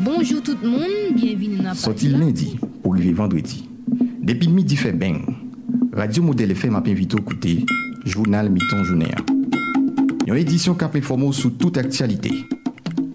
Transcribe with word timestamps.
Bonjour 0.00 0.42
tout 0.42 0.56
le 0.62 0.68
monde, 0.68 1.14
bienvenue 1.14 1.58
dans 1.58 1.74
Sorti 1.74 2.08
lundi 2.08 2.58
pour 2.82 2.94
arriver 2.94 3.12
vendredi. 3.12 3.68
Depuis 4.22 4.48
midi 4.48 4.76
fait 4.76 4.92
bien. 4.92 5.20
Radio 5.92 6.22
Modèle 6.22 6.50
FM 6.52 6.74
a 6.74 6.82
invité 6.86 7.16
à 7.16 7.20
écouter 7.20 7.64
Journal 8.04 8.50
Miton 8.50 8.84
Journaire. 8.84 9.22
Une 10.26 10.36
édition 10.36 10.74
qui 10.74 10.84
informe 10.84 11.32
sur 11.32 11.56
toute 11.56 11.78
actualité. 11.78 12.30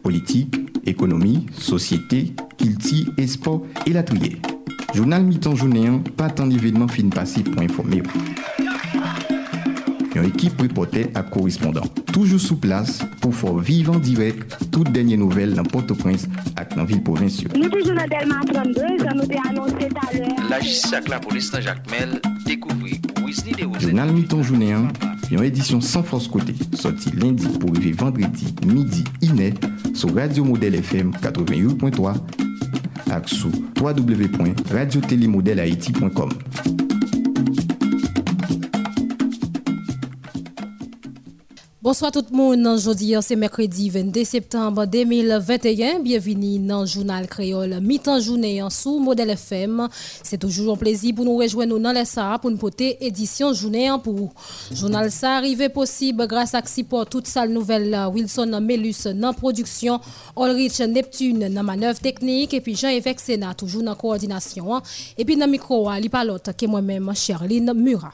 Politique, 0.04 0.56
économie, 0.86 1.46
société, 1.58 2.34
kilti, 2.58 3.08
espoir 3.18 3.62
et 3.86 3.94
la 3.94 4.04
trier. 4.04 4.38
Journal 4.94 5.24
Miton 5.24 5.56
Journaire, 5.56 6.00
pas 6.18 6.30
tant 6.30 6.48
d'événements 6.48 6.88
fin 6.88 7.08
passés 7.10 7.44
pour 7.44 7.62
informer. 7.62 8.04
Une 10.16 10.26
équipe 10.26 10.60
reporter 10.62 11.10
à 11.16 11.24
correspondant. 11.24 11.82
Toujours 12.12 12.40
sous 12.40 12.58
place 12.58 13.00
pour 13.22 13.34
faire 13.34 13.56
vivre 13.56 13.96
en 13.96 14.00
direct 14.00 14.58
toutes 14.72 14.92
dernières 14.92 15.18
nouvelles 15.20 15.54
dans 15.54 15.64
Port-au-Prince 15.64 16.26
et 16.26 16.30
dans 16.70 16.76
la 16.82 16.86
ville 16.86 17.02
provinciale. 17.04 17.52
Nous 17.56 17.70
toujours 17.70 17.96
dans 17.96 18.08
Delma 18.08 18.42
32, 18.46 18.82
ça 19.00 19.14
nous 19.14 19.24
a 19.24 19.50
annoncé 19.50 19.88
tout 19.88 19.96
à 20.08 20.14
l'heure. 20.18 20.28
La 20.50 20.60
justice 20.60 20.92
avec 20.94 21.08
la 21.10 21.20
police 21.20 21.50
dans 21.52 21.62
Jacques 21.62 21.90
Mel 21.90 22.20
découvrit 22.46 23.00
Wesley 23.26 23.54
de 23.54 23.80
Journal 23.80 24.12
Mi-temps 24.12 24.44
journée, 24.44 24.76
une 25.32 25.44
édition 25.44 25.80
sans 25.80 26.04
force 26.04 26.28
côté, 26.28 26.54
sorti 26.74 27.12
lundi 27.12 27.48
pour 27.60 27.70
arriver 27.72 27.94
vendredi 27.94 28.54
midi 28.66 29.06
iné 29.22 29.54
sur 29.94 30.14
Radio 30.14 30.44
Modèle 30.44 30.76
FM 30.76 31.12
88.3 31.22 32.16
et 33.08 33.12
sur 33.28 33.50
www.radiotélémodèlehaïti.com. 33.80 36.30
Bonsoir 41.92 42.14
tout 42.14 42.24
le 42.32 42.38
monde. 42.38 42.66
Aujourd'hui, 42.68 43.16
c'est 43.20 43.36
mercredi 43.36 43.90
22 43.90 44.24
septembre 44.24 44.86
2021. 44.86 46.00
Bienvenue 46.00 46.58
dans 46.60 46.80
le 46.84 46.88
journal 46.88 47.28
créole 47.28 47.82
mi-temps 47.82 48.22
journée 48.22 48.62
en 48.62 48.70
sous 48.70 48.98
modèle 48.98 49.32
FM. 49.32 49.90
C'est 50.24 50.38
toujours 50.38 50.76
un 50.76 50.78
plaisir 50.78 51.14
pour 51.14 51.26
nous 51.26 51.36
rejoindre 51.36 51.78
dans 51.78 51.92
les 51.92 52.06
SAR 52.06 52.40
pour 52.40 52.50
une 52.50 52.58
porter 52.58 52.96
édition 53.06 53.52
journée 53.52 53.92
en 53.92 54.00
pour. 54.00 54.34
Journal 54.74 55.12
ça 55.12 55.36
arrivé 55.36 55.68
possible 55.68 56.26
grâce 56.28 56.56
à 56.56 56.66
support 56.66 57.08
toute 57.08 57.28
salle 57.28 57.50
nouvelle 57.50 57.94
Wilson 58.14 58.62
Melus 58.62 59.08
dans 59.14 59.34
production, 59.34 60.00
Ulrich 60.38 60.80
Neptune 60.80 61.54
dans 61.54 61.64
manœuvre 61.64 62.00
technique 62.00 62.54
et 62.54 62.62
puis 62.62 62.74
Jean-Yves 62.74 63.16
Sénat 63.18 63.54
toujours 63.54 63.84
dans 63.84 63.96
coordination. 63.96 64.82
Et 65.18 65.26
puis 65.26 65.36
dans 65.36 65.46
le 65.46 65.52
micro, 65.52 65.90
pas 66.10 66.24
l'autre 66.24 66.56
que 66.56 66.66
moi-même, 66.68 67.12
Charline 67.14 67.74
Murat. 67.74 68.14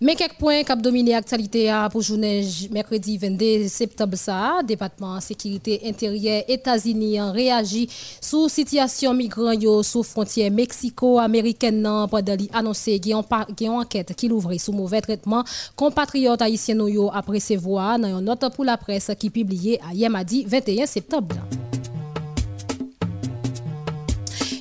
Mais 0.00 0.14
quelques 0.14 0.34
points 0.34 0.62
ont 0.70 0.76
dominé 0.76 1.10
l'actualité 1.10 1.74
pour 1.90 2.02
journée 2.02 2.46
mercredi 2.70 3.18
22 3.18 3.66
septembre 3.66 4.16
ça, 4.16 4.60
département 4.64 5.18
sécurité 5.20 5.80
intérieure 5.84 6.44
États-Unis 6.46 7.18
a 7.18 7.32
réagi 7.32 7.88
sous 8.20 8.48
situation 8.48 9.12
migrants 9.12 9.82
sous 9.82 10.04
frontière 10.04 10.52
mexico-américaine 10.52 11.82
pendant 12.08 12.36
annoncé 12.52 13.00
qu'il 13.00 13.12
y 13.12 13.64
une 13.64 13.70
enquête 13.70 14.14
qui 14.14 14.28
l'ouvre 14.28 14.56
sous 14.56 14.70
mauvais 14.70 15.00
traitement 15.00 15.42
compatriotes 15.74 16.42
haïtiens 16.42 16.78
après 17.12 17.40
ses 17.40 17.56
voix 17.56 17.98
dans 17.98 18.20
une 18.20 18.24
note 18.24 18.54
pour 18.54 18.64
la 18.64 18.76
presse 18.76 19.10
qui 19.18 19.30
publiée 19.30 19.80
à 19.80 19.92
Yemadi 19.92 20.44
21 20.44 20.86
septembre. 20.86 21.34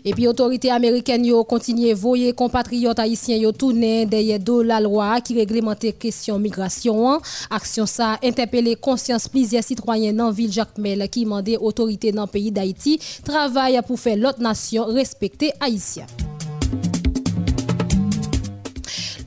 Et 0.09 0.11
puis, 0.11 0.25
autorité 0.25 0.71
américaine 0.71 1.25
yo 1.25 1.43
continue 1.43 1.91
voyer 1.91 2.31
compatriotes 2.31 2.97
haïtiens 2.97 3.35
yo 3.35 3.51
tourner 3.51 4.05
derrière 4.05 4.39
de 4.39 4.61
la 4.61 4.79
loi 4.79 5.19
qui 5.19 5.33
réglemente 5.35 5.97
question 5.99 6.39
migration. 6.39 7.19
Action 7.49 7.85
ça 7.85 8.17
interpellé 8.23 8.77
conscience 8.77 9.27
plusieurs 9.27 9.65
citoyens 9.65 10.13
dans 10.13 10.31
ville 10.31 10.49
Jacques 10.49 10.77
Mel 10.77 11.09
qui 11.09 11.25
demandé 11.25 11.57
autorité 11.57 12.13
dans 12.13 12.21
le 12.21 12.29
pays 12.29 12.53
d'Haïti 12.53 12.97
travaille 13.21 13.81
pour 13.85 13.99
faire 13.99 14.15
l'autre 14.15 14.39
nation 14.39 14.85
respecter 14.85 15.51
haïtiens. 15.59 16.05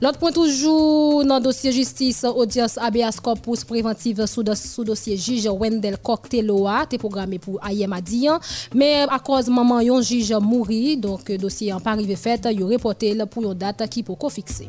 L'autre 0.01 0.17
point 0.17 0.31
toujours 0.31 1.23
dans 1.23 1.37
le 1.37 1.43
dossier 1.43 1.71
justice, 1.71 2.23
audience 2.23 2.75
habeas 2.79 3.19
corpus 3.21 3.63
préventive 3.63 4.25
sous, 4.25 4.41
dossier 4.41 5.15
juge 5.15 5.47
Wendell 5.47 5.99
Cocteloa, 5.99 6.87
est 6.91 6.97
programmé 6.97 7.37
pour 7.37 7.63
Ayem 7.63 7.93
Adian. 7.93 8.39
Mais 8.73 9.05
à 9.07 9.19
cause 9.19 9.47
maman 9.47 9.79
yon 9.79 10.01
juge 10.01 10.33
mouri, 10.41 10.97
donc 10.97 11.31
dossier 11.33 11.71
en 11.71 11.79
pas 11.79 11.91
arrivé 11.91 12.15
fait, 12.15 12.47
il 12.51 12.63
reporté 12.63 13.15
pour 13.29 13.43
une 13.43 13.53
date 13.53 13.87
qui 13.89 14.01
peut 14.01 14.13
fixer. 14.31 14.67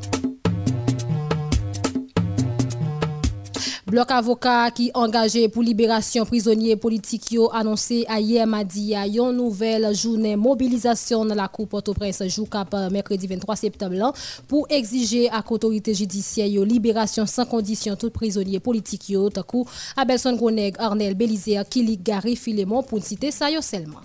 Bloc 3.93 4.11
avocat 4.11 4.71
qui 4.71 4.91
engagé 4.95 5.51
pour 5.51 5.63
libération 5.63 6.25
prisonniers 6.25 6.77
politiques 6.77 7.37
annoncé 7.53 8.07
hier 8.09 8.47
mardi 8.47 8.95
a 8.95 9.07
une 9.07 9.33
nouvelle 9.33 9.95
journée 9.95 10.35
mobilisation 10.35 11.27
dans 11.27 11.35
la 11.35 11.47
cour 11.47 11.69
Port-au-Prince 11.69 12.23
cap 12.51 12.75
mercredi 12.91 13.27
23 13.27 13.55
septembre 13.55 14.15
pour 14.49 14.67
exiger 14.71 15.29
à 15.29 15.45
l'autorité 15.47 15.93
judiciaire 15.93 16.65
libération 16.65 17.27
sans 17.27 17.45
condition 17.45 17.95
tout 17.95 18.09
prisonnier 18.09 18.61
politique 18.61 19.13
takou 19.35 19.67
Abelson 19.95 20.37
Groneg, 20.37 20.75
Arnel 20.79 21.15
Belizer, 21.15 21.63
Kilik 21.69 22.03
Gary 22.03 22.35
Filemon 22.35 22.83
pour 22.83 23.05
citer 23.05 23.31
ça 23.31 23.49
seulement. 23.61 24.01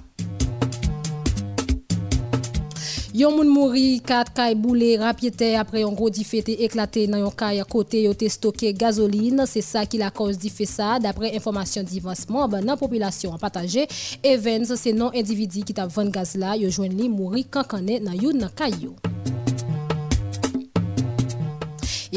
Yon 3.18 3.34
moun 3.34 3.48
mouri, 3.50 3.98
kat 4.06 4.28
kay 4.38 4.54
boule 4.54 4.92
rapyete 5.02 5.56
après 5.58 5.82
un 5.82 5.92
gros 5.92 6.12
difete 6.12 6.50
éclaté 6.50 7.08
dans 7.08 7.18
yon 7.18 7.32
kay 7.32 7.64
côté 7.68 8.04
yo 8.04 8.14
te 8.14 8.30
stocké 8.30 8.74
gasoline, 8.74 9.44
c'est 9.48 9.62
ça 9.66 9.88
qui 9.88 9.98
la 9.98 10.12
cause 10.12 10.38
di 10.38 10.52
ça. 10.68 11.00
D'après 11.00 11.36
information 11.36 11.82
d'avancement 11.82 12.48
ben 12.48 12.64
nan 12.64 12.78
population 12.78 13.36
partagé 13.40 13.88
Evans 14.24 14.76
c'est 14.76 14.94
non 14.94 15.10
individu 15.16 15.64
qui 15.64 15.74
t'a 15.74 15.88
vend 15.88 16.12
gaz 16.12 16.36
là, 16.36 16.56
yo 16.56 16.70
joine 16.70 16.94
li 16.94 17.10
mouri 17.10 17.44
kankane 17.46 17.98
nan 18.04 18.22
yon 18.22 18.52
kay 18.56 18.70
yo. 18.84 18.94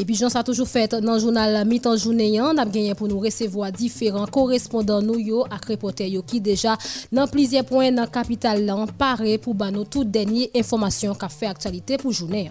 Et 0.01 0.03
puis, 0.03 0.15
j'en 0.15 0.29
ça 0.29 0.43
toujours 0.43 0.67
fait 0.67 0.95
dans 0.95 1.13
le 1.13 1.19
journal 1.19 1.63
mi-temps 1.67 1.95
journée, 1.95 2.41
on 2.41 2.57
a 2.57 2.65
gagné 2.65 2.95
pour 2.95 3.07
nous 3.07 3.19
recevoir 3.19 3.71
différents 3.71 4.25
correspondants 4.25 4.99
nous 4.99 5.19
yo 5.19 5.45
à 5.47 5.57
reporters 5.57 6.25
qui 6.25 6.41
déjà 6.41 6.75
dans 7.11 7.27
plusieurs 7.27 7.65
points 7.65 7.91
dans 7.91 8.01
la 8.01 8.07
capitale 8.07 8.65
là, 8.65 8.75
on 8.75 8.87
paraît 8.87 9.37
pour 9.37 9.53
nous 9.53 9.83
toutes 9.83 10.09
dernières 10.09 10.47
informations 10.55 11.13
qu'a 11.13 11.29
fait 11.29 11.45
actualité 11.45 11.97
pour 11.97 12.11
journée. 12.11 12.49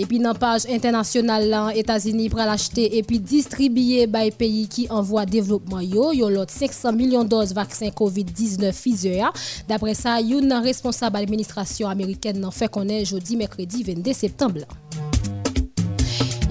Epi 0.00 0.16
nan 0.22 0.36
page 0.38 0.70
internasyonal 0.72 1.44
lan, 1.50 1.68
Etasini 1.76 2.30
pral 2.32 2.48
achete 2.52 2.86
epi 2.98 3.18
distribye 3.20 4.06
bay 4.10 4.30
peyi 4.32 4.64
ki 4.72 4.86
anvoa 4.92 5.26
devlopman 5.28 5.84
yo. 5.84 6.10
Yo 6.16 6.30
lot 6.32 6.52
500 6.52 6.96
milyon 6.96 7.28
doz 7.28 7.52
vaksin 7.56 7.92
COVID-19 7.98 8.72
fizye 8.76 9.18
ya. 9.18 9.32
Dapre 9.68 9.92
sa, 9.98 10.16
yon 10.24 10.48
nan 10.48 10.64
responsable 10.64 11.20
administrasyon 11.20 11.92
Ameriken 11.92 12.40
nan 12.40 12.54
fe 12.56 12.70
konen 12.72 13.04
jodi 13.04 13.36
mekredi 13.40 13.84
22 13.92 14.16
septembre. 14.16 14.68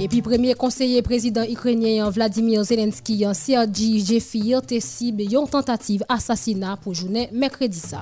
Epi 0.01 0.21
premye 0.25 0.55
konseye 0.57 1.01
prezident 1.05 1.49
Ukrenyen 1.49 2.09
Vladimir 2.13 2.63
Zelenski 2.65 3.19
yon 3.21 3.35
Sergi 3.37 3.99
Jefir 4.05 4.61
te 4.65 4.79
sib 4.81 5.21
yon 5.25 5.49
tentative 5.49 6.05
asasina 6.09 6.77
pou 6.81 6.93
jounen 6.97 7.29
mekredi 7.33 7.81
sa. 7.81 8.01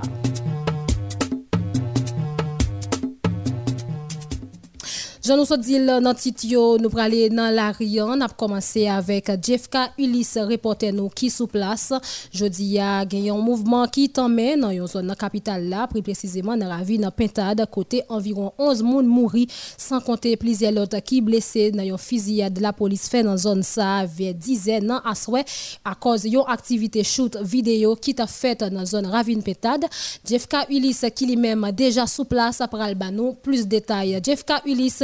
Jean 5.29 5.37
nous 5.37 5.57
dit 5.57 5.77
dans 5.85 6.13
titre 6.15 6.79
nous 6.79 6.97
aller 6.97 7.29
dans 7.29 7.53
la 7.53 7.71
Rian, 7.71 8.17
on 8.17 8.21
a 8.21 8.27
commencé 8.29 8.87
avec 8.87 9.29
Jeffka 9.45 9.91
Ulysse 9.99 10.39
reporter 10.39 10.91
nous 10.91 11.09
qui 11.09 11.29
sous 11.29 11.45
place. 11.45 11.93
Jeudi 12.33 12.79
a 12.79 13.01
un 13.01 13.37
mouvement 13.37 13.85
qui 13.85 14.09
t'emmène 14.09 14.61
dans 14.61 14.71
une 14.71 14.87
zone 14.87 15.13
capitale 15.15 15.69
là, 15.69 15.85
plus 15.85 16.01
précisément 16.01 16.57
dans 16.57 16.67
la 16.67 16.77
ville 16.77 17.01
de 17.01 17.09
Pintade 17.11 17.63
côté 17.71 18.01
environ 18.09 18.53
11 18.57 18.81
moun 18.81 19.05
mouri 19.05 19.45
sans 19.77 20.01
compter 20.01 20.35
plusieurs 20.35 20.75
autres 20.77 20.97
qui 20.97 21.21
blessés 21.21 21.69
dans 21.69 21.83
une 21.83 21.99
fusillade 21.99 22.55
de 22.55 22.63
la 22.63 22.73
police 22.73 23.07
fait 23.07 23.21
dans 23.21 23.37
zone 23.37 23.61
ça 23.61 24.05
vers 24.07 24.33
dizaines 24.33 24.99
à 25.05 25.13
souhait 25.13 25.45
à 25.85 25.93
cause 25.93 26.23
d'une 26.23 26.41
activité 26.47 27.03
shoot 27.03 27.37
vidéo 27.43 27.95
qui 27.95 28.15
t'a 28.15 28.25
fait 28.25 28.63
dans 28.63 28.83
zone 28.83 29.05
Ravine 29.05 29.43
Pintade. 29.43 29.85
Jeffka 30.25 30.65
Ulysse 30.71 31.05
qui 31.13 31.27
lui-même 31.27 31.69
déjà 31.71 32.07
sous 32.07 32.25
place 32.25 32.61
après 32.61 32.81
Albano 32.81 33.35
plus 33.43 33.65
de 33.65 33.69
détails. 33.69 34.19
Jeffka 34.25 34.63
Ulysse 34.65 35.03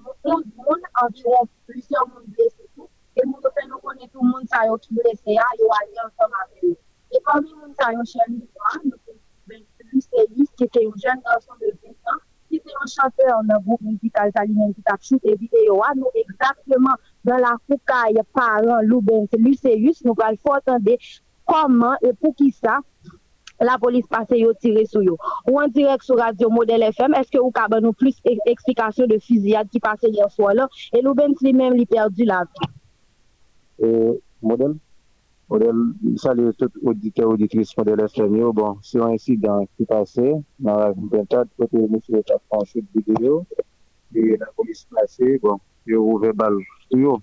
un 0.23 0.41
bun 0.55 0.81
an 1.01 1.13
chou 1.17 1.47
plisyon 1.67 2.09
moun 2.13 2.25
blese 2.35 2.63
tou. 2.75 2.89
E 3.17 3.25
moun 3.25 3.41
do 3.43 3.49
nou 3.67 3.79
konen 3.85 4.09
tou 4.09 4.23
moun 4.25 4.45
sa 4.47 4.65
yo 4.69 4.77
ki 4.83 4.95
blese 4.99 5.37
ya, 5.37 5.47
yo 5.59 5.71
a 5.77 5.81
yon 5.97 6.11
som 6.17 6.31
avè 6.43 6.59
yo. 6.67 6.75
E 7.11 7.23
komi 7.27 7.53
moun 7.53 7.73
sa 7.79 7.91
yo 7.95 8.03
kwa, 8.53 8.75
nou 8.85 8.99
de 11.59 11.71
20 11.81 12.13
an, 12.13 12.21
ki 12.51 12.59
te 12.59 12.71
yon 12.75 12.91
chanteur 12.93 13.41
nan 13.47 13.63
goup 13.65 13.81
mousikal 13.81 14.31
talinen 14.35 14.73
ki 14.75 14.81
tap 14.87 15.01
choute 15.07 15.33
e 15.33 15.35
a, 15.87 15.89
nou 15.95 16.11
ekzakteman 16.23 16.97
dan 17.27 17.41
la 17.45 17.53
foukaye 17.67 18.23
paran 18.37 18.87
lou 18.87 19.01
ben 19.01 19.27
se 19.31 19.37
liseyus, 19.37 20.03
nou 20.05 20.15
kal 20.15 20.35
fote 20.45 20.67
an 20.75 20.83
de 20.87 20.95
koman 21.49 21.97
la 23.61 23.77
polis 23.81 24.07
pase 24.09 24.39
yo 24.39 24.53
tire 24.57 24.83
sou 24.89 25.03
yo. 25.05 25.17
Ou 25.45 25.59
an 25.61 25.71
direk 25.73 26.03
sou 26.05 26.19
radio 26.19 26.49
model 26.53 26.85
FM, 26.89 27.15
eske 27.19 27.39
ou 27.39 27.53
ka 27.53 27.67
ban 27.71 27.83
nou 27.85 27.93
plus 27.97 28.17
eksplikasyon 28.25 29.11
de 29.11 29.19
fiziyad 29.21 29.69
ki 29.71 29.81
pase 29.83 30.09
yon 30.11 30.31
fwa 30.35 30.55
la, 30.57 30.67
e 30.91 31.01
lou 31.01 31.17
ben 31.17 31.35
li 31.45 31.53
men 31.57 31.77
li 31.77 31.85
perdu 31.89 32.27
la 32.29 32.43
vi. 32.49 32.71
Model, 34.41 34.75
model, 35.49 35.81
sali 36.21 36.47
tout 36.57 36.73
audite 36.85 37.25
auditrice 37.25 37.77
model 37.77 38.05
FM 38.07 38.37
yo, 38.39 38.53
bon, 38.53 38.79
si 38.85 38.97
yon 38.97 39.13
insidant 39.13 39.69
ki 39.77 39.85
pase, 39.89 40.25
nan 40.57 40.79
la 40.81 40.91
vintage, 40.95 41.51
kote 41.61 41.85
monsi 41.89 42.17
yo 42.17 42.23
ta 42.25 42.39
franchou 42.47 42.81
de 42.81 43.05
video, 43.05 43.43
e 44.13 44.37
la 44.41 44.49
polis 44.57 44.87
pase, 44.89 45.37
bon, 45.43 45.61
yo 45.89 46.01
ouve 46.13 46.33
bal 46.37 46.57
yo, 46.97 47.19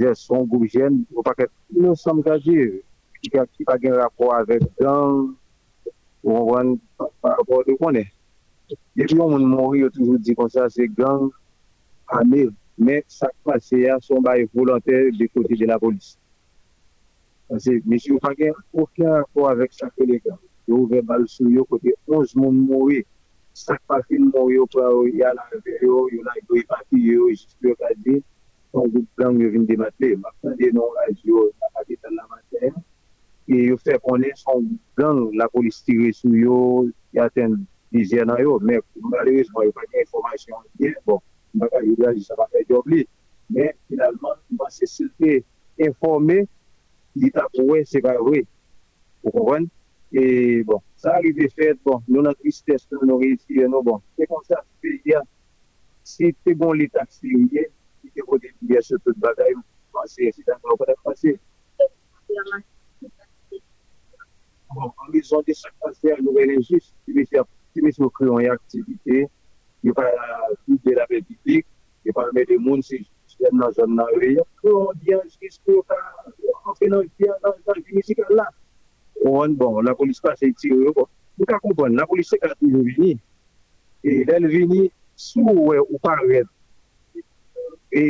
jè 0.00 0.14
son 0.18 0.46
goup 0.46 0.64
jen, 0.70 1.02
ou 1.16 1.26
pa 1.26 1.34
ket, 1.38 1.50
nou 1.74 1.98
som 1.98 2.22
gaji, 2.24 2.70
ki 3.20 3.66
pa 3.66 3.76
gen 3.82 3.98
rapor 3.98 4.32
avek 4.38 4.64
gang, 4.78 5.34
ou 6.22 6.52
wan 6.52 6.76
pa 6.98 7.34
rapor 7.36 7.64
de 7.66 7.76
konen. 7.80 8.08
Depi 8.96 9.16
yon 9.16 9.32
moun 9.32 9.46
mori 9.50 9.82
yo 9.82 9.90
toujou 9.94 10.18
di 10.18 10.34
kon 10.38 10.50
sa 10.52 10.68
se 10.70 10.86
gang 10.98 11.30
ame, 12.18 12.50
men 12.78 13.02
sak 13.08 13.32
pase 13.44 13.82
ya 13.86 13.98
son 14.00 14.22
baye 14.22 14.48
volante 14.54 15.10
de 15.18 15.26
kote 15.34 15.56
de 15.58 15.66
la 15.66 15.78
polis. 15.78 16.16
Anse, 17.50 17.80
mesi 17.84 18.12
ou 18.12 18.22
pa 18.22 18.34
gen 18.38 18.54
ouken 18.72 19.10
rapor 19.16 19.50
avek 19.50 19.72
sak 19.74 19.94
pe 19.96 20.06
le 20.06 20.20
gang. 20.24 20.42
Yo 20.68 20.84
ouve 20.84 21.00
bal 21.02 21.26
sou 21.28 21.50
yo 21.50 21.64
kote 21.64 21.96
11 22.06 22.36
moun 22.36 22.60
mori, 22.68 23.00
sak 23.54 23.80
pase 23.88 24.20
mori 24.20 24.60
yo 24.60 24.68
pa 24.70 24.86
ou 24.92 25.08
ya 25.08 25.32
la 25.34 25.48
rebe 25.54 25.80
yo, 25.82 26.06
yo 26.12 26.22
la 26.26 26.36
yi 26.38 26.66
pati 26.68 27.00
yo, 27.00 27.30
jispe 27.32 27.72
yo 27.72 27.74
ka 27.80 27.90
di, 28.04 28.20
son 28.70 28.86
goup 28.92 29.08
gang 29.18 29.40
yo 29.40 29.50
vin 29.50 29.66
demate, 29.66 30.14
makta 30.20 30.54
de 30.60 30.70
non 30.76 30.94
radio, 31.00 31.48
la 31.58 31.74
pati 31.74 31.96
tan 31.96 32.14
la 32.14 32.28
mater, 32.30 32.70
E 32.70 32.89
E 33.50 33.56
yo 33.66 33.76
fè 33.82 33.96
konen 33.98 34.36
son 34.38 34.66
gang 34.98 35.32
la 35.34 35.48
polis 35.50 35.80
tire 35.82 36.12
sou 36.14 36.36
yo, 36.38 36.58
yaten 37.18 37.56
dizye 37.90 38.22
nan 38.22 38.38
yo, 38.38 38.52
men 38.62 38.78
malerizman 39.10 39.66
yo 39.66 39.72
pa 39.74 39.82
gen 39.88 40.04
informasyon 40.04 40.68
gen, 40.78 40.94
bon, 41.08 41.18
baka 41.58 41.80
yo 41.82 41.96
la 41.98 42.12
di 42.14 42.22
sa 42.22 42.38
pa 42.38 42.46
fè 42.52 42.62
job 42.68 42.86
li, 42.92 43.02
men 43.50 43.74
finalman, 43.90 44.38
mwen 44.54 44.70
se 44.76 44.86
silte 44.86 45.40
informe, 45.82 46.44
li 47.18 47.32
ta 47.34 47.48
pou 47.56 47.74
we 47.74 47.82
se 47.90 47.98
va 48.06 48.14
we, 48.22 48.44
pou 49.24 49.34
konwen, 49.40 49.66
e 50.14 50.62
bon, 50.70 50.78
sa 50.94 51.18
arrive 51.18 51.50
fèd, 51.58 51.82
bon, 51.82 52.06
nou 52.06 52.22
nan 52.22 52.38
tristès, 52.38 52.86
nou 52.94 53.02
nan 53.02 53.18
reisi, 53.18 53.58
nou 53.66 53.82
bon, 53.82 53.98
se 54.14 54.30
kon 54.30 54.46
sa, 54.46 54.62
se 54.78 54.94
ya, 55.10 55.26
se 56.06 56.30
te 56.46 56.54
bon 56.54 56.78
li 56.78 56.86
ta 56.94 57.02
siye, 57.10 57.66
se 57.98 58.14
te 58.14 58.30
bon 58.30 58.38
li 58.38 58.54
ta 58.54 58.62
siye, 58.62 58.86
se 58.86 58.94
te 59.02 59.18
bon 59.18 59.42
li 59.42 59.62
ta 59.90 60.10
siye, 60.14 60.34
se 60.38 60.46
te 60.46 60.62
bon 60.62 60.86
li 60.86 61.02
ta 61.02 61.18
siye, 61.18 61.40
Bon, 64.74 64.92
an 65.02 65.10
mizon 65.10 65.42
de 65.46 65.54
sa 65.58 65.70
kaze, 65.82 66.12
nou 66.22 66.38
ene 66.38 66.60
jist 66.62 66.92
ki 67.06 67.82
mis 67.82 67.96
nou 67.98 68.10
kriyon 68.14 68.44
yon 68.44 68.54
aktivite, 68.54 69.24
yon 69.82 69.96
pa 69.98 70.04
kou 70.62 70.78
de 70.84 70.94
la 70.94 71.06
bebibik, 71.10 71.66
yon 72.06 72.14
pa 72.14 72.28
me 72.36 72.44
de 72.46 72.58
moun 72.62 72.84
si 72.86 73.00
jen 73.34 73.58
nan 73.58 73.74
zon 73.74 73.96
nan 73.98 74.12
re, 74.22 74.30
yon 74.36 74.46
kou 74.62 74.94
diyan 75.02 75.26
jist 75.40 75.58
kou 75.66 75.82
ka, 75.90 75.98
an 76.62 76.78
fè 76.78 76.90
nan 76.92 77.10
diyan 77.18 77.42
nan 77.42 77.82
di 77.82 77.98
mizikal 77.98 78.30
la. 78.38 78.46
Bon, 79.24 79.58
bon, 79.58 79.80
la 79.82 79.96
polis 79.98 80.22
pa 80.22 80.36
se 80.38 80.52
iti 80.54 80.70
yo, 80.70 80.94
nou 80.94 81.50
ka 81.50 81.58
kompon, 81.66 81.98
la 81.98 82.06
polis 82.06 82.30
se 82.30 82.38
ka 82.38 82.54
toujou 82.54 82.86
vini, 82.86 83.16
e 84.06 84.22
lèl 84.30 84.46
vini 84.54 84.86
sou 85.18 85.66
wè 85.72 85.82
ou 85.82 85.98
paret, 86.06 86.46
e 87.90 88.06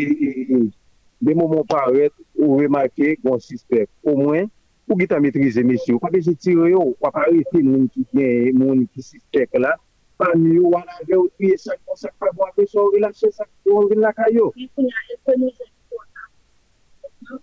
de 1.24 1.32
mouman 1.32 1.64
paret 1.72 2.12
ou 2.36 2.60
remake 2.60 3.16
kon 3.24 3.40
sispek, 3.40 3.88
ou 4.04 4.20
mwen, 4.20 4.52
pou 4.90 4.98
ki 4.98 5.06
ta 5.06 5.20
metrize 5.22 5.62
mesyo. 5.62 6.00
Kwa 6.02 6.10
de 6.10 6.20
se 6.26 6.34
tire 6.34 6.72
yo, 6.72 6.82
wap 6.98 7.14
arete 7.22 7.62
moun 7.62 7.86
ki 7.94 8.02
gen, 8.10 8.56
moun 8.58 8.82
ki 8.90 9.04
si 9.06 9.20
tek 9.30 9.54
la, 9.62 9.76
pan 10.18 10.42
yo 10.50 10.72
wala 10.74 10.96
ge 11.06 11.14
ou 11.14 11.30
triye 11.38 11.58
sak 11.62 11.78
kon 11.86 12.00
sak 12.00 12.16
pa 12.18 12.32
bo 12.34 12.48
apè 12.48 12.66
so, 12.66 12.88
ou 12.88 12.98
la 12.98 13.12
che 13.14 13.30
sak 13.30 13.46
kon 13.62 13.86
vin 13.92 14.02
la 14.02 14.10
kayo. 14.18 14.50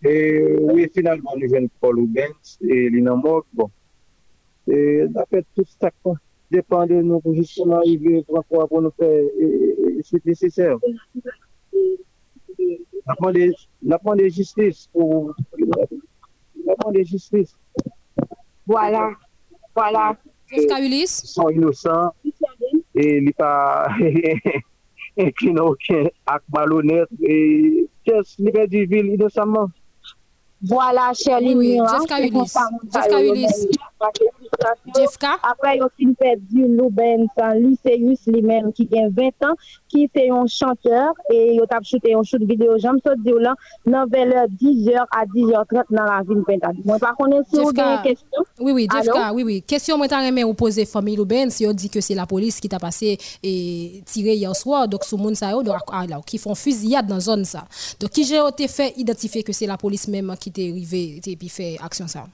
E, 0.04 0.12
oui, 0.74 0.90
finalman 0.92 1.40
nou 1.40 1.54
ven 1.54 1.70
Paul 1.80 2.02
Oubens, 2.04 2.58
e 2.60 2.84
li 2.92 3.00
nan 3.06 3.24
mok, 3.24 3.48
bon. 3.56 3.72
E, 4.68 5.08
dapè 5.16 5.46
tout 5.56 5.72
sak 5.80 5.96
kon, 6.04 6.20
depan 6.52 6.92
de 6.92 7.00
nou 7.00 7.24
pou 7.24 7.38
jisman 7.38 7.88
yive, 7.88 8.26
kwa 8.28 8.44
kwa 8.52 8.68
pou 8.68 8.84
nou 8.84 8.92
fè, 9.00 9.08
e, 9.08 10.04
se 10.04 10.20
tesesèr. 10.20 10.76
Napman 13.08 13.32
de, 13.40 13.48
napman 13.88 14.20
de 14.20 14.28
jistis 14.28 14.90
pou, 14.92 15.32
pou, 15.56 15.97
de 16.92 17.04
justice. 17.04 17.56
Voilà. 18.66 19.12
Voilà. 19.76 20.16
Ils 20.52 21.08
sont 21.08 21.50
innocents 21.50 22.14
et 22.96 23.18
il 23.18 23.34
pas 23.34 23.88
incliné 25.20 25.60
aucun 25.60 26.06
acte 26.26 26.46
malhonnête 26.54 27.10
et 27.22 27.88
qu'est-ce 28.04 28.38
qu'il 28.38 28.68
du 28.68 28.86
ville 28.86 29.08
innocemment. 29.08 29.70
Voilà, 30.62 31.12
Charline 31.14 31.58
oui, 31.58 31.78
oui. 31.80 31.88
Jeffka 31.92 32.20
Ulysse. 32.26 32.58
Jeffka 32.92 33.22
Ulysse. 33.22 33.68
Jeffka. 34.96 35.38
Après, 35.44 35.78
yo 35.78 35.90
fin 35.98 36.14
perdu 36.14 36.68
Louben 36.68 37.26
li 37.58 38.42
men 38.46 38.72
ki 38.76 38.88
gen 38.92 39.10
20 39.16 39.46
an, 39.48 39.56
ki 39.92 40.06
se 40.14 40.26
yon 40.28 40.48
chanteur, 40.52 41.18
e 41.32 41.58
yo 41.58 41.66
tap 41.70 41.86
chute 41.88 42.12
yon 42.12 42.26
chute 42.28 42.46
video 42.48 42.78
jam 42.82 43.00
so 43.04 43.16
di 43.24 43.34
ou 43.34 43.42
lan 43.42 43.58
nan 43.86 44.10
veler 44.12 44.48
10h 44.62 45.02
a 45.06 45.24
10h30 45.34 45.94
nan 45.96 46.10
la 46.10 46.22
vin 46.28 46.44
pentad. 46.48 46.78
Mwen 46.86 47.02
pa 47.02 47.14
konen 47.18 47.46
si 47.50 47.60
ou 47.62 47.74
gen 47.76 47.98
kestyon. 48.06 48.48
Oui, 48.60 48.72
oui, 48.72 48.88
Jeffka, 48.92 49.32
oui, 49.34 49.48
oui. 49.48 49.60
Kestyon 49.68 50.02
mwen 50.02 50.12
tan 50.12 50.26
reme 50.28 50.46
ou 50.48 50.58
pose 50.58 50.86
fami 50.90 51.18
Louben, 51.18 51.54
si 51.54 51.66
yo 51.66 51.74
di 51.74 51.92
ke 51.94 52.04
se 52.06 52.18
la 52.18 52.28
polis 52.30 52.62
ki 52.64 52.72
ta 52.72 52.82
pase 52.84 53.16
e 53.18 53.54
tire 54.08 54.38
yon 54.38 54.58
swa, 54.58 54.86
dok 54.90 55.08
sou 55.08 55.20
moun 55.22 55.38
sa 55.38 55.54
yo, 55.56 55.64
ki 56.28 56.42
fon 56.42 56.58
fuziyad 56.58 57.10
nan 57.10 57.22
zon 57.24 57.46
sa. 57.48 57.66
Dok 58.02 58.14
ki 58.14 58.28
je 58.30 58.42
o 58.42 58.52
te 58.56 58.70
fe 58.72 58.92
identifiye 58.96 59.46
ke 59.48 59.56
se 59.56 59.70
la 59.70 59.78
polis 59.82 60.08
menm 60.12 60.36
ki 60.38 60.54
te 60.54 60.70
rive 60.76 61.06
te 61.26 61.38
pi 61.40 61.50
fe 61.52 61.76
aksyon 61.82 62.12
sa. 62.12 62.28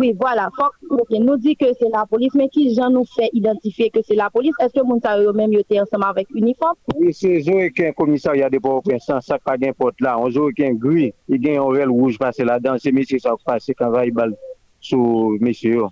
Oui, 0.00 0.14
voilà. 0.16 0.46
Fok 0.56 0.78
nou 1.20 1.36
di 1.36 1.52
ke 1.60 1.74
se 1.76 1.90
la 1.92 2.06
polis, 2.08 2.32
men 2.38 2.48
ki 2.52 2.70
jan 2.72 2.94
nou 2.96 3.04
fe 3.12 3.26
identifiye 3.36 3.90
ke 3.92 4.00
se 4.06 4.16
la 4.16 4.30
polis, 4.32 4.56
eske 4.64 4.80
moun 4.86 5.02
sa 5.04 5.12
yo 5.20 5.34
menm 5.36 5.52
yo 5.52 5.60
te 5.68 5.76
ansama 5.82 6.14
vek 6.16 6.30
uniform? 6.32 6.78
Oui, 6.94 7.12
se 7.12 7.34
zo 7.44 7.58
e 7.60 7.66
ken 7.76 7.92
komisar 7.98 8.38
yade 8.40 8.62
pou 8.64 8.80
prensan, 8.86 9.20
sak 9.26 9.44
pa 9.44 9.58
gen 9.60 9.76
pot 9.76 10.00
la, 10.00 10.16
on 10.16 10.32
zo 10.32 10.46
e 10.48 10.56
ken 10.56 10.78
gri, 10.80 11.10
e 11.28 11.36
gen 11.36 11.58
yon 11.58 11.76
rel 11.76 11.92
rouge 11.92 12.16
la 12.48 12.56
dan, 12.58 12.80
se 12.80 12.94
mesye 12.96 13.20
sa 13.20 13.36
pase 13.44 13.76
kan 13.76 13.92
va 13.92 14.06
yi 14.06 14.14
bal 14.16 14.32
sou 14.80 15.36
mesye 15.44 15.76
yo. 15.76 15.90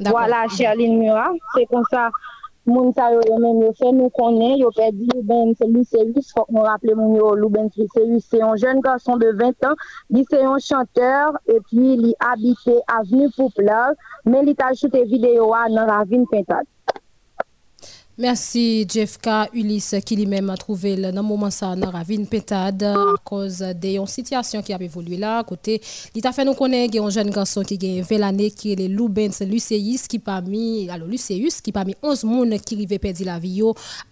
Voilà, 0.00 0.46
Charline 0.48 0.96
Mura, 0.96 1.28
se 1.52 1.66
kon 1.68 1.84
sa... 1.92 2.08
moun 2.66 2.92
sa 2.96 3.10
yo 3.12 3.20
yo 3.28 3.38
men 3.42 3.60
yo 3.62 3.70
fe 3.78 3.92
nou 3.92 4.12
konen, 4.16 4.56
yo 4.60 4.70
pe 4.76 4.90
di 4.96 5.22
ben 5.28 5.54
se 5.58 5.68
Lucerius, 5.68 6.32
fok 6.36 6.50
moun 6.50 6.66
rappele 6.68 6.96
moun 6.98 7.16
yo 7.18 7.32
lou 7.38 7.52
ben 7.52 7.70
Lucerius, 7.76 8.28
se 8.30 8.40
yon 8.42 8.58
jen 8.60 8.82
garson 8.84 9.20
de 9.22 9.32
20 9.40 9.70
an, 9.70 9.80
di 10.16 10.24
se 10.30 10.42
yon 10.42 10.62
chanteur, 10.64 11.40
e 11.46 11.60
pi 11.70 11.96
li 12.02 12.14
habite 12.20 12.78
avenu 12.98 13.30
Pouplar, 13.36 13.96
men 14.24 14.46
li 14.48 14.54
ta 14.58 14.72
chute 14.74 15.04
videyo 15.10 15.52
a 15.54 15.66
nan 15.68 15.90
ravine 15.90 16.28
Pentad. 16.30 16.73
Merci 18.16 18.86
Jeffka 18.88 19.48
Ulysse 19.52 19.96
qui 20.06 20.14
lui-même 20.14 20.48
a 20.48 20.56
trouvé 20.56 20.94
le 20.94 21.10
moment 21.20 21.50
ça 21.50 21.74
dans 21.74 21.90
ravine 21.90 22.28
pétade 22.28 22.84
à 22.84 22.94
cause 23.24 23.58
de 23.58 24.06
situation 24.06 24.62
qui 24.62 24.72
a 24.72 24.80
évolué 24.80 25.16
là. 25.16 25.42
Côté 25.42 25.80
il 26.14 26.24
a 26.24 26.30
fait 26.30 26.44
nous 26.44 26.54
connaître 26.54 26.96
un 27.02 27.10
jeune 27.10 27.30
garçon 27.30 27.62
qui 27.62 27.74
a 27.74 28.02
20 28.04 28.22
années 28.22 28.52
qui 28.52 28.70
est 28.70 28.76
Lubens 28.86 29.40
Lucéus 29.40 30.06
qui 30.06 30.20
parmi 30.20 30.88
alors 30.88 31.08
Lucéus 31.08 31.60
qui 31.60 31.72
parmi 31.72 31.96
11 32.04 32.20
personnes 32.20 32.60
qui 32.60 32.76
rivaient 32.76 33.00
perdre 33.00 33.24
la 33.24 33.40
vie 33.40 33.62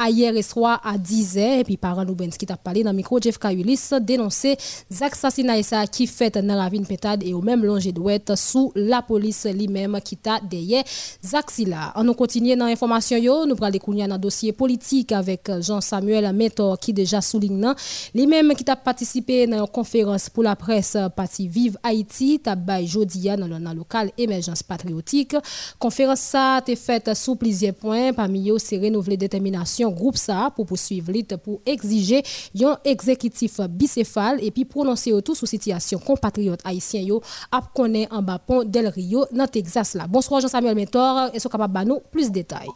hier 0.08 0.36
et 0.36 0.42
soir 0.42 0.80
à 0.82 0.98
10 0.98 1.36
h 1.36 1.60
et 1.60 1.62
puis 1.62 1.76
parents 1.76 2.02
Lubens 2.02 2.36
qui 2.36 2.44
t'a 2.44 2.56
parlé 2.56 2.82
dans 2.82 2.92
micro 2.92 3.20
Jeffka 3.20 3.52
Ulysse 3.52 3.94
dénoncé 4.00 4.56
assassinats 5.00 5.62
ça 5.62 5.86
qui 5.86 6.08
fait 6.08 6.36
dans 6.36 6.58
ravine 6.58 6.84
pétade 6.84 7.22
et 7.22 7.34
au 7.34 7.40
même 7.40 7.64
longé 7.64 7.92
douette 7.92 8.34
sous 8.34 8.72
la 8.74 9.00
police 9.00 9.46
lui-même 9.46 10.00
qui 10.04 10.16
t'a 10.16 10.40
derrière 10.40 10.82
Zaxila. 11.24 11.92
On 11.94 12.02
nous 12.02 12.14
continue 12.14 12.56
dans 12.56 12.66
l'information 12.66 13.16
yo. 13.16 13.46
Nous 13.46 13.54
prenons 13.54 13.91
y 13.98 14.02
a 14.02 14.06
un 14.12 14.18
dossier 14.18 14.52
politique 14.52 15.12
avec 15.12 15.50
Jean-Samuel 15.60 16.32
Métor 16.34 16.78
qui 16.78 16.92
déjà 16.92 17.20
souligne 17.20 17.74
lui-même 18.14 18.54
qui 18.54 18.68
a 18.70 18.76
participé 18.76 19.46
dans 19.46 19.58
une 19.58 19.66
conférence 19.66 20.28
pour 20.28 20.42
la 20.42 20.56
presse 20.56 20.96
parti 21.14 21.48
Vive 21.48 21.76
Haïti, 21.82 22.40
tabay 22.40 22.86
Jodia 22.86 23.36
dans 23.36 23.46
le 23.46 23.74
local 23.74 24.10
émergence 24.16 24.62
patriotique. 24.62 25.36
Conférence 25.78 26.20
ça 26.20 26.58
été 26.60 26.76
faite 26.76 27.14
sous 27.14 27.36
plusieurs 27.36 27.74
points, 27.74 28.12
parmi 28.12 28.50
eux 28.50 28.58
c'est 28.58 28.78
renouveler 28.78 29.16
détermination 29.16 29.90
groupe 29.90 30.16
ça 30.16 30.52
pour 30.54 30.66
poursuivre 30.66 31.12
l'île 31.12 31.26
pour 31.42 31.60
exiger 31.66 32.22
un 32.62 32.78
exécutif 32.84 33.60
bicéphale 33.68 34.42
et 34.42 34.50
puis 34.50 34.64
prononcer 34.64 35.12
autour 35.12 35.36
sous 35.36 35.46
situation 35.46 35.98
compatriote 35.98 36.60
haïtien 36.64 37.02
yo 37.02 37.22
ap 37.50 37.72
connaît 37.74 38.08
en 38.10 38.22
bas 38.22 38.38
pont 38.38 38.64
Del 38.64 38.88
Rio 38.88 39.26
dans 39.32 39.46
Texas. 39.46 39.96
Bonsoir 40.08 40.40
Jean-Samuel 40.40 40.76
Mentor, 40.76 41.30
est-ce 41.32 41.48
capable 41.48 41.88
nous 41.88 42.00
plus 42.10 42.28
de 42.28 42.34
détails? 42.34 42.68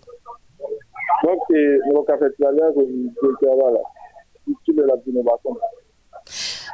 Donc, 1.23 1.41
nous 1.51 1.97
avons 1.97 2.05
fait 2.05 2.31
tout 2.37 2.47
à 2.47 2.53
l'heure, 2.53 2.73
nous 2.77 2.83
avons 2.83 3.37
fait 3.37 3.37
tout 3.41 3.51
à 3.51 3.57
l'heure, 3.57 3.83
nous 4.47 4.55
avons 4.55 4.59
fait 4.65 4.73
tout 4.73 4.81
à 4.81 5.53
l'heure. 5.53 5.61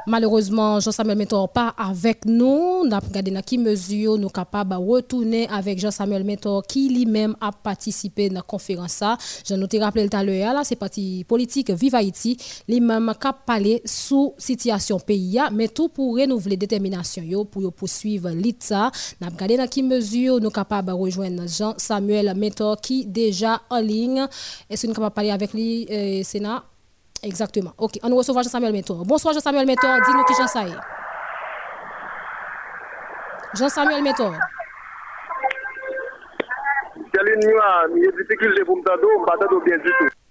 Malheureusement, 0.07 0.81
Jean-Samuel 0.81 1.17
Mentor 1.17 1.49
pas 1.51 1.75
avec 1.79 2.25
nous. 2.25 2.85
Nous 2.85 2.93
avons 2.93 3.07
regardé 3.07 3.31
dans 3.31 3.41
quelle 3.41 3.61
mesure 3.61 4.17
nous 4.17 4.23
sommes 4.25 4.33
capables 4.33 4.71
de 4.71 4.77
retourner 4.77 5.49
avec 5.49 5.79
Jean-Samuel 5.79 6.25
Mentor 6.25 6.65
qui 6.65 6.89
lui-même 6.89 7.37
a 7.41 7.53
participé 7.53 8.29
dans 8.29 8.37
la 8.37 8.43
conférence. 8.43 9.05
Je 9.47 9.55
nous 9.55 9.67
ai 9.71 9.79
rappelé 9.79 10.09
tout 10.09 10.17
à 10.17 10.25
l'heure, 10.25 10.61
c'est 10.65 10.77
parti 10.77 11.25
politique 11.29 11.71
Vive 11.71 11.95
Haïti, 11.95 12.37
lui-même 12.69 13.09
a 13.09 13.33
parlé 13.33 13.81
sous 13.85 14.35
situation 14.39 14.99
pays, 14.99 15.39
mais 15.53 15.69
tout 15.69 15.89
pour 15.89 16.17
renouveler 16.17 16.57
détermination 16.57 17.45
pour 17.45 17.73
poursuivre 17.73 18.31
l'ITA. 18.31 18.91
Nous 19.21 19.27
avons 19.27 19.37
regardé 19.37 19.57
dans 19.57 19.69
quelle 19.69 19.85
mesure 19.85 20.37
nous 20.37 20.45
sommes 20.45 20.53
capables 20.53 20.89
de 20.89 20.93
rejoindre 20.93 21.47
Jean-Samuel 21.47 22.35
Mentor 22.37 22.81
qui 22.81 23.07
déjà 23.07 23.63
en 23.71 23.79
ligne. 23.79 24.27
Est-ce 24.69 24.83
que 24.83 24.87
nous 24.89 24.95
sommes 24.95 25.05
capables 25.05 25.11
de 25.11 25.15
parler 25.15 25.31
avec 25.31 25.53
lui, 25.53 25.87
euh, 25.91 26.23
Sénat? 26.25 26.65
Exactement. 27.23 27.73
OK. 27.79 27.93
On 28.03 28.15
reçoit 28.17 28.43
Jean-Samuel 28.43 28.73
Métor. 28.73 29.05
Bonsoir 29.05 29.33
Jean-Samuel 29.35 29.67
Métor. 29.67 29.97
Dis-nous 30.07 30.25
qui 30.25 30.35
Jean 30.35 30.47
ça 30.47 30.65
Jean-Samuel 33.55 34.03
Métor. 34.03 34.35
Quelle 37.13 37.29
nuit, 37.37 37.55
il 37.95 38.03
y 38.03 38.09
a 38.09 38.11
des 38.11 38.23
difficultés 38.23 38.65
bien 39.61 39.77
du 39.79 39.85
tout. 39.85 40.22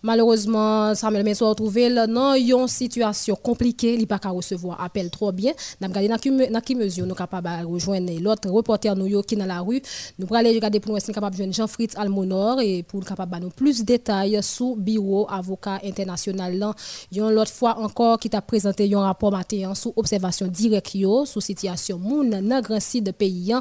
Malheureusement, 0.00 0.94
Samuel 0.94 1.24
Menso 1.24 1.44
a 1.44 1.48
retrouvé 1.48 1.92
dans 1.92 2.34
une 2.34 2.68
situation 2.68 3.34
compliquée, 3.34 3.94
il 3.94 4.06
pas 4.06 4.20
qu'à 4.20 4.30
recevoir 4.30 4.80
appel 4.80 5.10
trop 5.10 5.32
bien. 5.32 5.52
N'a 5.80 5.88
regardé 5.88 6.08
dans 6.50 6.60
quelle 6.60 6.76
mesure 6.76 7.04
nous 7.04 7.16
capable 7.16 7.48
de 7.48 7.66
rejoindre 7.66 8.12
l'autre 8.20 8.48
reporter 8.48 8.94
nous 8.94 9.22
qui 9.22 9.34
dans 9.34 9.44
la 9.44 9.60
rue. 9.60 9.82
Nous 10.18 10.32
aller 10.36 10.54
regarder 10.54 10.78
pour 10.78 10.92
nous 10.92 10.98
être 10.98 11.10
capable 11.10 11.34
de 11.34 11.38
joindre 11.38 11.54
Jean-Fritz 11.54 11.96
Almonor 11.96 12.60
et 12.60 12.84
pour 12.84 13.04
capable 13.04 13.38
nous 13.40 13.50
plus 13.50 13.80
de 13.80 13.86
détails 13.86 14.40
sur 14.40 14.76
bureau 14.76 15.26
avocat 15.28 15.80
international. 15.84 16.74
Yon 17.10 17.30
l'autre 17.30 17.50
fois 17.50 17.76
encore 17.78 18.20
qui 18.20 18.30
t'a 18.30 18.40
présenté 18.40 18.92
un 18.94 19.00
rapport 19.00 19.32
matin 19.32 19.74
sur 19.74 19.92
observation 19.96 20.46
directe 20.46 20.96
sur 21.24 21.42
situation 21.42 21.98
moun 21.98 22.30
dans 22.30 22.60
grand 22.60 22.78
de 22.78 23.10
pays 23.10 23.52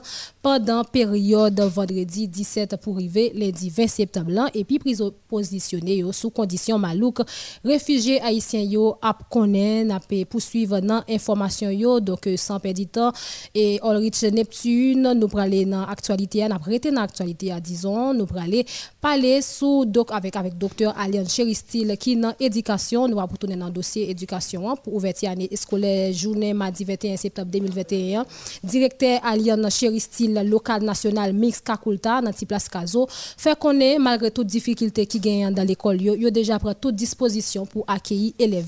pendant 0.41 0.83
période 0.83 1.59
vendredi 1.59 2.27
17 2.27 2.77
pour 2.77 2.95
arriver 2.95 3.31
lundi 3.33 3.69
20 3.69 3.87
septembre 3.87 4.49
et 4.53 4.63
puis 4.63 4.79
positionné 5.27 6.03
sur 6.27 6.33
conditions 6.33 6.79
malouk 6.79 7.21
réfugiés 7.63 8.19
haïtiens 8.21 8.65
yo 8.67 8.97
ap 9.01 9.23
konnen 9.29 9.91
ap 9.91 10.07
poursuivre 10.29 10.79
dans 10.81 11.03
information 11.09 11.69
yo. 11.69 11.99
Donc 11.99 12.27
euh, 12.27 12.37
sans 12.37 12.59
perdre 12.59 12.79
de 12.79 12.85
temps. 12.85 13.11
Et 13.53 13.79
Ulrich 13.83 14.23
Neptune 14.23 15.13
nous 15.13 15.37
aller 15.37 15.65
dans 15.65 15.83
actualité 15.83 16.47
n'a 16.47 16.59
prêté 16.59 16.91
dans 16.91 17.01
actualité 17.01 17.51
à 17.51 17.59
disons 17.59 18.13
nous 18.13 18.27
aller 18.37 18.65
parler 19.01 19.41
sous 19.41 19.85
donc 19.85 20.11
avec 20.11 20.35
avec 20.35 20.57
docteur 20.57 20.93
Alian 20.97 21.25
Cheristil 21.25 21.95
qui 21.97 22.15
dans 22.17 22.33
éducation 22.39 23.07
nous 23.07 23.17
va 23.17 23.27
tourner 23.39 23.55
dans 23.55 23.69
dossier 23.69 24.09
éducation 24.09 24.69
hein, 24.69 24.75
pour 24.81 24.95
ouverture 24.95 25.29
année 25.29 25.49
scolaire 25.55 26.13
journée 26.13 26.53
mardi 26.53 26.83
21 26.83 27.17
septembre 27.17 27.49
2021 27.51 28.25
directeur 28.63 29.19
Alian 29.23 29.69
Cheristil 29.69 30.33
local 30.49 30.83
national 30.83 31.33
mix 31.33 31.61
Kakulta 31.61 32.21
dans 32.21 32.31
place 32.47 32.69
Kazo 32.69 33.07
fait 33.09 33.57
connaître 33.57 34.01
malgré 34.01 34.31
toutes 34.31 34.47
difficultés 34.47 35.05
qui 35.05 35.19
gagnent 35.19 35.53
dans 35.53 35.63
l'école 35.63 36.01
yo, 36.01 36.15
déjà 36.31 36.59
pris 36.59 36.73
toute 36.79 36.95
disposition 36.95 37.65
pour 37.65 37.85
accueillir 37.87 38.33
élèves 38.37 38.67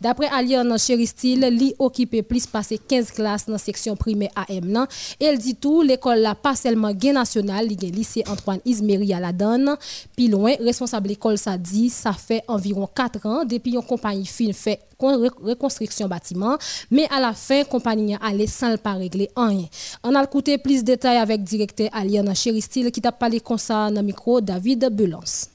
D'après 0.00 0.26
Aliane 0.26 0.78
Cheristil, 0.78 1.40
li 1.40 1.74
occupé 1.78 2.22
plus 2.22 2.46
passé 2.46 2.78
15 2.78 3.10
classes 3.12 3.46
dans 3.46 3.52
la 3.52 3.58
section 3.58 3.96
primaire 3.96 4.30
AM 4.34 4.86
Et 5.18 5.24
elle 5.24 5.38
dit 5.38 5.54
tout, 5.54 5.82
l'école 5.82 6.18
là 6.18 6.34
pas 6.34 6.54
seulement 6.54 6.92
gain 6.92 7.12
national, 7.12 7.66
li 7.66 7.76
lycée 7.76 8.22
Antoine 8.28 8.60
Ismeri 8.64 9.14
à 9.14 9.20
la 9.20 9.32
donne. 9.32 9.76
Puis 10.16 10.28
loin, 10.28 10.54
responsable 10.60 11.08
l'école 11.08 11.38
ça 11.38 11.56
dit, 11.56 11.88
ça 11.90 12.12
fait 12.12 12.42
environ 12.48 12.88
4 12.94 13.26
ans 13.26 13.44
depuis 13.44 13.74
une 13.74 13.82
compagnie 13.82 14.26
fin 14.26 14.52
fait 14.52 14.80
reconstruction 15.08 16.08
bâtiment, 16.08 16.56
mais 16.90 17.06
à 17.10 17.20
la 17.20 17.32
fin, 17.32 17.64
compagnie 17.64 18.16
allait 18.20 18.46
sans 18.46 18.76
pas 18.76 18.94
régler 18.94 19.30
rien. 19.36 19.66
On 20.04 20.14
a 20.14 20.22
écouté 20.22 20.58
plus 20.58 20.80
de 20.80 20.86
détails 20.86 21.18
avec 21.18 21.42
directeur 21.42 21.88
Aliane 21.92 22.34
Cheristil 22.34 22.90
qui 22.90 23.00
t'a 23.00 23.12
parlé 23.12 23.40
comme 23.40 23.58
ça 23.58 23.90
dans 23.90 24.00
le 24.00 24.06
micro 24.06 24.40
David 24.40 24.88
Belance. 24.90 25.48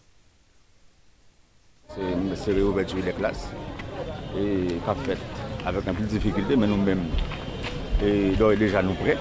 C'est 1.90 2.52
réouverture 2.52 3.04
des 3.04 3.12
classes. 3.12 3.50
Et 4.38 4.68
qu'a 4.86 4.96
fait 4.96 5.18
avec 5.66 5.88
un 5.88 5.94
peu 5.94 6.04
de 6.04 6.08
difficulté, 6.08 6.56
mais 6.56 6.68
nous-mêmes, 6.68 7.06
et 8.04 8.32
déjà 8.58 8.82
nous 8.82 8.94
prêts 8.94 9.18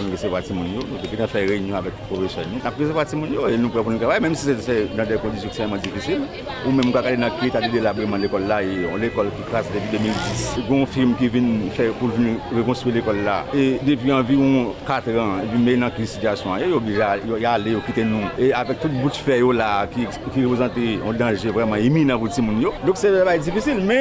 pou 0.00 0.08
nou 0.08 0.16
reseva 0.16 0.40
timoun 0.40 0.70
yo, 0.72 0.82
nou 0.88 0.98
depi 1.02 1.18
nan 1.20 1.28
fè 1.28 1.42
reynyon 1.44 1.76
avèk 1.76 1.96
profesyon 2.08 2.48
nou, 2.48 2.60
kap 2.64 2.78
reseva 2.80 3.04
timoun 3.08 3.32
yo, 3.34 3.46
nou 3.60 3.72
pou 3.72 3.92
nou 3.92 4.00
kavay, 4.00 4.20
mèm 4.24 4.34
si 4.38 4.54
se 4.64 4.76
nan 4.96 5.08
de 5.08 5.18
kondisyon 5.20 5.52
ksenman 5.52 5.82
difisil, 5.84 6.24
ou 6.64 6.72
mèm 6.76 6.92
kakade 6.94 7.20
nan 7.20 7.34
kri 7.36 7.50
ta 7.52 7.60
di 7.64 7.70
de 7.74 7.82
la 7.84 7.92
breman 7.96 8.22
l'ekol 8.22 8.46
la, 8.48 8.60
yon 8.64 9.00
l'ekol 9.02 9.30
ki 9.36 9.44
kras 9.50 9.68
depi 9.74 9.92
2010. 9.98 10.46
Gon 10.70 10.86
film 10.88 11.12
ki 11.20 11.30
vin 11.34 11.50
fè 11.76 11.90
pou 12.00 12.12
vin 12.16 12.38
rekonstruy 12.56 12.96
l'ekol 12.96 13.20
la, 13.26 13.42
e 13.52 13.66
depi 13.84 14.12
anviron 14.16 14.72
4 14.88 15.20
an, 15.20 15.44
vi 15.52 15.62
mè 15.66 15.76
nan 15.84 15.94
kri 15.96 16.08
sityasyon, 16.08 16.64
yo 16.64 16.80
obija, 16.80 17.12
yo 17.28 17.40
yale, 17.42 17.76
yo 17.76 17.84
kite 17.88 18.06
nou, 18.08 18.32
e 18.40 18.52
avèk 18.56 18.80
tout 18.84 19.00
bout 19.02 19.20
fè 19.28 19.40
yo 19.42 19.52
la, 19.56 19.70
ki 19.92 20.08
reprezentè 20.08 20.96
yon 20.96 21.20
danje 21.20 21.52
vreman 21.52 21.84
imi 21.84 22.06
nan 22.08 22.20
pou 22.22 22.32
timoun 22.32 22.62
yo, 22.64 22.74
dok 22.86 23.00
se 23.00 23.12
vay 23.18 23.42
difisil, 23.42 23.82
mè, 23.84 24.00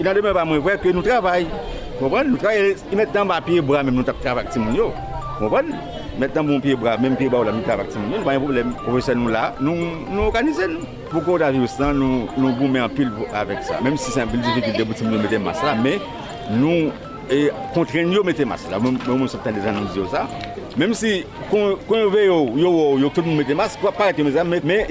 yon 0.00 0.12
an 0.12 0.20
demè 0.20 0.36
pa 0.36 0.46
mwen 0.48 0.64
vwè 0.64 0.78
ke 0.82 0.94
nou 0.94 1.04
travay, 1.04 1.48
konpren, 1.98 2.32
nou 2.32 2.40
travay, 2.40 2.72
yon 2.90 3.02
met 3.02 3.12
nan 3.16 3.28
bapye 3.28 3.64
bra 3.64 3.84
mèm 3.84 4.00
nou 4.00 4.06
tak 4.06 4.22
travay 4.24 4.48
timoun 4.54 4.78
yo. 4.78 4.92
Konpon? 5.38 5.72
Metan 6.18 6.46
moun 6.46 6.60
piye 6.62 6.76
bra, 6.78 6.94
menm 7.02 7.16
piye 7.18 7.30
ba 7.30 7.40
ou 7.40 7.46
la 7.48 7.52
mi 7.52 7.64
tabak 7.66 7.88
ti 7.90 7.98
moun. 7.98 8.12
Nou 8.14 8.26
bayan 8.26 8.44
problem, 8.44 8.74
profesyon 8.84 9.18
nou 9.18 9.34
la, 9.34 9.48
nou 9.58 10.28
organize 10.28 10.68
nou. 10.70 10.86
Pou 11.10 11.22
kou 11.26 11.40
da 11.42 11.50
virus 11.54 11.74
lan, 11.80 11.98
nou 11.98 12.52
goume 12.58 12.82
an 12.82 12.92
pil 12.94 13.10
avèk 13.34 13.64
sa. 13.66 13.80
Menm 13.82 13.98
si 13.98 14.14
se 14.14 14.22
an 14.22 14.30
pil 14.30 14.44
difikil 14.44 14.78
debouti 14.78 15.06
moun 15.06 15.18
nou 15.18 15.26
mette 15.26 15.42
mas 15.42 15.62
la, 15.66 15.74
men 15.78 15.98
nou 16.54 16.92
kontren 17.74 18.12
yo 18.14 18.22
mette 18.26 18.46
mas 18.46 18.68
la. 18.70 18.78
Moun 18.82 19.00
moun 19.08 19.30
septen 19.30 19.58
de 19.58 19.64
zan 19.64 19.74
nan 19.78 19.90
diyo 19.90 20.06
sa. 20.12 20.28
Menm 20.78 20.94
si 20.98 21.20
kon 21.50 21.76
yo 21.90 22.08
ve 22.10 22.24
yo, 22.26 22.38
yo 22.58 22.70
yo 23.02 23.10
tout 23.14 23.26
moun 23.26 23.38
mette 23.42 23.54
mas, 23.58 23.74
kwa 23.82 23.90
parek 23.94 24.22
yo 24.22 24.28
mette 24.28 24.38
la, 24.38 24.46
men 24.46 24.86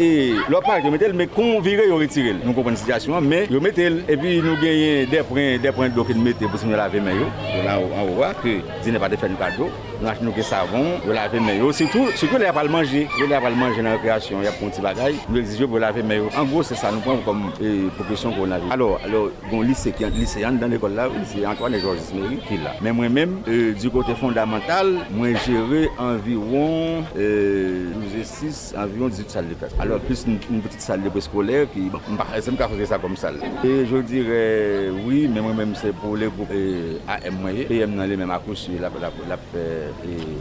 lò 0.51 0.59
parek 0.63 0.87
yo 0.87 0.91
mette 0.91 1.07
el, 1.07 1.15
men 1.23 1.31
kon 1.31 1.63
vire 1.63 1.87
yo 1.87 2.03
retire 2.03 2.35
el. 2.35 2.43
Nou 2.43 2.55
konpon 2.59 2.79
sityasyon, 2.83 3.23
men 3.31 3.47
yo 3.51 3.63
mette 3.63 3.87
el. 3.87 4.03
E 4.11 4.19
pi 4.19 4.37
nou 4.43 4.59
genyen 4.59 5.07
depren, 5.11 5.55
depren 5.63 5.95
doke 5.95 6.15
nou 6.15 6.27
mette, 6.27 6.51
pou 6.51 6.59
se 6.59 6.67
moun 6.67 6.79
lave 6.79 6.99
men 7.03 7.23
yo. 7.23 7.31
Yo 7.47 7.65
la 7.67 7.79
an 7.79 8.11
wwa, 8.11 8.35
ki 8.43 8.59
di 8.83 8.95
ne 8.95 8.99
pa 8.99 9.11
defen 9.11 9.39
kado. 9.39 9.71
Mwen 10.03 10.11
ak 10.11 10.19
nou 10.19 10.35
ke 10.35 10.43
savon, 10.43 10.97
yo 11.07 11.13
lave 11.15 11.39
meyo. 11.39 11.69
Sitou, 11.71 12.11
sitou 12.19 12.35
lè 12.35 12.49
apal 12.49 12.67
manje. 12.67 13.05
Yo 13.15 13.23
lè 13.29 13.37
apal 13.37 13.53
manje 13.55 13.79
nan 13.79 13.93
rekreasyon, 13.95 14.41
yap 14.43 14.57
konti 14.59 14.81
bagay. 14.83 15.15
Nou 15.29 15.39
exijou 15.39 15.69
pou 15.71 15.79
lave 15.79 16.03
meyo. 16.03 16.25
An 16.35 16.49
gros, 16.49 16.67
se 16.67 16.75
sa 16.75 16.89
nou 16.91 16.99
pran 17.05 17.21
kom 17.23 17.45
euh, 17.53 17.85
profesyon 17.95 18.33
kon 18.35 18.51
lave. 18.51 18.67
Alors, 18.75 18.97
alors, 19.07 19.29
gon 19.47 19.63
liseyan 19.63 20.59
dan 20.59 20.75
l'ekol 20.75 20.97
la, 20.97 21.05
liseyan 21.07 21.53
Antoine 21.53 21.79
Georges 21.79 22.09
Méry 22.17 22.41
ki 22.43 22.57
la. 22.65 22.73
Men 22.83 22.97
mwen 22.97 23.15
men, 23.15 23.37
du 23.47 23.93
kote 23.93 24.17
fondamental, 24.19 24.91
mwen 25.15 25.39
jere 25.45 25.85
environ 25.95 27.07
euh, 27.15 27.87
12 27.95 28.19
et 28.19 28.27
6, 28.27 28.61
environ 28.83 29.07
18 29.07 29.37
sal 29.37 29.47
de 29.47 29.55
classe. 29.55 29.79
Alors, 29.79 30.03
plus 30.03 30.27
une 30.27 30.59
petite 30.59 30.81
salle 30.81 31.07
de 31.07 31.07
pré-scolaire 31.15 31.71
qui, 31.71 31.87
bon, 31.87 32.03
c'est 32.41 32.51
me 32.51 32.57
caractériser 32.57 32.91
ça 32.91 32.99
comme 32.99 33.15
salle. 33.15 33.39
Et 33.63 33.85
je 33.85 34.03
dirais 34.03 34.91
oui, 35.07 35.29
mais 35.33 35.39
moi-même, 35.39 35.75
c'est 35.79 35.95
pour 35.95 36.17
les 36.17 36.27
groupes 36.27 36.51
euh, 36.51 36.97
AM 37.07 37.39
moyen. 37.39 37.63
PM 37.69 37.95
dans 37.95 38.03
les 38.03 38.17
mêmes 38.17 38.31
accouches, 38.31 38.67
la, 38.67 38.91
la, 38.99 39.09
la, 39.29 39.37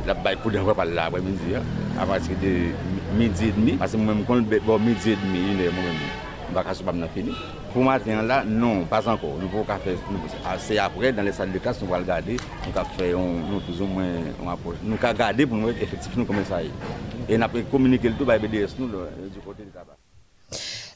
la, 0.06 0.14
la 0.14 0.36
pour 0.36 0.50
des 0.50 0.58
repas 0.58 0.84
là, 0.84 1.06
après-midi, 1.06 1.54
hein, 1.56 1.62
à 2.00 2.06
partir 2.06 2.36
de 2.42 3.18
midi 3.18 3.48
et 3.48 3.52
demi. 3.52 3.72
Parce 3.72 3.92
que 3.92 3.96
moi-même, 3.96 4.24
quand 4.26 4.40
bon, 4.64 4.78
midi 4.78 5.10
et 5.10 5.16
demi, 5.16 5.40
moi-même, 5.40 5.72
je 6.54 6.58
ne 6.58 6.84
vais 6.92 7.00
pas 7.02 7.08
finir. 7.08 7.34
Pour 7.72 7.84
maintenant 7.84 8.22
là, 8.22 8.44
non, 8.46 8.84
pas 8.84 9.08
encore. 9.08 9.36
Nous 9.40 9.48
pouvons 9.48 9.64
faire, 9.64 9.78
c'est 10.58 10.78
après, 10.78 11.12
dans 11.12 11.22
les 11.22 11.32
salles 11.32 11.52
de 11.52 11.58
classe, 11.58 11.80
nous 11.80 11.92
allons 11.94 12.02
regarder, 12.04 12.36
nous 12.36 12.78
allons 12.78 12.88
faire 12.98 13.18
nous, 13.18 13.60
plus 13.60 13.80
ou 13.80 13.86
moins 13.86 14.52
approche. 14.52 14.76
Nous 14.82 14.96
allons 15.02 15.12
regarder 15.12 15.46
pour 15.46 15.56
nous 15.56 15.68
nous 16.16 16.24
comment 16.26 16.44
ça 16.44 16.62
y 16.62 16.66
est. 16.66 16.70
Et 17.28 17.38
nous 17.38 17.44
allons 17.44 17.62
communiquer 17.70 18.08
le 18.10 18.14
tout 18.14 18.26
par 18.26 18.38
BDS 18.38 18.74
nous, 18.78 18.88
du 18.88 19.40
côté 19.44 19.62
du 19.62 19.70
tabac. 19.70 19.96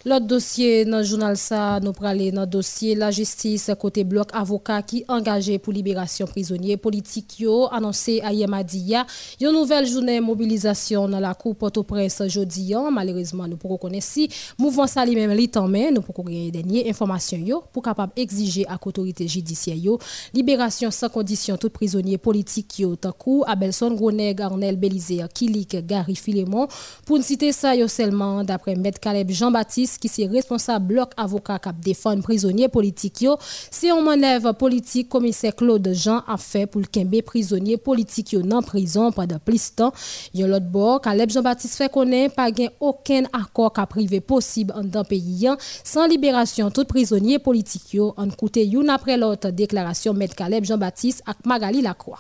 L'autre 0.09 0.27
dossier 0.27 0.85
dans 0.85 0.99
le 0.99 1.03
journal 1.03 1.37
ça, 1.37 1.81
nous 1.83 1.93
parlons 1.93 2.31
dans 2.31 2.43
le 2.43 2.47
dossier 2.47 2.95
la 2.95 3.11
justice 3.11 3.73
côté 3.77 4.05
bloc 4.05 4.29
avocat 4.33 4.81
qui 4.83 5.05
engagé 5.09 5.59
pour 5.59 5.73
libération 5.73 6.27
prisonniers 6.27 6.77
politiques 6.77 7.41
yo 7.41 7.67
annoncé 7.73 8.21
à 8.21 8.33
Yemadia. 8.33 9.05
Une 9.41 9.51
nouvelle 9.51 9.85
journée 9.85 10.21
mobilisation 10.21 11.09
dans 11.09 11.19
la 11.19 11.35
cour 11.35 11.57
Port-au-Prince 11.57 12.23
jeudi 12.29 12.73
malheureusement 12.93 13.49
nous 13.49 13.57
pourrons 13.57 13.79
connaître 13.79 14.07
si 14.07 14.29
mouvement 14.57 14.87
ça 14.87 15.05
lui 15.05 15.17
même 15.17 15.33
li 15.33 15.51
mais 15.69 15.91
nous 15.91 16.03
pourrons 16.03 16.23
gagner 16.23 16.53
dernière 16.53 16.87
information 16.87 17.39
yo 17.39 17.65
pour 17.73 17.83
capable 17.83 18.13
exiger 18.15 18.65
à 18.69 18.79
l'autorité 18.85 19.27
judiciaire 19.27 19.75
yo 19.75 19.99
libération 20.33 20.93
sans 20.93 21.09
condition 21.09 21.57
tout 21.57 21.71
prisonnier 21.71 22.17
politique 22.17 22.79
yo. 22.79 22.95
Tant 22.95 23.17
Abelson 23.45 23.91
Goneg 23.97 24.41
Arnel 24.41 24.77
Belize 24.77 25.27
Kilik 25.35 25.85
Gary 25.85 26.15
Filemon 26.15 26.69
pour 27.05 27.21
citer 27.25 27.51
ça 27.51 27.75
yo 27.75 27.89
seulement 27.89 28.45
d'après 28.45 28.77
maître 28.77 29.01
Caleb 29.01 29.33
Jean-Baptiste 29.33 29.96
qui 29.99 30.23
est 30.23 30.27
responsable 30.27 30.87
bloc 30.87 31.13
avocat 31.17 31.59
qui 31.59 31.71
défend 31.83 32.21
prisonniers 32.21 32.69
politiques 32.69 33.27
c'est 33.71 33.91
un 33.91 34.01
manœuvre 34.01 34.53
politique 34.53 35.09
commissaire 35.09 35.55
Claude 35.55 35.89
Jean 35.93 36.23
a 36.27 36.37
fait 36.37 36.67
pour 36.67 36.81
le 36.81 36.87
kembe 36.87 37.21
prisonniers 37.23 37.77
politiques 37.77 38.37
dans 38.37 38.63
prison 38.63 39.13
pendant 39.13 39.39
plus 39.39 39.71
de 39.71 39.77
temps. 39.77 39.93
Yon 40.35 40.49
l'autre 40.49 40.67
bord 40.67 41.01
Caleb 41.01 41.31
Jean-Baptiste 41.31 41.77
fait 41.77 41.91
connaître 41.91 42.35
pas 42.35 42.49
aucun 42.81 43.23
accord 43.33 43.73
qui 43.73 43.81
privé 43.89 44.21
possible 44.21 44.73
dans 44.85 45.05
pays 45.05 45.49
sans 45.85 46.07
libération 46.07 46.71
tout 46.71 46.85
prisonnier 46.85 47.39
politique 47.39 47.99
en 48.17 48.29
coûté 48.31 48.67
une 48.67 48.91
après 48.91 49.17
l'autre 49.17 49.51
déclaration 49.51 50.13
maître 50.13 50.35
Caleb 50.35 50.65
Jean-Baptiste 50.65 51.23
ak 51.27 51.45
Magali 51.45 51.83
Lacroix. 51.83 52.19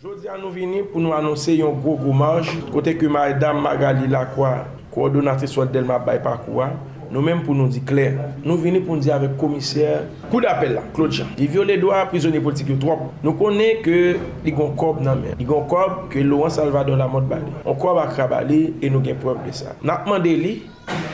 Jodi 0.00 0.28
nous 0.40 0.50
venons 0.50 0.84
pour 0.92 1.00
nous 1.00 1.12
annoncer 1.12 1.60
un 1.60 1.70
gros 1.70 1.96
gros 1.96 2.12
marge 2.12 2.56
côté 2.72 2.96
que 2.96 3.06
madame 3.06 3.60
Magali 3.60 4.06
Lacroix 4.06 4.64
coordonnatrice 4.94 5.50
soit 5.50 5.66
Delma 5.66 5.98
Bay 5.98 6.20
Nou 7.08 7.22
menm 7.24 7.40
pou 7.46 7.56
nou 7.56 7.72
di 7.72 7.80
kler, 7.88 8.18
nou 8.44 8.60
vini 8.60 8.82
pou 8.84 8.96
nou 8.96 9.04
di 9.04 9.12
avek 9.12 9.38
komiser, 9.40 10.04
kou 10.28 10.42
d'apel 10.44 10.74
la, 10.76 10.82
Claude 10.96 11.16
Jean. 11.16 11.30
Di 11.38 11.48
viole 11.48 11.78
do 11.80 11.92
a 11.96 12.02
prizonye 12.10 12.42
politik 12.44 12.68
yo 12.74 12.76
trop. 12.82 13.06
Nou 13.24 13.32
konen 13.38 13.80
ke 13.84 14.00
li 14.44 14.52
gon 14.54 14.74
kob 14.78 15.00
nan 15.04 15.22
men. 15.24 15.38
Li 15.40 15.46
gon 15.48 15.64
kob 15.70 16.08
ke 16.12 16.24
Laurent 16.26 16.52
Salvador 16.52 17.00
la 17.00 17.08
mot 17.08 17.24
bali. 17.30 17.48
On 17.64 17.78
kob 17.80 18.00
akra 18.02 18.28
bali 18.28 18.60
e 18.82 18.92
nou 18.92 19.00
gen 19.04 19.16
preb 19.22 19.40
de 19.46 19.54
sa. 19.56 19.72
Nakman 19.80 20.20
de 20.24 20.34
li, 20.36 20.54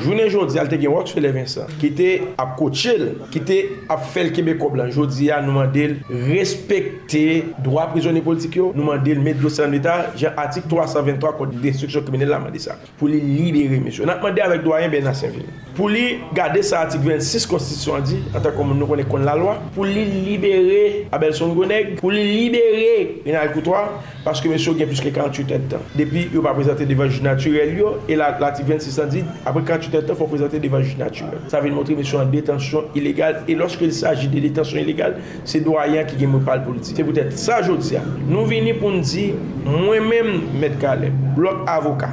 Jounen 0.04 0.28
jodi 0.28 0.58
al 0.60 0.68
te 0.70 0.78
gen 0.80 0.92
wak 0.92 1.10
Fele 1.12 1.30
Vincent 1.34 1.72
Ki 1.80 1.90
te 1.96 2.08
ap 2.40 2.54
kochel 2.58 3.06
Ki 3.32 3.42
te 3.46 3.58
ap 3.92 4.04
fel 4.14 4.30
kebe 4.34 4.56
koblan 4.60 4.92
Jodi 4.92 5.30
a 5.32 5.40
nou 5.44 5.56
mandel 5.56 5.96
Respekte 6.28 7.24
Dwa 7.64 7.88
prizoni 7.92 8.22
politik 8.24 8.58
yo 8.60 8.70
Nou 8.76 8.86
mandel 8.88 9.22
Met 9.24 9.40
dosan 9.42 9.74
lita 9.74 9.96
Jan 10.20 10.38
atik 10.40 10.68
323 10.70 11.34
Kote 11.38 11.60
destruksyon 11.64 12.06
krimine 12.06 12.28
la 12.30 12.40
mandi 12.42 12.62
sa 12.62 12.78
Pou 13.00 13.10
li 13.10 13.20
libere 13.22 13.80
misyon 13.82 14.10
Nan 14.10 14.22
mandi 14.22 14.44
avek 14.44 14.64
doyen 14.66 14.92
Ben 14.92 15.00
Benasenville 15.02 15.50
Pou 15.74 15.90
li 15.90 16.20
gade 16.36 16.62
sa 16.66 16.84
atik 16.86 17.02
26 17.06 17.48
konstitusyon 17.50 18.04
di 18.06 18.20
Anta 18.34 18.52
komon 18.54 18.78
nou 18.78 18.90
konen 18.90 19.08
kon 19.10 19.24
la 19.26 19.36
lwa 19.38 19.56
Pou 19.74 19.88
li 19.88 20.04
libere 20.28 21.06
Abelson 21.14 21.56
Goneg 21.56 21.96
Pou 22.02 22.12
li 22.14 22.22
libere 22.28 23.22
Rinal 23.24 23.50
Koutoua 23.56 23.86
Paske 24.24 24.48
mesyo 24.48 24.76
gen 24.78 24.88
plus 24.90 25.02
ke 25.04 25.10
48 25.14 25.56
etan 25.58 25.82
Depi 25.98 26.28
yo 26.32 26.44
pa 26.44 26.54
prezante 26.56 26.86
devan 26.88 27.10
jounatürel 27.12 27.74
yo. 27.78 27.90
E 28.08 28.16
la 28.18 28.32
atik 28.48 28.68
26 28.68 29.00
an 29.02 29.10
di 29.12 29.24
Apre 29.44 29.63
48 29.64 29.94
heures, 29.94 30.02
il 30.08 30.14
faut 30.14 30.26
présenter 30.26 30.58
devant 30.58 30.78
le 30.78 30.84
juge 30.84 30.96
naturel. 30.96 31.38
Ça 31.48 31.60
veut 31.60 31.70
montrer 31.70 31.94
monsieur 31.94 32.18
en 32.18 32.26
détention 32.26 32.84
illégale. 32.94 33.42
Et 33.48 33.54
lorsqu'il 33.54 33.92
s'agit 33.92 34.28
de 34.28 34.38
détention 34.38 34.78
illégale, 34.78 35.16
c'est 35.44 35.60
doyen 35.60 36.04
qui 36.04 36.26
me 36.26 36.38
parle 36.38 36.62
pour 36.62 36.74
le 36.74 36.80
dire. 36.80 36.94
C'est 36.96 37.04
peut-être 37.04 37.36
ça, 37.36 37.62
je 37.62 37.72
dis. 37.72 37.94
Nous 38.28 38.44
venons 38.44 38.78
pour 38.78 38.90
nous 38.90 39.00
dire, 39.00 39.34
moi-même, 39.64 40.42
M. 40.62 40.72
Caleb, 40.80 41.12
bloc 41.36 41.56
avocat, 41.66 42.10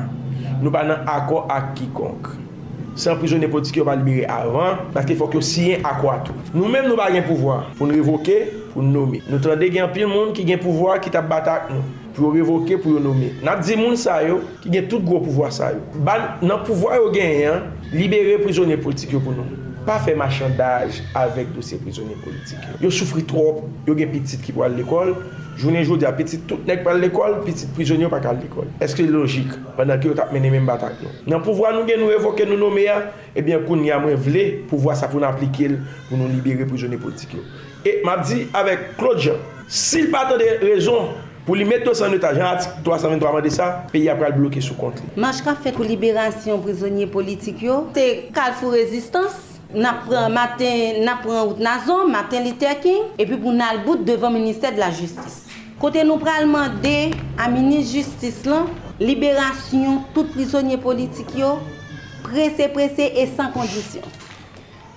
nous 0.62 0.72
pas 0.72 0.84
un 0.84 1.06
accord 1.08 1.48
à 1.50 1.62
quiconque. 1.74 2.28
San 2.96 3.16
prizonye 3.16 3.48
politik 3.48 3.78
yo 3.80 3.86
pa 3.88 3.96
libere 3.96 4.26
avan 4.28 4.82
Paske 4.92 5.16
fok 5.16 5.38
yo 5.38 5.42
siyen 5.46 5.86
akwa 5.88 6.18
tou 6.28 6.36
Nou 6.52 6.68
menm 6.68 6.90
nou 6.90 7.00
ba 7.00 7.08
gen 7.14 7.24
pouvoar 7.24 7.70
Pou 7.78 7.88
nou 7.88 7.96
revoke, 7.96 8.36
pou 8.74 8.84
nou 8.84 9.06
nomi 9.06 9.22
Nou 9.30 9.40
trande 9.44 9.70
gen 9.72 9.88
pil 9.96 10.10
moun 10.12 10.34
ki 10.36 10.44
gen 10.48 10.60
pouvoar 10.60 11.00
ki 11.04 11.14
tap 11.14 11.30
batak 11.32 11.70
nou 11.72 11.86
pou 12.16 12.28
yo 12.28 12.34
revoke, 12.36 12.78
pou 12.82 12.96
yo 12.96 13.02
nome. 13.04 13.32
Nap 13.46 13.64
di 13.66 13.76
moun 13.80 13.98
sa 14.00 14.22
yo, 14.26 14.42
ki 14.64 14.72
gen 14.74 14.88
tout 14.92 15.04
gwo 15.06 15.22
pouvoi 15.24 15.52
sa 15.56 15.72
yo. 15.76 15.82
Ban 16.06 16.42
nan 16.44 16.64
pouvoi 16.68 17.00
yo 17.00 17.12
gen 17.16 17.36
yon, 17.40 17.68
libere 17.96 18.40
prizonye 18.44 18.80
politik 18.82 19.16
yo 19.16 19.24
pou 19.24 19.36
nome. 19.36 19.58
Pa 19.82 19.96
fe 20.04 20.14
machandaj 20.14 21.00
avèk 21.18 21.56
dosye 21.56 21.80
prizonye 21.82 22.18
politik 22.22 22.62
yo. 22.68 22.76
Yo 22.86 22.92
soufri 22.94 23.24
trop, 23.26 23.64
yo 23.88 23.96
gen 23.98 24.12
pitit 24.12 24.44
ki 24.46 24.54
pou 24.54 24.68
al 24.68 24.76
l'ekol, 24.78 25.16
jounen 25.58 25.82
joudi 25.82 26.06
a 26.06 26.12
pitit 26.18 26.44
tout 26.50 26.70
nek 26.70 26.84
pou 26.84 26.94
al 26.94 27.02
l'ekol, 27.02 27.40
pitit 27.48 27.72
prizonye 27.74 28.10
pou 28.12 28.20
al 28.20 28.38
l'ekol. 28.44 28.70
Eske 28.84 29.08
logik, 29.10 29.56
banan 29.80 29.98
ki 30.04 30.12
yo 30.12 30.20
tap 30.20 30.36
mene 30.36 30.54
men 30.54 30.70
batak 30.70 31.02
yo. 31.02 31.10
Non. 31.24 31.38
Nan 31.38 31.48
pouvoi 31.48 31.74
nou 31.74 31.90
gen 31.90 32.04
nou 32.04 32.14
revoke 32.14 32.46
nou 32.46 32.62
nome 32.62 32.86
ya, 32.86 33.00
ebyen 33.34 33.58
eh 33.58 33.66
koun 33.66 33.82
ya 33.88 33.98
mwen 34.04 34.22
vle, 34.22 34.46
pouvoi 34.70 34.94
sa 35.00 35.10
pou 35.10 35.24
nan 35.24 35.34
aplike 35.34 35.74
l, 35.74 35.82
pou 36.12 36.20
nou 36.20 36.30
libere 36.30 36.70
prizonye 36.70 37.02
politik 37.02 37.34
yo. 37.40 37.48
E 37.82 37.98
map 38.06 38.22
di 38.30 38.44
avèk 38.54 38.92
Claude 39.00 39.26
Jean, 39.26 39.42
sil 39.66 40.12
patan 40.14 40.38
de 40.38 40.54
rezon, 40.62 41.16
Pou 41.42 41.58
li 41.58 41.66
met 41.66 41.82
200 41.82 42.12
notaj 42.14 42.38
an 42.38 42.52
atik 42.52 42.82
323 42.86 43.32
man 43.34 43.42
de 43.42 43.52
sa, 43.54 43.68
peyi 43.90 44.12
apra 44.14 44.30
l 44.30 44.36
bloke 44.38 44.62
sou 44.62 44.78
kont 44.78 45.00
li. 45.02 45.08
Manj 45.22 45.40
ka 45.42 45.56
fet 45.58 45.74
pou 45.74 45.88
liberasyon 45.88 46.62
prizonye 46.62 47.08
politik 47.10 47.64
yo, 47.66 47.80
te 47.96 48.04
kal 48.36 48.54
fou 48.60 48.76
rezistans, 48.76 49.40
nap 49.74 50.04
pran 50.06 50.30
maten, 50.36 51.02
nap 51.08 51.24
pran 51.26 51.40
out 51.48 51.64
nazon, 51.64 52.12
maten 52.14 52.46
li 52.46 52.54
tekin, 52.62 53.10
epi 53.18 53.40
pou 53.40 53.56
nan 53.56 53.80
l 53.80 53.82
bout 53.88 54.04
devan 54.06 54.36
minister 54.38 54.76
de 54.76 54.84
la 54.84 54.92
justis. 54.94 55.40
Kote 55.82 56.04
nou 56.06 56.22
pralman 56.22 56.78
de, 56.84 57.10
a 57.42 57.50
minis 57.50 57.90
justis 57.90 58.44
lan, 58.46 58.70
liberasyon 59.02 60.04
tout 60.14 60.30
prizonye 60.36 60.78
politik 60.84 61.34
yo, 61.40 61.56
prese 62.28 62.70
prese 62.76 63.10
e 63.18 63.26
san 63.34 63.50
kondisyon. 63.56 64.06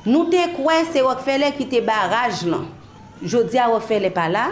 Nou 0.05 0.29
te 0.29 0.45
kwen 0.59 0.85
se 0.93 1.01
wak 1.09 1.25
fele 1.25 1.49
ki 1.57 1.71
te 1.73 1.81
baraj 1.81 2.45
lan, 2.53 2.69
jodi 3.25 3.57
a 3.57 3.73
wak 3.73 3.89
fele 3.89 4.13
pa 4.13 4.29
la, 4.29 4.51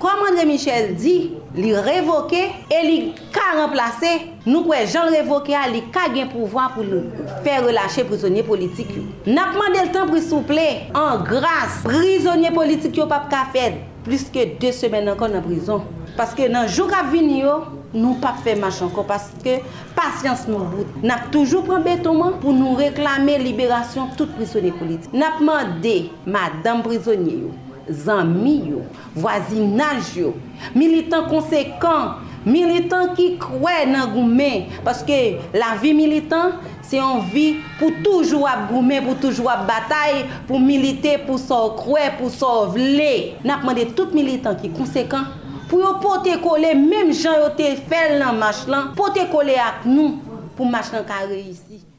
Komande 0.00 0.46
Michel 0.48 0.94
di, 0.96 1.14
li 1.58 1.72
revoke, 1.76 2.40
e 2.70 2.80
li 2.86 2.96
ka 3.34 3.50
remplase, 3.58 4.12
nou 4.46 4.64
kwe 4.66 4.80
jan 4.86 5.10
revoke 5.12 5.56
a, 5.56 5.66
li 5.70 5.84
ka 5.94 6.06
gen 6.14 6.30
pouvoan 6.32 6.72
pou 6.76 7.02
fè 7.44 7.58
relache 7.64 8.06
prisonye 8.08 8.46
politik 8.46 8.94
yo. 8.96 9.04
Napman 9.28 9.76
del 9.76 9.92
tan 9.94 10.08
pri 10.10 10.22
souple, 10.24 10.66
an 10.96 11.26
grase, 11.28 11.84
prisonye 11.86 12.54
politik 12.56 12.98
yo 13.02 13.08
pap 13.10 13.28
ka 13.32 13.44
fed, 13.54 13.82
plis 14.06 14.28
ke 14.32 14.48
2 14.62 14.74
semen 14.80 15.12
ankon 15.12 15.36
nan 15.36 15.44
prison. 15.46 15.86
Paske 16.16 16.48
nan 16.52 16.68
jou 16.68 16.88
ka 16.90 17.04
vini 17.12 17.40
yo, 17.44 17.60
Nou 17.92 18.16
pa 18.22 18.30
fe 18.40 18.54
mach 18.56 18.78
anko, 18.80 19.02
paske 19.04 19.58
pasyans 19.96 20.46
nou 20.48 20.64
bout. 20.72 20.94
Nap 21.04 21.26
toujou 21.34 21.60
pran 21.66 21.84
betonman 21.84 22.38
pou 22.40 22.54
nou 22.56 22.78
reklame 22.78 23.34
liberasyon 23.42 24.14
tout 24.16 24.32
prisonye 24.38 24.72
politik. 24.78 25.12
Nap 25.12 25.42
mande 25.44 26.08
madame 26.24 26.80
prisonye 26.86 27.36
yo. 27.42 27.52
zanmi 27.92 28.56
yo, 28.72 28.82
wazinaj 29.22 30.12
yo, 30.18 30.32
militant 30.74 31.28
konsekant, 31.30 32.22
militant 32.46 33.14
ki 33.18 33.36
kwe 33.42 33.84
nan 33.90 34.10
goumen, 34.14 34.66
paske 34.86 35.18
la 35.54 35.74
vi 35.82 35.92
militant, 35.96 36.58
se 36.82 36.98
yon 36.98 37.22
vi 37.32 37.46
pou 37.78 37.92
toujou 38.04 38.48
ap 38.50 38.66
goumen, 38.72 39.04
pou 39.06 39.18
toujou 39.22 39.50
ap 39.52 39.64
batay, 39.68 40.24
pou 40.48 40.60
milite, 40.62 41.18
pou 41.26 41.40
so 41.40 41.60
kwe, 41.78 42.08
pou 42.18 42.32
so 42.32 42.50
vle. 42.74 43.38
Nap 43.46 43.64
mande 43.68 43.86
tout 43.96 44.16
militant 44.16 44.58
ki 44.60 44.72
konsekant, 44.76 45.38
pou 45.70 45.80
yo 45.84 45.94
pote 46.02 46.34
kole, 46.44 46.74
menm 46.78 47.14
jan 47.14 47.40
yo 47.44 47.54
te 47.58 47.74
fel 47.88 48.18
nan 48.22 48.42
mach 48.42 48.66
lan, 48.70 48.92
pote 48.98 49.28
kole 49.32 49.56
ak 49.60 49.86
nou, 49.88 50.18
pou 50.58 50.68
mach 50.68 50.92
lan 50.92 51.06
kare 51.08 51.38
isi. 51.40 51.91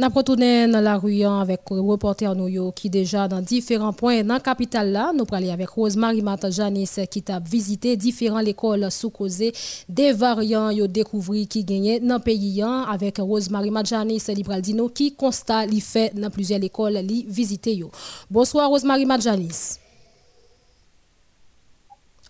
Nous 0.00 0.08
retourné 0.14 0.68
dans 0.68 0.80
la 0.80 0.96
rue 0.96 1.24
avec 1.24 1.62
le 1.72 1.80
reporter 1.80 2.32
nous 2.32 2.70
qui 2.70 2.88
déjà 2.88 3.26
dans 3.26 3.40
différents 3.40 3.92
points 3.92 4.22
dans 4.22 4.34
la 4.34 4.40
capitale 4.40 4.92
là. 4.92 5.12
Nous 5.12 5.24
aller 5.32 5.50
avec 5.50 5.70
Rosemary 5.70 6.22
Mata 6.22 6.50
Janice 6.50 7.00
qui 7.10 7.20
t'a 7.20 7.40
visité 7.40 7.96
différentes 7.96 8.46
écoles 8.46 8.92
sous 8.92 9.10
causé 9.10 9.52
des 9.88 10.12
variants 10.12 10.70
yo 10.70 10.86
découvert 10.86 11.48
qui 11.48 11.64
gagné 11.64 11.98
dans 11.98 12.18
le 12.18 12.20
pays 12.20 12.62
avec 12.62 13.18
Rosemary 13.18 13.72
Mata 13.72 13.96
Janice 13.96 14.28
Libraldino 14.28 14.88
qui 14.88 15.16
constate 15.16 15.68
li 15.68 15.80
fait 15.80 16.14
dans 16.14 16.30
plusieurs 16.30 16.62
écoles 16.62 16.98
li 16.98 17.26
visité. 17.28 17.84
Bonsoir 18.30 18.68
Rosemary 18.70 19.04
Mata 19.04 19.22
Janice. 19.32 19.80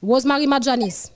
Rosemary 0.03 0.47
Mata 0.47 0.71
Janice. 0.71 1.13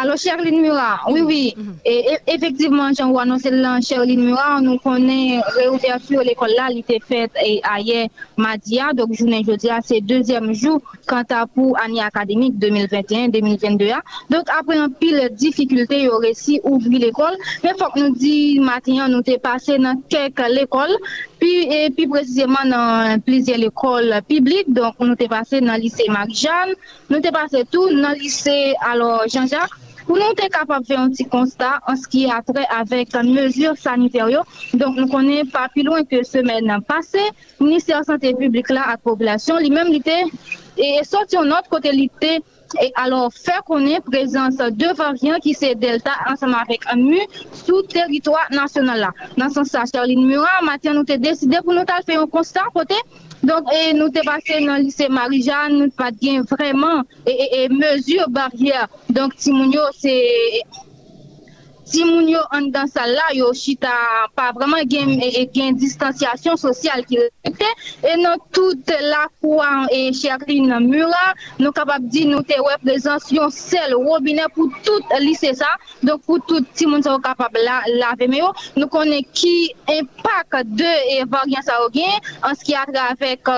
Alors, 0.00 0.16
Charline 0.16 0.60
Murat, 0.60 1.00
oui, 1.10 1.22
oui. 1.30 1.54
Mm 1.56 1.62
-hmm. 1.62 1.74
et, 1.92 1.98
et, 2.12 2.34
effectivement, 2.36 2.88
j'en 2.96 3.10
vois 3.10 3.22
annoncé 3.22 3.50
là, 3.50 3.80
Charline 3.88 4.22
Murat, 4.26 4.60
nous 4.60 4.78
connaît 4.78 5.40
réouverture 5.58 6.22
l'école 6.28 6.54
là, 6.56 6.68
il 6.70 6.78
était 6.84 7.02
faite 7.10 7.32
hier, 7.44 8.06
Madia. 8.44 8.86
Donc, 8.98 9.08
journée 9.18 9.42
jeudi, 9.48 9.68
c'est 9.88 10.00
deuxième 10.14 10.48
jour 10.62 10.78
quant 11.10 11.26
à 11.40 11.42
pour 11.54 11.70
année 11.84 12.04
académique 12.10 12.54
2021-2022. 12.60 13.92
Donc, 14.30 14.44
après 14.58 14.78
un 14.86 14.90
pile 15.00 15.20
difficulté, 15.44 15.94
il 16.04 16.10
aurait 16.16 16.36
si 16.44 16.54
ouvri 16.72 16.96
l'école. 17.06 17.36
Mais 17.64 17.72
faut 17.78 17.90
que 17.92 17.98
nous 18.02 18.14
dit 18.14 18.60
matin, 18.72 19.08
nous 19.12 19.22
t'est 19.26 19.42
passé 19.50 19.72
dans 19.86 19.96
quelques 20.14 20.50
écoles. 20.66 20.96
Puis, 21.40 21.58
et 21.78 21.90
puis 21.94 22.06
précisément 22.14 22.64
dans 22.76 23.20
plusieurs 23.28 23.62
écoles 23.70 24.12
publiques. 24.32 24.70
Donc, 24.80 24.94
nous 25.00 25.16
t'est 25.18 25.32
passé 25.38 25.54
dans 25.60 25.74
le 25.78 25.80
lycée 25.86 26.08
Marc-Jeanne. 26.16 26.72
Nous 27.10 27.20
t'est 27.22 27.36
passé 27.42 27.58
tout 27.72 27.88
dans 28.02 28.12
le 28.16 28.20
lycée, 28.26 28.74
alors, 28.92 29.22
Jean-Jacques. 29.34 29.76
Pou 30.08 30.16
nou 30.16 30.32
te 30.32 30.46
kapap 30.48 30.86
fe 30.88 30.94
yon 30.96 31.10
ti 31.12 31.26
konstat 31.28 31.84
an 31.92 31.98
se 32.00 32.08
ki 32.08 32.22
apre 32.32 32.62
avek 32.72 33.12
an 33.20 33.26
mezur 33.36 33.74
saniteryo, 33.76 34.40
donk 34.80 34.96
nou 34.96 35.10
konen 35.12 35.50
pa 35.52 35.66
pi 35.74 35.84
loun 35.84 36.06
ke 36.08 36.22
semen 36.24 36.64
nan 36.70 36.80
pase, 36.88 37.26
Ministèr 37.60 38.06
Santé 38.08 38.32
Publique 38.38 38.72
la 38.72 38.86
ak 38.94 39.02
populasyon, 39.04 39.60
li 39.60 39.68
mèm 39.74 39.90
li 39.92 40.00
te, 40.06 40.16
e 40.80 40.88
sot 41.04 41.36
yon 41.36 41.52
not 41.52 41.68
kote 41.68 41.92
li 41.92 42.08
te, 42.22 42.38
e 42.80 42.88
alon 43.04 43.28
fè 43.36 43.58
konen 43.68 44.00
prezans 44.08 44.56
de 44.80 44.94
variant 44.96 45.44
ki 45.44 45.52
se 45.60 45.74
delta 45.76 46.16
ansama 46.32 46.64
vek 46.72 46.88
an 46.94 47.04
mu 47.04 47.20
sou 47.52 47.84
teritwa 47.92 48.46
nasyonal 48.56 49.04
la. 49.04 49.12
Nan 49.36 49.52
san 49.52 49.68
sa, 49.68 49.84
Charline 49.92 50.24
Murat, 50.24 50.64
matin 50.64 50.96
nou 50.96 51.04
te 51.04 51.20
deside 51.20 51.60
pou 51.64 51.76
nou 51.76 51.84
tal 51.88 52.04
fe 52.08 52.16
yon 52.16 52.32
konstat 52.32 52.72
kote, 52.72 52.96
Donk 53.42 53.68
e, 53.70 53.92
nou 53.94 54.10
te 54.10 54.24
pase 54.26 54.58
nan 54.64 54.82
lise 54.82 55.06
Marijan, 55.14 55.76
nou 55.78 55.94
pat 55.98 56.16
gen 56.22 56.42
vreman 56.50 57.04
e, 57.24 57.32
e, 57.32 57.46
e 57.60 57.68
mezur 57.70 58.26
barriere. 58.34 58.88
Donk 59.14 59.36
ti 59.38 59.54
moun 59.54 59.70
yo 59.72 59.86
se 59.94 60.14
si 61.88 62.04
moun 62.04 62.28
yo 62.28 62.42
an 62.52 62.68
dan 62.74 62.88
sal 62.92 63.10
la 63.16 63.30
yo 63.32 63.48
chita 63.56 63.92
pa 64.36 64.50
vreman 64.52 64.84
gen, 64.88 65.14
mm. 65.16 65.22
e, 65.24 65.28
e, 65.40 65.44
gen 65.54 65.78
distansiyasyon 65.80 66.60
sosyal 66.60 67.04
ki 67.08 67.20
repete, 67.22 67.70
e 68.04 68.16
nan 68.20 68.42
tout 68.52 68.92
la 69.08 69.24
kwa 69.40 69.88
e 69.94 70.10
chakri 70.12 70.60
nan 70.66 70.88
mura, 70.90 71.32
nou 71.62 71.72
kapap 71.76 72.04
di 72.12 72.26
nou 72.28 72.44
te 72.44 72.60
wè 72.60 72.76
prezansyon 72.84 73.52
sel 73.54 73.96
robinet 73.96 74.52
pou 74.56 74.68
tout 74.84 75.16
lise 75.24 75.54
sa, 75.62 75.70
donk 76.04 76.26
pou 76.28 76.42
tout 76.50 76.68
si 76.76 76.88
moun 76.90 77.04
sa 77.04 77.16
wè 77.16 77.24
kapap 77.24 77.56
la, 77.64 77.80
lave 77.96 78.28
me 78.28 78.42
yo, 78.42 78.52
nou 78.76 78.92
konen 78.92 79.24
ki 79.32 79.72
impak 79.98 80.60
de 80.76 80.94
e 81.16 81.22
varians 81.30 81.72
a 81.72 81.80
o 81.86 81.90
gen, 81.94 82.12
an 82.44 82.56
ski 82.58 82.76
atre 82.76 83.00
avek 83.08 83.52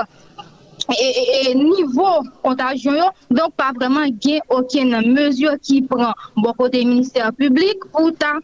e, 0.94 1.06
e, 1.22 1.24
e 1.50 1.54
nivou 1.54 2.24
kontajyon 2.44 2.98
yo, 2.98 3.08
donk 3.30 3.54
pa 3.58 3.70
vreman 3.76 4.16
gen 4.22 4.42
okyen 4.48 4.92
nan 4.94 5.12
mezyon 5.14 5.60
ki 5.62 5.82
pran 5.90 6.14
bon 6.36 6.56
kote 6.58 6.82
minister 6.84 7.30
publik 7.38 7.86
ou 7.92 8.10
ta 8.10 8.36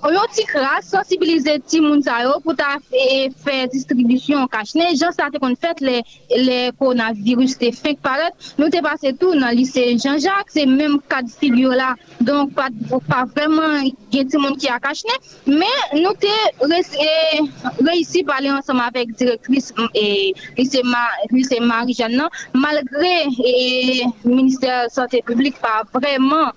Yo 0.00 0.22
ti 0.32 0.46
kras, 0.48 0.86
sensibilize 0.88 1.58
ti 1.68 1.78
moun 1.84 2.00
sa 2.00 2.22
yo 2.24 2.38
pou 2.40 2.56
ta 2.56 2.78
fè 2.80 3.56
distribisyon 3.68 4.48
kachne. 4.48 4.86
Jan 4.96 5.12
sa 5.12 5.28
te 5.28 5.36
kon 5.42 5.52
fèt 5.60 5.82
le, 5.84 5.98
le 6.40 6.56
koronavirus 6.80 7.58
te 7.60 7.68
fèk 7.76 8.00
paret. 8.00 8.32
Nou 8.56 8.72
te 8.72 8.80
pase 8.80 9.12
tou 9.20 9.36
nan 9.36 9.52
lise 9.58 9.84
Jean-Jacques, 10.00 10.54
se 10.56 10.64
menm 10.64 10.96
kad 11.12 11.28
figyo 11.28 11.76
la. 11.76 11.90
Donk 12.24 12.56
pa, 12.56 12.70
pa 13.10 13.26
vreman 13.34 13.90
gen 14.14 14.32
ti 14.32 14.40
moun 14.40 14.56
ki 14.56 14.72
a 14.72 14.80
kachne. 14.80 15.18
Men 15.44 16.00
nou 16.00 16.16
te 16.16 16.32
reisi 16.64 18.24
e, 18.24 18.26
pale 18.32 18.56
ansama 18.56 18.88
vek 18.96 19.12
direktris 19.20 19.68
e, 19.92 20.32
lise, 20.56 20.80
ma, 20.88 21.04
lise 21.28 21.60
Marie-Jeanne 21.60 22.16
nan. 22.24 22.40
Malgre 22.56 23.14
e, 23.36 24.08
minister 24.24 24.88
sante 24.96 25.20
publik 25.28 25.60
pa 25.60 25.82
vreman... 25.92 26.56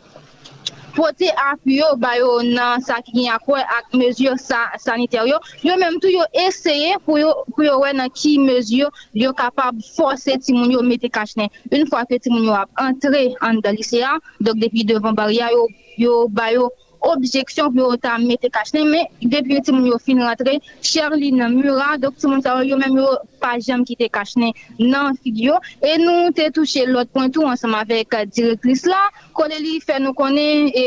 pote 0.96 1.28
apyo 1.50 1.96
bayo 1.98 2.42
nan 2.46 2.82
sa 2.82 3.02
ki 3.02 3.12
gen 3.16 3.34
akwen 3.34 3.66
ak 3.66 3.94
mezur 3.98 4.38
sa, 4.38 4.70
saniteryo. 4.78 5.40
Yo 5.66 5.78
menm 5.78 6.00
tou 6.00 6.12
yo 6.12 6.26
eseye 6.46 6.98
pou 7.06 7.18
yo, 7.18 7.34
pou 7.56 7.66
yo 7.66 7.80
wè 7.82 7.94
nan 7.98 8.12
ki 8.14 8.38
mezur 8.40 8.94
yo 9.14 9.34
kapab 9.34 9.78
force 9.96 10.38
ti 10.40 10.54
moun 10.54 10.72
yo 10.72 10.82
mette 10.86 11.10
kachnen. 11.10 11.50
Un 11.74 11.86
fwa 11.90 12.06
ke 12.10 12.22
ti 12.22 12.30
moun 12.34 12.48
yo 12.50 12.56
ap 12.58 12.70
entre 12.82 13.34
an 13.42 13.62
da 13.66 13.74
lisea, 13.76 14.18
dok 14.40 14.62
depi 14.62 14.86
devan 14.88 15.18
barya 15.18 15.52
yo, 15.54 15.68
yo 15.98 16.28
bayo 16.30 16.70
objeksyon 17.04 17.72
pou 17.74 17.92
yo 17.92 17.98
ta 18.00 18.16
mette 18.22 18.50
kachne, 18.54 18.84
men 18.88 19.08
depi 19.22 19.58
yo 19.58 19.62
ti 19.66 19.76
moun 19.76 19.90
yo 19.92 20.00
fin 20.02 20.22
rentre, 20.24 20.58
Sherly 20.84 21.32
nan 21.36 21.58
mura, 21.60 21.98
dok 22.02 22.18
ti 22.20 22.30
moun 22.30 22.44
sa 22.44 22.56
yo 22.64 22.78
men 22.80 22.96
yo 22.98 23.08
pa 23.44 23.58
jam 23.60 23.84
ki 23.88 23.98
te 24.00 24.08
kachne 24.14 24.54
nan 24.80 25.18
figyo, 25.24 25.60
e 25.84 25.98
nou 26.02 26.32
te 26.36 26.48
touche 26.56 26.86
lot 26.88 27.12
pointou 27.14 27.50
ansam 27.52 27.76
avek 27.78 28.16
direktris 28.32 28.86
la, 28.90 29.02
kone 29.38 29.60
li 29.62 29.80
fe 29.84 30.00
nou 30.00 30.16
kone, 30.18 30.48
e 30.72 30.86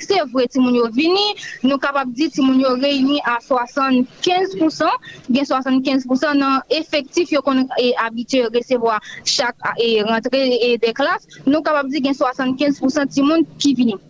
se 0.00 0.20
vwe 0.32 0.46
ti 0.50 0.62
moun 0.62 0.78
yo 0.78 0.88
vini, 0.96 1.26
nou 1.66 1.80
kapap 1.82 2.10
di 2.16 2.30
ti 2.32 2.44
moun 2.44 2.60
yo 2.62 2.74
reyni 2.80 3.20
a 3.28 3.38
75%, 3.44 5.10
gen 5.30 5.48
75% 5.48 6.40
nan 6.40 6.60
efektif 6.80 7.32
yo 7.34 7.44
kon 7.44 7.66
e 7.80 7.90
abitye 8.00 8.48
resevo 8.54 8.92
a 8.94 9.00
chak 9.24 9.56
e 9.76 9.92
rentre 10.06 10.44
e 10.56 10.76
de 10.80 10.94
klas, 10.96 11.28
nou 11.46 11.64
kapap 11.66 11.90
di 11.92 12.02
gen 12.04 12.16
75% 12.16 13.12
ti 13.12 13.26
moun 13.26 13.44
ki 13.60 13.76
vini. 13.76 14.00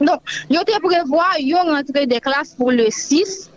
Donc, 0.00 0.20
yo 0.48 0.64
te 0.64 0.78
prevoa 0.80 1.36
yo 1.44 1.64
rentre 1.68 2.06
de 2.08 2.20
klas 2.24 2.54
pou 2.56 2.72
le 2.72 2.88
6, 2.94 3.50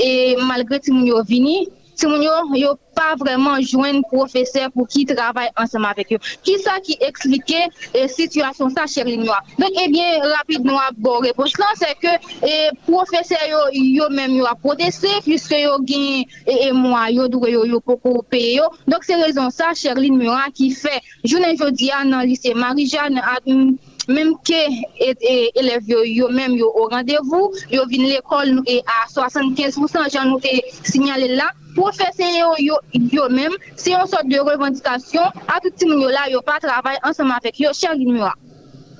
e 0.00 0.10
malgre 0.48 0.80
ti 0.80 0.94
moun 0.94 1.08
yo 1.08 1.20
vini, 1.26 1.66
ti 2.00 2.08
moun 2.08 2.22
yo 2.24 2.36
yo 2.56 2.70
pa 2.96 3.12
vreman 3.20 3.60
jwen 3.60 4.00
profeseur 4.08 4.70
pou 4.72 4.88
ki 4.88 5.04
travay 5.10 5.50
ansama 5.60 5.92
vek 5.96 6.14
yo. 6.14 6.18
Ki 6.46 6.56
sa 6.62 6.78
ki 6.84 6.96
eksplike 7.04 7.58
e, 7.66 7.68
euh, 7.92 8.06
situasyon 8.10 8.72
sa 8.72 8.86
chèri 8.90 9.18
nou 9.20 9.34
a. 9.34 9.40
Donk 9.60 9.76
ebyen 9.84 10.16
eh 10.16 10.24
rapide 10.32 10.64
nou 10.64 10.80
a 10.80 10.88
bo 10.96 11.18
repos 11.24 11.52
lan, 11.60 11.76
se 11.80 11.92
ke 12.00 12.16
e, 12.16 12.48
eh, 12.48 12.70
profeseur 12.88 13.44
yo 13.50 13.60
yo 13.76 14.08
men 14.16 14.38
yo 14.38 14.48
a 14.48 14.56
proteste, 14.64 15.12
fiske 15.26 15.60
yo 15.60 15.76
gen 15.84 16.24
e, 16.24 16.24
e 16.24 16.58
eh, 16.70 16.72
mwa 16.76 17.06
yo 17.12 17.28
dure 17.28 17.52
yo 17.52 17.66
yo 17.68 17.82
poko 17.84 18.20
pe 18.24 18.42
yo. 18.56 18.70
Donk 18.88 19.04
se 19.04 19.20
rezon 19.20 19.52
sa 19.54 19.74
chèri 19.76 20.12
nou 20.16 20.32
a 20.36 20.48
ki 20.54 20.72
fe 20.76 20.96
jounen 21.24 21.60
jodi 21.60 21.92
an 21.94 22.14
nan 22.16 22.28
lise 22.28 22.56
Marie-Jeanne 22.56 23.20
admou 23.36 23.76
Mem 24.10 24.34
ke 24.46 24.60
e, 24.98 25.08
e, 25.14 25.34
elev 25.60 25.86
yo 25.86 26.02
yo 26.02 26.28
menm 26.34 26.56
yo 26.58 26.70
o 26.74 26.88
randevou, 26.90 27.54
yo 27.70 27.86
vin 27.90 28.08
l'ekol 28.10 28.54
nou 28.56 28.64
e 28.66 28.80
a 28.82 29.04
75% 29.12 30.10
jan 30.10 30.32
nou 30.32 30.42
te 30.42 30.56
sinyale 30.82 31.30
la. 31.38 31.50
Profesyen 31.76 32.34
yo 32.34 32.52
yo, 32.58 32.78
yo 33.14 33.28
menm, 33.30 33.54
se 33.78 33.94
yon 33.94 34.08
sot 34.10 34.26
de 34.26 34.42
revendikasyon, 34.42 35.42
a 35.46 35.60
touti 35.62 35.86
moun 35.86 36.02
yo 36.02 36.10
la 36.10 36.26
yo 36.32 36.42
pa 36.42 36.58
travay 36.62 36.98
anseman 37.06 37.38
vek 37.44 37.62
yo, 37.62 37.74
chan 37.76 38.00
gin 38.02 38.16
mwa. 38.18 38.34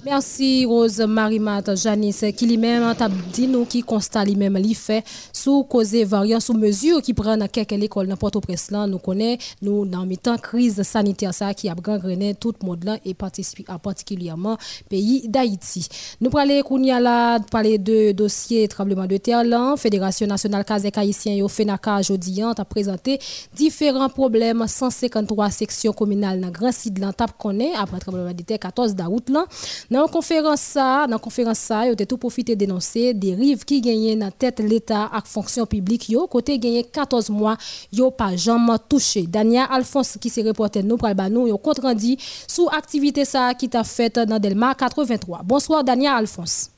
Merci 0.03 0.65
Rose 0.65 0.99
Marimat 1.01 1.75
Janice 1.75 2.25
qui 2.35 2.47
lui-même 2.47 2.83
a 2.85 3.09
dit 3.33 3.47
nous 3.47 3.67
qui 3.67 3.83
constate 3.83 4.29
lui-même 4.29 4.57
fait 4.75 5.05
sous 5.31 5.63
cause 5.65 5.95
variant 5.95 6.41
sous 6.41 6.55
mesure 6.55 7.03
qui 7.03 7.13
prend 7.13 7.37
dans 7.37 7.49
quelques 7.49 7.73
écoles 7.73 8.07
dans 8.07 8.17
Port-au-Prince 8.17 8.71
nous 8.71 8.99
connaît 8.99 9.37
nous 9.61 9.85
dans 9.85 10.09
temps 10.17 10.39
crise 10.39 10.83
sanitaire 10.85 11.35
ça 11.35 11.53
qui 11.53 11.69
a 11.69 11.75
gangrené 11.75 12.35
tout 12.35 12.55
le 12.63 12.67
monde 12.67 12.85
là 12.85 12.97
et 13.05 13.13
particulièrement 13.15 14.57
pays 14.89 15.29
d'Haïti. 15.29 15.87
Nous 16.21 16.31
parler 16.31 16.63
kounya 16.63 16.99
là 16.99 17.39
parler 17.51 17.77
de 17.77 18.13
dossier 18.13 18.69
tremblement 18.69 19.07
de 19.07 19.19
terre 19.19 19.45
là. 19.45 19.75
Fédération 19.77 20.27
nationale 20.27 20.65
Kazek 20.65 20.97
haïtien 20.97 21.35
yo 21.35 21.49
FENACA 21.49 22.01
jodi 22.03 22.41
a 22.43 22.65
présenté 22.65 23.19
différents 23.55 24.09
problèmes. 24.09 24.65
153 24.67 25.51
sections 25.51 25.93
communales 25.93 26.41
dans 26.41 26.51
Grand 26.51 26.73
Sud 26.73 26.99
là 26.99 27.13
tap 27.13 27.37
connaît 27.37 27.73
après 27.75 27.99
tremblement 27.99 28.33
de 28.33 28.43
terre 28.43 28.59
14 28.59 28.95
d'août 28.95 29.29
là 29.29 29.45
dans 29.91 30.03
la 30.03 30.09
conférence 30.09 30.61
ça, 30.61 31.07
dans 31.09 31.19
conférence 31.19 31.59
ça, 31.59 31.83
tout 32.09 32.17
profité 32.17 32.55
dénoncer 32.55 33.13
des 33.13 33.35
rives 33.35 33.65
qui 33.65 33.81
gagnent 33.81 34.19
dans 34.19 34.31
tête 34.31 34.61
l'état 34.61 35.11
ak 35.13 35.27
fonction 35.27 35.67
publique 35.67 36.09
yo 36.09 36.27
côté 36.29 36.59
gagné 36.59 36.85
14 36.85 37.31
mois 37.31 37.57
yo 37.93 38.11
pas 38.11 38.37
jamais 38.37 38.79
touché. 38.89 39.27
Daniel 39.27 39.67
Alphonse 39.69 40.17
qui 40.21 40.31
se 40.31 40.41
reporter 40.41 40.83
nous 40.85 40.97
pral 40.97 41.17
nous 41.31 41.49
yo 41.49 41.59
compte 41.59 41.81
rendu 41.81 42.17
sous 42.19 42.69
activité 42.69 43.25
ça 43.25 43.53
qui 43.55 43.69
t'a 43.69 43.83
fait 43.83 44.17
dans 44.21 44.39
Delma 44.39 44.75
83. 44.75 45.41
Bonsoir 45.45 45.83
Daniel 45.83 46.13
Alphonse. 46.13 46.71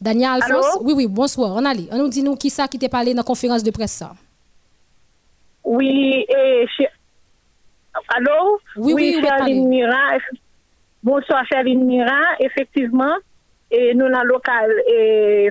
Daniel 0.00 0.42
Alphonse, 0.42 0.78
oui 0.82 0.92
oui, 0.94 1.06
bonsoir. 1.06 1.54
On 1.56 1.64
allait. 1.64 1.88
On 1.90 1.98
nous 1.98 2.08
dit 2.08 2.22
nous 2.22 2.36
qui 2.36 2.50
ça 2.50 2.68
qui 2.68 2.78
t'a 2.78 2.90
parlé 2.90 3.14
dans 3.14 3.18
la 3.18 3.24
conférence 3.24 3.62
de 3.62 3.70
presse 3.70 3.92
ça. 3.92 4.14
Oui, 5.64 6.26
et 6.28 6.66
Allô? 8.08 8.58
Oui, 8.76 8.92
oui, 8.92 9.16
oui, 9.22 9.80
Bonsoir 11.04 11.44
Chaline 11.52 11.84
Mira, 11.84 12.18
effectivement, 12.40 13.14
et 13.70 13.92
nous 13.92 14.08
dans 14.08 14.22
le 14.22 14.28
local 14.28 14.72
et 14.88 15.50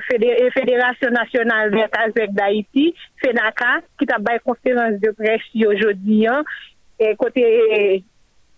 Fédération 0.52 1.12
Nationale 1.12 1.70
des 1.70 1.86
Azek 1.96 2.34
d'Haïti, 2.34 2.96
FENACA, 3.24 3.82
qui 4.00 4.12
a 4.12 4.18
bail 4.18 4.40
conférence 4.44 5.00
de 5.00 5.12
presse 5.12 5.42
aujourd'hui, 5.54 6.26
hein, 6.26 6.44
et 6.98 7.16
côté 7.16 8.04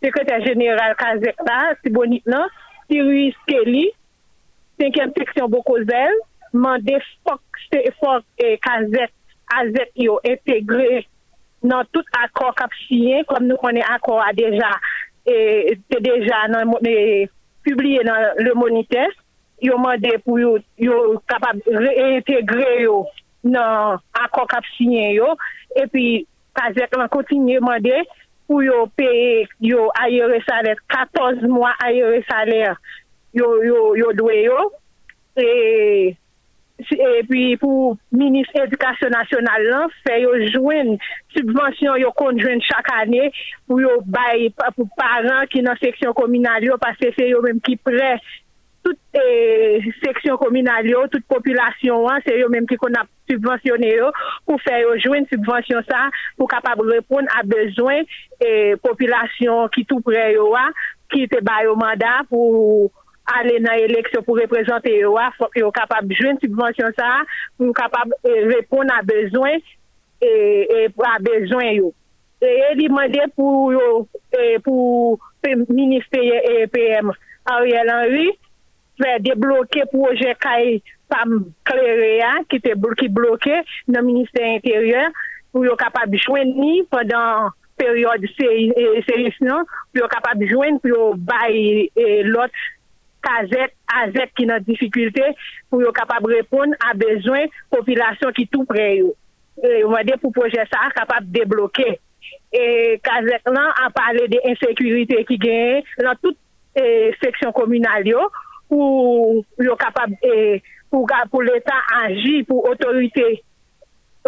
secrétaire 0.02 0.42
général 0.46 0.96
Kazek 0.96 1.36
là, 1.46 1.74
c'est 1.84 1.90
bonit 1.92 2.24
non, 2.26 2.46
Cyrus 2.90 3.36
Kelly, 3.46 3.92
cinquième 4.80 5.12
section 5.18 5.50
Bokozel, 5.50 6.14
mandé 6.54 6.96
Fox, 7.28 7.44
Fox 8.00 8.24
et 8.40 8.58
Kazek, 8.60 9.12
Azek 9.54 9.92
yo 9.98 10.22
intégré 10.26 11.06
dans 11.62 11.84
tout 11.92 12.04
accord 12.24 12.56
capsien, 12.56 13.24
comme 13.28 13.48
nous 13.48 13.58
connaissons 13.58 13.92
accord 13.94 14.24
a 14.26 14.32
déjà 14.32 14.70
E 15.26 15.76
te 15.90 16.00
deja 16.06 16.46
nan 16.54 16.74
e 16.86 17.28
publie 17.66 18.04
nan 18.06 18.38
le 18.38 18.54
monites, 18.54 19.16
yo 19.62 19.78
mande 19.82 20.12
pou 20.26 20.38
yo, 20.38 20.58
yo 20.78 21.20
kapab 21.30 21.62
reintegre 21.66 22.84
yo 22.84 23.06
nan 23.44 23.98
akon 24.22 24.46
kap 24.52 24.68
sinyen 24.76 25.16
yo, 25.16 25.32
epi 25.82 26.26
kazek 26.56 26.94
lan 26.98 27.10
kontinye 27.10 27.58
mande 27.64 28.04
pou 28.46 28.62
yo 28.62 28.86
peye 28.98 29.48
yo 29.60 29.88
ayere 29.98 30.44
saler, 30.46 30.78
14 30.94 31.48
mwa 31.50 31.74
ayere 31.82 32.22
saler 32.30 32.76
yo, 33.34 33.50
yo, 33.64 33.96
yo 33.98 34.14
dwe 34.14 34.44
yo, 34.46 34.70
e... 35.38 35.50
epi 36.80 37.56
pou 37.62 37.96
Minis 38.16 38.50
Edukasyon 38.58 39.14
Nasyonal 39.16 39.68
lan, 39.70 39.92
fe 40.04 40.20
yo 40.24 40.34
jwen 40.50 40.96
subvensyon 41.36 42.02
yo 42.02 42.12
konjwen 42.20 42.64
chak 42.66 42.90
ane 42.98 43.30
pou 43.68 43.80
yo 43.84 44.02
bay 44.06 44.50
pou 44.76 44.88
paran 45.00 45.48
ki 45.52 45.64
nan 45.66 45.80
seksyon 45.82 46.16
kominal 46.18 46.66
yo 46.66 46.80
pase 46.82 47.14
se 47.16 47.30
yo 47.30 47.42
menm 47.46 47.62
ki 47.64 47.78
pre 47.80 48.16
tout 48.86 49.18
eh, 49.18 49.82
seksyon 50.04 50.38
kominal 50.38 50.86
yo, 50.86 51.06
tout 51.10 51.24
populasyon 51.32 52.06
an, 52.12 52.22
se 52.26 52.36
yo 52.38 52.52
menm 52.54 52.68
ki 52.70 52.78
kon 52.82 53.00
ap 53.00 53.10
subvensyon 53.32 53.82
yo 53.88 54.12
pou 54.46 54.62
fe 54.62 54.84
yo 54.84 54.94
jwen 55.00 55.26
subvensyon 55.32 55.88
sa 55.88 56.04
pou 56.36 56.46
kapab 56.52 56.84
repon 56.86 57.26
a 57.34 57.42
bezwen 57.48 58.04
eh, 58.44 58.76
populasyon 58.84 59.72
ki 59.74 59.88
tou 59.90 60.06
pre 60.06 60.28
yo 60.36 60.52
an, 60.60 60.76
ki 61.14 61.26
te 61.32 61.42
bay 61.46 61.66
yo 61.70 61.74
manda 61.80 62.20
pou 62.30 62.92
aller 63.26 63.60
dans 63.60 63.74
l'élection 63.74 64.22
pour 64.22 64.38
représenter 64.38 65.02
eux, 65.04 65.10
faut 65.38 65.48
qu'ils 65.48 65.64
capable 65.74 66.08
de 66.08 66.14
jouer 66.14 66.30
une 66.30 66.40
subvention 66.40 66.88
ça 66.98 67.22
pour 67.58 67.74
capable 67.74 68.14
répondre 68.24 68.94
à 68.94 69.02
besoin 69.02 69.58
et, 70.22 70.68
et 70.72 70.88
à 71.04 71.20
besoin 71.20 71.72
yo. 71.72 71.94
Et 72.42 72.62
il 72.76 72.88
demandé 72.88 73.22
pour 73.36 73.74
pour 74.64 75.20
le 75.44 75.74
ministère 75.74 76.42
et 76.50 76.68
PM 76.68 77.12
Ariel 77.46 77.90
Henry 77.92 78.32
faire 79.02 79.20
débloquer 79.20 79.84
projet 79.92 80.36
CAI 80.40 80.82
PAM 81.10 81.46
Cléréa 81.64 82.40
qui 82.50 82.58
était 82.58 82.76
bloqué 82.76 83.10
dans 83.88 84.00
le 84.00 84.06
ministère 84.06 84.56
intérieur 84.56 85.10
pour 85.52 85.66
yo 85.66 85.76
capable 85.76 86.12
de 86.12 86.18
joindre 86.18 86.86
pendant 86.90 87.50
période 87.78 88.26
série 88.38 89.34
non 89.42 89.64
pour 89.94 90.08
capable 90.08 90.42
de 90.42 90.48
joindre 90.48 90.80
pour 90.80 91.16
bailler 91.18 91.92
l'autre 92.24 92.54
kazek, 93.26 93.76
azek 94.04 94.34
ki 94.38 94.48
nan 94.50 94.64
dificulte 94.68 95.34
pou 95.70 95.84
yo 95.84 95.92
kapab 95.96 96.28
repon 96.30 96.76
a 96.86 96.94
bezwen 96.98 97.52
populasyon 97.74 98.36
ki 98.38 98.48
tou 98.54 98.70
pre 98.70 98.88
yo. 99.02 99.14
Yo 99.66 99.90
mwade 99.92 100.18
pou 100.22 100.36
proje 100.36 100.64
sa 100.72 100.88
kapab 100.96 101.28
debloke. 101.34 101.96
E 102.56 102.64
kazek 103.04 103.50
lan 103.52 103.72
a 103.84 103.90
pale 103.96 104.28
de 104.32 104.42
insekurite 104.52 105.24
ki 105.30 105.40
genye 105.42 105.84
nan 106.06 106.20
tout 106.22 106.38
seksyon 107.22 107.54
komunal 107.56 108.06
yo 108.08 108.28
pou 108.70 109.42
yo 109.64 109.76
kapab 109.80 110.14
pou 110.92 111.44
l'Etat 111.46 111.92
anji 112.02 112.42
pou 112.48 112.68
otorite 112.72 113.28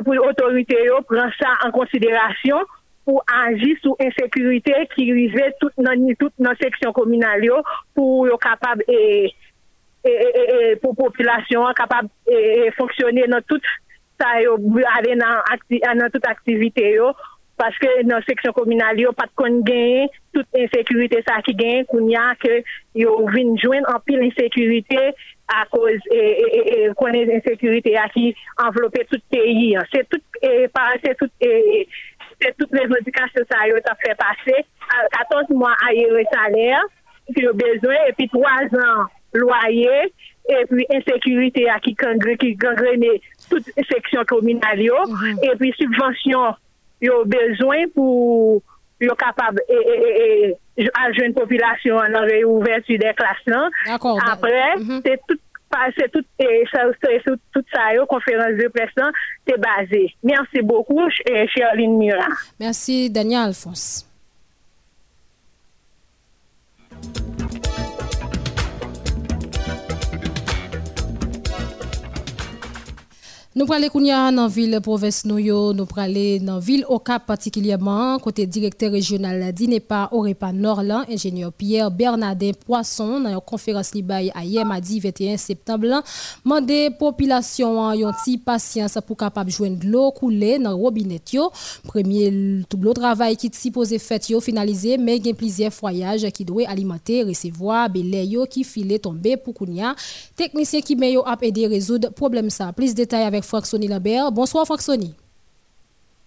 pou 0.03 0.15
yo 0.15 1.01
pran 1.10 1.31
sa 1.39 1.55
an 1.65 1.73
konsiderasyon 1.75 2.65
pou 3.08 3.24
aji 3.32 3.72
sou 3.80 3.96
insekurite 4.04 4.76
ki 4.91 5.08
rive 5.15 5.48
tout 5.62 5.72
nan, 5.80 6.04
tout 6.20 6.34
nan 6.43 6.58
seksyon 6.60 6.91
kominal 6.98 7.46
yo 7.46 7.62
pou 7.96 8.26
yo 8.28 8.36
kapab 8.43 8.84
e, 8.84 9.00
e, 10.04 10.12
e, 10.12 10.28
e, 10.28 10.43
e 10.43 10.76
pou 10.84 10.91
populasyon 10.98 11.72
kapab 11.80 12.12
e, 12.28 12.67
fonksyonne 12.76 13.30
nan 13.32 13.46
tout 13.48 13.63
sa 14.20 14.36
yo 14.43 14.58
ale 14.98 15.15
nan, 15.15 15.39
akti, 15.54 15.80
nan 15.88 16.12
tout 16.12 16.28
aktivite 16.28 16.84
yo 16.98 17.13
paske 17.58 17.89
nan 18.10 18.26
seksyon 18.28 18.54
kominal 18.58 19.00
yo 19.00 19.15
pat 19.15 19.32
kon 19.39 19.62
genye 19.65 20.10
tout 20.36 20.60
insekurite 20.60 21.24
sa 21.24 21.39
ki 21.46 21.56
genye 21.58 21.88
koun 21.89 22.12
ya 22.12 22.34
ke 22.43 22.60
yo 23.00 23.15
vin 23.32 23.56
jwen 23.56 23.88
an 23.88 24.04
pil 24.06 24.22
insekurite 24.28 25.08
a 25.48 25.63
koz 25.72 26.04
konen 27.00 27.32
insekurite 27.38 27.96
ya 27.96 28.06
ki 28.12 28.34
enveloppe 28.67 29.08
tout 29.10 29.24
peyi 29.32 29.78
se 29.93 30.04
tout, 30.12 30.22
se 30.43 31.13
tout 31.17 31.32
et, 32.39 32.45
c'est 32.45 32.58
toutes 32.58 32.71
les 32.71 32.88
modifications 32.88 33.43
ça 33.50 33.58
a 33.62 33.95
fait 33.95 34.15
passer. 34.15 34.65
14 35.30 35.50
mois 35.50 35.76
à 35.86 35.93
salaire, 36.34 36.82
qui 37.36 37.45
a 37.45 37.52
besoin, 37.54 37.95
et 38.08 38.13
puis 38.13 38.30
3 38.30 38.50
ans 38.80 39.06
loyer, 39.34 40.13
et 40.50 40.65
puis 40.69 40.86
insécurité 40.93 41.69
à 41.69 41.80
qui 41.80 41.93
gangrène 41.93 43.04
toute 43.50 43.65
section 43.89 44.23
communale, 44.26 44.80
mm 44.80 45.43
et 45.43 45.56
puis 45.58 45.73
subvention, 45.78 46.56
il 47.02 47.10
a 47.12 47.23
besoin 47.26 47.84
pour 47.93 48.62
yo 49.00 49.13
capable 49.15 49.62
et, 49.69 49.73
et, 49.73 50.58
et, 50.78 50.89
à 50.95 51.12
jeune 51.12 51.34
population 51.34 51.97
en 51.97 52.21
réouverture 52.21 52.97
des 52.97 53.13
classes. 53.13 53.71
Après, 54.32 54.76
mm 54.78 54.82
-hmm. 54.82 55.02
c'est 55.06 55.19
tout 55.28 55.38
c'est 55.97 56.12
tout, 56.12 56.23
ça, 56.71 56.82
tout, 57.53 57.63
ça, 57.73 57.93
la 57.93 58.06
conférence 58.06 58.58
de 58.58 58.67
presse, 58.69 58.89
c'est 59.47 59.60
basé. 59.60 60.13
Merci 60.23 60.62
beaucoup, 60.62 61.01
Charline 61.56 61.97
Mira. 61.97 62.27
Merci, 62.60 63.10
Daniel 63.10 63.47
Alphonse. 63.47 64.07
Nous 73.58 73.65
prenons 73.65 73.88
dans 74.36 74.43
la 74.43 74.48
ville 74.48 74.80
province 74.84 75.26
nous 75.26 75.39
nous 75.39 75.86
prenons 75.88 76.38
dans 76.46 76.60
ville 76.60 76.86
au 76.89 77.00
Cap 77.00 77.26
particulièrement. 77.26 78.20
Côté 78.20 78.46
directeur 78.46 78.91
régional 78.91 79.52
d'Inepa 79.52 80.10
Orepa 80.12 80.52
Norland 80.52 81.06
ingénieur 81.10 81.52
Pierre 81.52 81.89
Bernardin 81.89 82.52
Poisson 82.54 83.20
dans 83.20 83.32
une 83.32 83.41
conférence 83.41 83.96
libye 83.96 84.30
à 84.36 84.43
hier 84.43 84.63
mardi 84.63 85.00
21 85.00 85.38
septembre 85.38 86.04
mandé 86.46 86.91
population 87.00 87.91
yon 87.93 88.12
ti 88.24 88.38
patience 88.38 89.00
pour 89.08 89.17
capable 89.17 89.50
joindre 89.50 89.88
l'eau 89.88 90.12
coulée 90.12 90.60
dans 90.60 90.78
robinet 90.78 91.20
yo. 91.34 91.52
Premier 91.84 92.62
tout 92.70 92.78
le 92.80 92.93
travail 92.93 93.38
qui 93.38 93.50
supposé 93.52 93.98
fait 93.98 94.30
yo 94.30 94.39
finalisé 94.39 95.00
mais 95.00 95.17
il 95.17 95.26
y 95.26 95.32
a 95.32 95.34
plusieurs 95.34 95.74
foyages 95.74 96.30
qui 96.30 96.46
doivent 96.46 96.70
alimenter 96.70 97.24
recevoir 97.24 97.89
belé 97.89 98.24
yo 98.24 98.46
qui 98.46 98.63
filé 98.63 99.00
tomber 99.00 99.36
pour 99.36 99.56
kounya 99.56 99.96
technicien 100.36 100.82
qui 100.82 100.96
met 100.96 101.13
yo 101.13 101.24
a 101.26 101.36
aider 101.41 101.65
résoudre 101.65 102.12
problème 102.12 102.52
ça. 102.52 102.72
Plus 102.72 102.91
de 102.91 102.98
détails 102.98 103.24
avec 103.24 103.46
Franck 103.47 103.65
Sony 103.65 103.88
Lambert. 103.88 104.31
Bonsoir 104.31 104.65
Franck 104.65 104.81
Sony. 104.81 105.15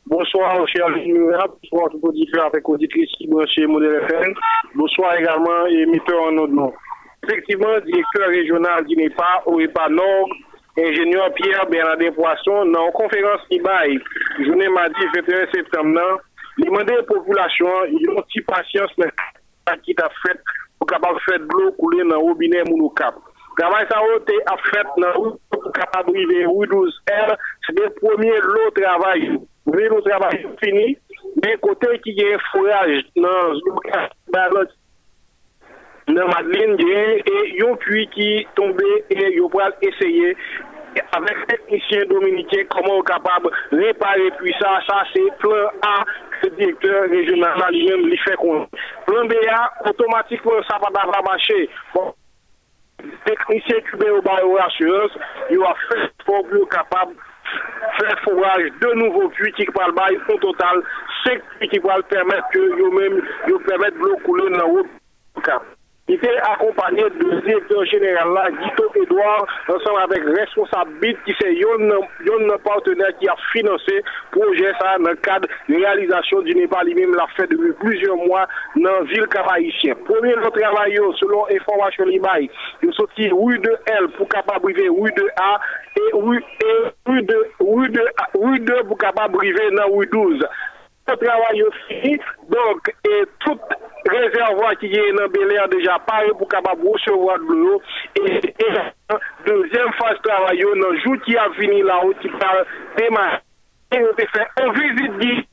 Bonsoir, 0.07 0.67
cher 0.67 0.87
Bonsoir 0.89 1.49
Bonsoir 1.63 1.91
tout 1.91 2.01
auditeurs 2.03 2.47
avec 2.47 2.69
auditrices 2.69 3.11
qui 3.17 3.29
chez 3.55 3.67
Modèle 3.67 4.03
FM. 4.03 4.35
Bonsoir 4.75 5.15
également, 5.15 5.67
émetteur 5.67 6.23
en 6.23 6.33
notre 6.33 6.53
nom. 6.53 6.73
Effectivement, 7.23 7.79
directeur 7.85 8.29
régional 8.29 8.85
d'INEPA, 8.87 9.43
OEPA 9.47 9.89
Nord, 9.91 10.29
ingénieur 10.79 11.33
Pierre 11.35 11.67
Bernardin 11.71 12.11
Poisson, 12.13 12.65
dans 12.73 12.91
conférence 12.93 13.43
qui 13.51 13.61
baille, 13.61 13.99
journée 14.45 14.69
mardi 14.69 15.01
21 15.15 15.53
septembre, 15.53 16.21
il 16.59 16.65
demandé 16.65 16.93
à 16.93 16.97
la 16.97 17.03
population, 17.03 17.69
ils 17.91 18.09
ont 18.11 18.25
une 18.35 18.45
patience 18.45 18.91
qui 19.85 19.95
t'a 19.95 20.09
fait 20.27 20.41
pour 20.79 20.89
capable 20.89 21.21
faire 21.29 21.39
de 21.39 21.47
l'eau 21.53 21.73
couler 21.73 22.03
dans 22.05 22.17
le 22.17 22.19
robinet 22.19 22.65
Mounoucap. 22.65 23.15
Travail 23.59 23.87
ça 23.91 23.99
a 23.99 24.17
été 24.17 24.35
fait 24.73 24.87
dans 24.97 25.37
capable 25.75 26.13
de 26.13 26.47
12R, 26.67 27.37
c'est 27.67 27.79
le 27.79 27.91
premier 28.01 28.39
lot 28.41 28.71
travail. 28.75 29.41
Le 29.67 30.01
travail 30.03 30.47
fini, 30.63 30.97
mais 31.43 31.57
côté 31.61 31.99
qui 32.03 32.13
y 32.13 32.25
a 32.25 32.37
un 32.37 32.39
fourrage 32.51 33.05
dans 33.17 34.65
dans 36.09 36.27
Madeleine, 36.29 36.77
et 36.81 37.63
un 37.63 37.77
puits 37.77 38.09
qui 38.09 38.47
tombé 38.55 39.05
et 39.11 39.35
il 39.35 39.43
va 39.53 39.71
essayer 39.81 40.37
avec 41.13 41.37
les 41.39 41.57
techniciens 41.57 42.05
dominicains 42.07 42.65
comment 42.69 42.97
on 42.97 43.03
est 43.03 43.07
capable 43.07 43.51
de 43.71 43.79
réparer 43.79 44.31
puis 44.39 44.53
ça, 44.61 44.81
ça 44.89 45.05
c'est 45.15 45.37
plan 45.39 45.69
A 45.83 46.05
que 46.41 46.47
le 46.49 46.57
directeur 46.57 47.09
régional 47.09 47.55
lui-même 47.71 48.07
lui 48.07 48.19
fait 48.19 48.35
qu'on. 48.37 48.67
Plan 49.07 49.25
B 49.27 49.35
automatiquement 49.87 50.63
ça 50.69 50.79
va 50.79 50.91
pas 50.91 51.23
marcher. 51.23 51.69
Bon, 51.95 52.13
technicien 53.25 53.81
cubain 53.81 54.11
au 54.13 54.23
barreau 54.23 54.59
assurance, 54.59 55.13
il 55.51 55.63
a 55.63 55.75
fait 55.89 56.11
pour 56.25 56.47
être 56.47 56.69
capable 56.69 57.13
de 57.15 58.05
faire 58.05 58.21
forage 58.21 58.71
de 58.81 58.95
nouveaux 58.95 59.29
puits 59.29 59.53
qui 59.53 59.65
parlent 59.67 59.95
au 60.29 60.37
total 60.39 60.83
5 61.25 61.41
puits 61.59 61.69
qui 61.69 61.79
vont 61.79 61.91
permettre 62.09 62.49
que 62.53 62.59
eux-mêmes 62.59 63.23
permettent 63.67 63.95
de 63.95 63.99
l'eau 63.99 64.17
couler 64.25 64.51
dans 64.51 64.67
le 64.67 65.70
Il 66.11 66.17
était 66.17 66.39
accompagné 66.43 67.05
du 67.21 67.41
directeur 67.43 67.85
général 67.85 68.27
Guito 68.61 68.91
Edouard, 68.97 69.47
ensemble 69.69 70.01
avec 70.03 70.25
responsable 70.25 70.91
BIT, 71.01 71.17
qui 71.25 71.33
c'est 71.41 71.51
un 71.51 72.57
partenaire 72.65 73.17
qui 73.21 73.29
a 73.29 73.37
financé 73.53 74.03
projet 74.33 74.73
ça 74.81 74.99
dans 74.99 75.11
le 75.11 75.15
cadre 75.15 75.47
de 75.69 75.77
réalisation 75.77 76.43
du 76.43 76.53
Népal 76.53 76.85
lui-même 76.87 77.15
l'a 77.15 77.29
fait 77.37 77.47
depuis 77.47 77.73
plusieurs 77.79 78.17
mois 78.17 78.49
dans 78.75 78.91
la 78.91 79.03
ville 79.03 79.29
cavaïcienne. 79.29 79.95
Premier 80.05 80.33
travail, 80.33 80.99
selon 81.21 81.47
information 81.47 82.05
l'IBAI, 82.07 82.51
il 82.83 82.93
sorti 82.93 83.31
rue 83.31 83.61
de 83.61 83.71
L 83.87 84.09
pour 84.17 84.29
capable 84.29 84.63
briver 84.63 84.89
rue 84.89 85.13
de 85.13 85.29
A 85.37 85.61
et 85.97 86.11
rue, 86.13 86.43
rue 87.07 87.23
de 87.23 87.47
rue 87.61 87.89
de 87.89 88.05
rue 88.35 88.59
de 88.59 88.83
pour 88.89 88.99
capable 88.99 89.35
briver 89.35 89.71
dans 89.77 89.95
rue 89.95 90.09
12 90.11 90.45
travail 91.17 91.63
fini. 91.89 92.19
Donc, 92.49 92.95
et 93.09 93.25
tout 93.41 93.59
réservoir 94.09 94.77
qui 94.79 94.87
est 94.87 95.13
dans 95.13 95.29
Bel 95.29 95.53
Air 95.53 95.69
déjà 95.69 95.99
paré 95.99 96.29
pour 96.37 96.49
capable 96.49 96.87
recevoir 96.87 97.39
de 97.39 97.45
l'eau. 97.45 97.83
Et, 98.17 98.41
deuxième 99.47 99.93
phase 99.95 100.17
de 100.19 100.29
travail, 100.29 100.61
dans 100.61 100.89
le 100.89 101.01
jour 101.01 101.17
qui 101.25 101.37
a 101.37 101.51
fini 101.59 101.83
là-haut, 101.83 102.15
qui 102.21 102.29
parle 102.29 102.65
démarrer. 102.97 103.39
Et 103.93 103.99
on 103.99 104.15
fait 104.17 104.47
un 104.63 104.73
visite 104.73 105.47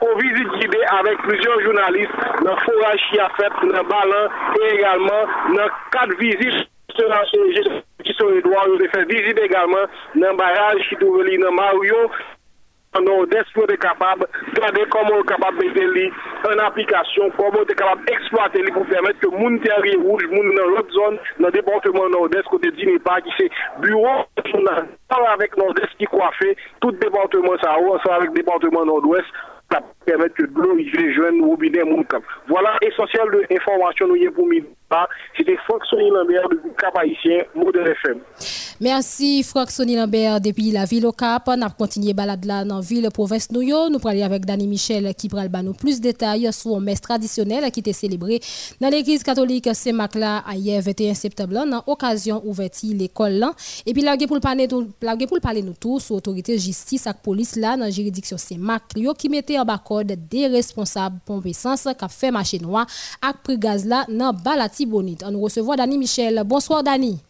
on 0.00 0.16
visite 0.18 0.48
guidée 0.58 0.84
avec 0.88 1.18
plusieurs 1.18 1.60
journalistes 1.60 2.10
dans 2.42 2.54
le 2.54 2.60
forage 2.60 3.00
qui 3.10 3.18
a 3.18 3.28
fait 3.36 3.50
dans 3.62 3.82
le 3.82 3.88
ballon 3.88 4.28
et 4.62 4.74
également 4.74 5.26
dans 5.54 5.68
quatre 5.92 6.18
visites 6.18 6.68
qui 6.88 8.12
sont 8.14 8.28
les 8.28 8.40
droits, 8.40 8.64
de 8.78 8.88
faire 8.88 9.04
visite 9.06 9.38
également 9.38 9.84
dans 10.14 10.30
le 10.30 10.36
barrage 10.36 10.88
qui 10.88 10.96
trouve 10.96 11.22
dans 11.22 11.52
Mario, 11.52 12.10
nord-est 13.00 13.52
pour 13.54 13.64
être 13.64 13.78
capable 13.78 14.26
de 14.54 14.60
regarder 14.60 14.84
comment 14.90 15.16
on 15.16 15.22
est 15.22 15.28
capable 15.28 15.58
de 15.58 15.64
mettre 15.64 16.16
en 16.46 16.58
application, 16.66 17.30
comment 17.36 17.60
on 17.60 17.64
est 17.64 17.74
capable 17.74 18.04
d'exploiter 18.06 18.62
pour 18.72 18.86
permettre 18.86 19.20
que 19.20 19.28
moun 19.28 19.60
terre 19.60 19.82
rouge, 20.02 20.26
moun 20.30 20.54
dans 20.54 20.68
l'autre 20.68 20.92
zone, 20.92 21.18
dans 21.40 21.46
le 21.46 21.52
département 21.52 22.08
nord-est, 22.08 22.42
côté 22.44 22.70
d'Inepa, 22.72 23.20
qui 23.20 23.30
c'est 23.38 23.50
bureau 23.80 24.24
avec 25.32 25.56
nord-est 25.56 25.96
qui 25.98 26.04
coiffé, 26.04 26.56
tout 26.80 26.92
département 26.92 27.56
ça, 27.62 27.72
ensemble 27.72 28.14
avec 28.14 28.28
le 28.30 28.34
département 28.34 28.84
nord-ouest, 28.84 29.26
ça 29.70 29.80
permet 30.04 30.30
que 30.30 30.42
l'eau, 30.42 30.76
il 30.78 31.14
jeune 31.14 31.44
robinet, 31.44 31.82
cap. 32.08 32.22
Voilà 32.48 32.76
essentiel 32.82 33.30
de 33.30 33.54
information 33.54 34.08
nous 34.08 34.16
y 34.16 34.28
pour 34.30 34.46
midi. 34.90 35.06
C'était 35.36 35.56
Franck 35.68 35.84
Sonny 35.86 36.10
Lambert 36.10 36.48
de 36.48 36.56
Cap 36.78 36.96
Haïtien, 36.96 37.44
Modèle 37.54 37.88
FM. 37.88 38.20
Merci 38.80 39.42
Franck 39.42 39.70
Sonny 39.70 39.96
Lambert 39.96 40.40
depuis 40.40 40.70
la 40.70 40.84
ville 40.84 41.06
au 41.06 41.12
Cap. 41.12 41.44
On 41.46 41.62
a 41.62 41.70
continué 41.70 42.12
balade 42.12 42.44
là 42.44 42.64
dans 42.64 42.76
la 42.76 42.80
ville 42.80 43.08
province 43.12 43.50
New 43.50 43.62
York. 43.62 43.90
Nous 43.90 43.98
parlons 43.98 44.24
avec 44.24 44.44
Danny 44.44 44.66
Michel 44.66 45.14
qui 45.14 45.28
prend 45.28 45.46
nous 45.62 45.72
plus 45.72 45.98
de 45.98 46.04
détails 46.04 46.52
sur 46.52 46.76
un 46.76 46.80
messe 46.80 47.00
traditionnel 47.00 47.70
qui 47.70 47.80
était 47.80 47.92
célébré 47.92 48.40
dans 48.80 48.88
l'église 48.88 49.22
catholique 49.22 49.68
Saint-Macla 49.74 50.44
hier 50.54 50.82
21 50.82 51.14
septembre 51.14 51.54
dans 51.66 51.82
occasion 51.86 52.42
ouverture 52.44 52.94
l'école 52.94 53.46
Et 53.86 53.92
puis 53.92 54.02
là 54.02 54.14
pour 54.26 54.40
parler 54.40 54.68
pour 54.68 55.40
parler 55.40 55.62
nous 55.62 55.74
tous 55.78 56.00
sur 56.00 56.16
autorité 56.16 56.58
justice 56.58 57.06
et 57.06 57.10
police 57.22 57.56
là 57.56 57.76
dans 57.76 57.90
juridiction 57.90 58.36
Saint-Mac 58.36 58.82
qui 59.18 59.28
mettait 59.28 59.58
en 59.58 59.64
bas 59.64 59.80
code 59.82 60.12
des 60.28 60.48
responsables 60.48 61.18
pour 61.24 61.44
essence 61.46 61.88
qui 61.98 62.04
a 62.04 62.08
fait 62.08 62.30
marché 62.30 62.58
noir 62.58 62.86
avec 63.22 63.42
prix 63.42 63.58
gaz 63.58 63.86
là 63.86 64.04
dans 64.08 64.32
balade 64.32 64.70
Bonite. 64.84 65.24
On 65.26 65.40
recevons 65.40 65.76
Dani 65.76 65.96
Michel. 65.96 66.42
Bonsoir 66.44 66.82
Dani. 66.82 67.22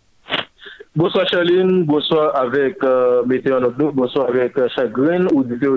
Bonsoir 0.97 1.29
Charline, 1.29 1.85
bonsoir 1.85 2.35
avec 2.35 2.83
euh, 2.83 3.23
Météo 3.27 3.61
bonsoir 3.93 4.31
avec 4.31 4.57
euh, 4.57 4.67
Chagrin, 4.75 5.27
auditeur 5.27 5.77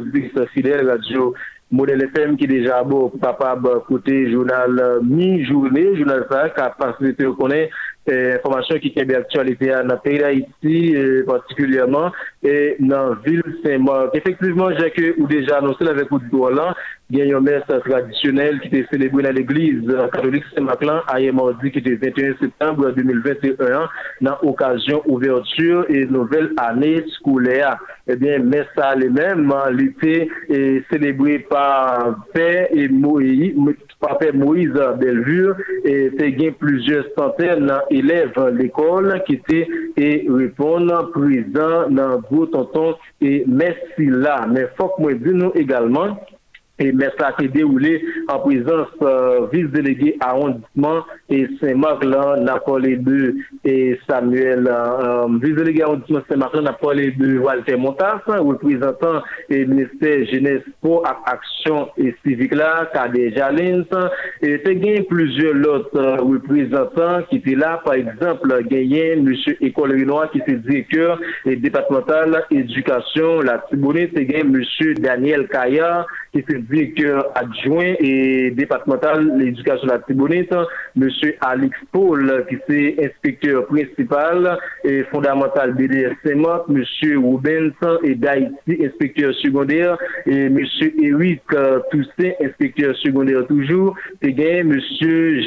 fidèle 0.53 0.89
radio 0.89 1.33
Modèle 1.69 2.03
FM 2.03 2.37
qui 2.37 2.47
déjà 2.47 2.83
beau 2.83 3.11
capable 3.21 3.81
côté 3.85 4.31
journal 4.31 4.79
euh, 4.79 5.01
mi-journée, 5.03 5.97
journal 5.97 6.25
ça 6.31 6.49
qui 6.51 6.61
a 6.61 6.73
facilité 6.79 7.25
reconnaître 7.25 7.75
information 8.07 8.79
qui 8.79 8.93
est 8.95 9.05
d'actualité 9.05 9.67
dans 9.67 9.93
le 9.93 9.99
pays 10.01 10.17
d'Haïti, 10.17 10.95
particulièrement, 11.27 12.11
et 12.41 12.75
dans 12.79 13.09
la 13.09 13.15
ville 13.23 13.43
Saint-Marc. 13.63 14.15
Effectivement, 14.15 14.69
j'ai 14.79 14.89
que, 14.89 15.21
ou 15.21 15.27
déjà 15.27 15.57
annoncé 15.59 15.85
avec 15.85 16.09
vous 16.09 16.49
là, 16.49 16.73
gen 17.13 17.29
yon 17.31 17.45
messe 17.45 17.79
tradisyonel 17.85 18.59
ki 18.63 18.71
te 18.73 18.83
selebou 18.91 19.23
nan 19.25 19.35
l'Eglise 19.37 20.07
katolik 20.13 20.45
Saint-Maclan 20.51 21.01
aye 21.13 21.31
mordi 21.35 21.71
ki 21.73 21.83
te 21.85 21.95
21 22.01 22.37
septembre 22.41 22.93
2021 22.97 23.87
nan 24.25 24.43
okasyon 24.51 25.07
ouverture 25.09 25.85
e 25.89 26.05
nouvel 26.11 26.51
ane 26.61 26.99
skoule 27.15 27.59
a. 27.65 27.77
Ebyen, 28.09 28.41
eh 28.41 28.45
messe 28.55 28.81
a 28.81 28.95
le 28.97 29.09
men, 29.13 29.43
li 29.77 29.91
te 30.01 30.15
selebou 30.89 31.37
pa 31.49 32.15
Père 32.33 32.67
et 32.71 32.89
Moïse, 32.89 33.53
Pape 33.99 34.33
Moïse 34.33 34.71
Belvure 34.99 35.55
te 35.83 36.29
gen 36.37 36.53
plusieurs 36.53 37.05
centaines 37.17 37.65
nan 37.67 37.81
élèves 37.91 38.39
l'école 38.55 39.19
ki 39.27 39.37
te 39.47 39.59
e 39.99 40.09
repon 40.31 40.87
nan 40.87 41.09
prison 41.11 41.91
nan 41.91 42.23
Gros 42.29 42.47
Tonton 42.53 42.95
et 43.21 43.43
Messila. 43.45 44.45
Men 44.47 44.69
fok 44.79 45.01
mwen 45.03 45.19
di 45.23 45.35
nou 45.35 45.51
egalman 45.59 46.15
et 46.79 46.91
mais 46.91 47.09
ça 47.19 47.33
été 47.37 47.47
déroulé 47.49 48.03
en 48.27 48.39
présence 48.39 48.87
euh, 49.01 49.47
vice-délégué 49.51 50.17
arrondissement 50.21 51.03
et 51.29 51.47
Saint-Marc 51.59 52.03
Napoléon 52.05 53.03
II 53.05 53.35
et 53.65 53.99
Samuel, 54.09 54.67
euh, 54.67 55.27
vice-délégué 55.41 55.83
arrondissement 55.83 56.21
Saint-Marc 56.29 56.55
Napoléon 56.55 57.11
II, 57.19 57.37
Walter 57.39 57.75
Montas, 57.75 58.21
représentant 58.27 59.21
et 59.49 59.65
ministère 59.65 60.25
jeunesse 60.31 60.63
pour 60.81 61.05
action 61.25 61.89
et 61.97 62.15
civique 62.25 62.55
là, 62.55 62.89
Kader 62.93 63.33
Jalins, 63.35 63.83
et 64.41 64.61
c'est 64.65 64.75
gagné 64.75 65.03
plusieurs 65.03 65.55
autres 65.67 65.97
euh, 65.97 66.15
représentants 66.17 67.23
qui 67.29 67.37
étaient 67.37 67.55
là, 67.55 67.81
par 67.83 67.95
exemple, 67.95 68.63
gagné 68.69 69.13
M. 69.13 69.33
École 69.61 69.91
Renoir 69.91 70.31
qui 70.31 70.39
est 70.39 70.55
directeur 70.55 71.19
et 71.45 71.55
départemental 71.55 72.45
éducation, 72.51 73.41
la 73.41 73.59
Tibonite, 73.69 74.11
c'est 74.15 74.25
gagné 74.25 74.41
M. 74.41 74.93
Daniel 74.99 75.47
Kaya 75.47 76.05
qui 76.31 76.39
est 76.39 76.68
directeur 76.69 77.31
adjoint 77.35 77.95
et 77.99 78.51
départemental 78.51 79.25
de 79.25 79.43
l'éducation 79.43 79.87
de 79.87 79.91
la 79.91 79.99
Tibonite, 79.99 80.53
M. 80.95 81.09
Alix 81.41 81.77
Paul, 81.91 82.45
qui 82.47 82.73
est 82.73 83.05
inspecteur 83.05 83.65
principal 83.65 84.57
et 84.83 85.03
fondamental 85.05 85.73
BDS 85.73 86.15
M. 86.25 86.45
Rubens 87.23 87.99
et 88.03 88.15
d'Haïti, 88.15 88.85
inspecteur 88.85 89.33
secondaire, 89.35 89.97
et 90.25 90.45
M. 90.45 90.59
Eric 91.01 91.41
Toussaint, 91.91 92.31
inspecteur 92.41 92.95
secondaire 92.97 93.45
toujours, 93.47 93.95
et 94.21 94.29
M. 94.29 94.79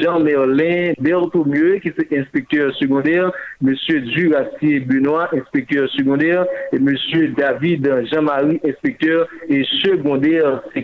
Jean-Merlin 0.01 0.93
Berthomieux, 0.99 1.79
qui 1.79 1.89
est 1.89 2.19
inspecteur 2.19 2.73
secondaire, 2.75 3.31
M. 3.65 3.73
Duracier 4.15 4.79
Benoît, 4.81 5.29
inspecteur 5.33 5.89
secondaire, 5.91 6.45
et 6.71 6.77
M. 6.77 6.95
David 7.37 8.05
Jean-Marie, 8.11 8.59
inspecteur 8.65 9.27
et 9.49 9.63
secondaire. 9.83 10.61
C'est 10.73 10.83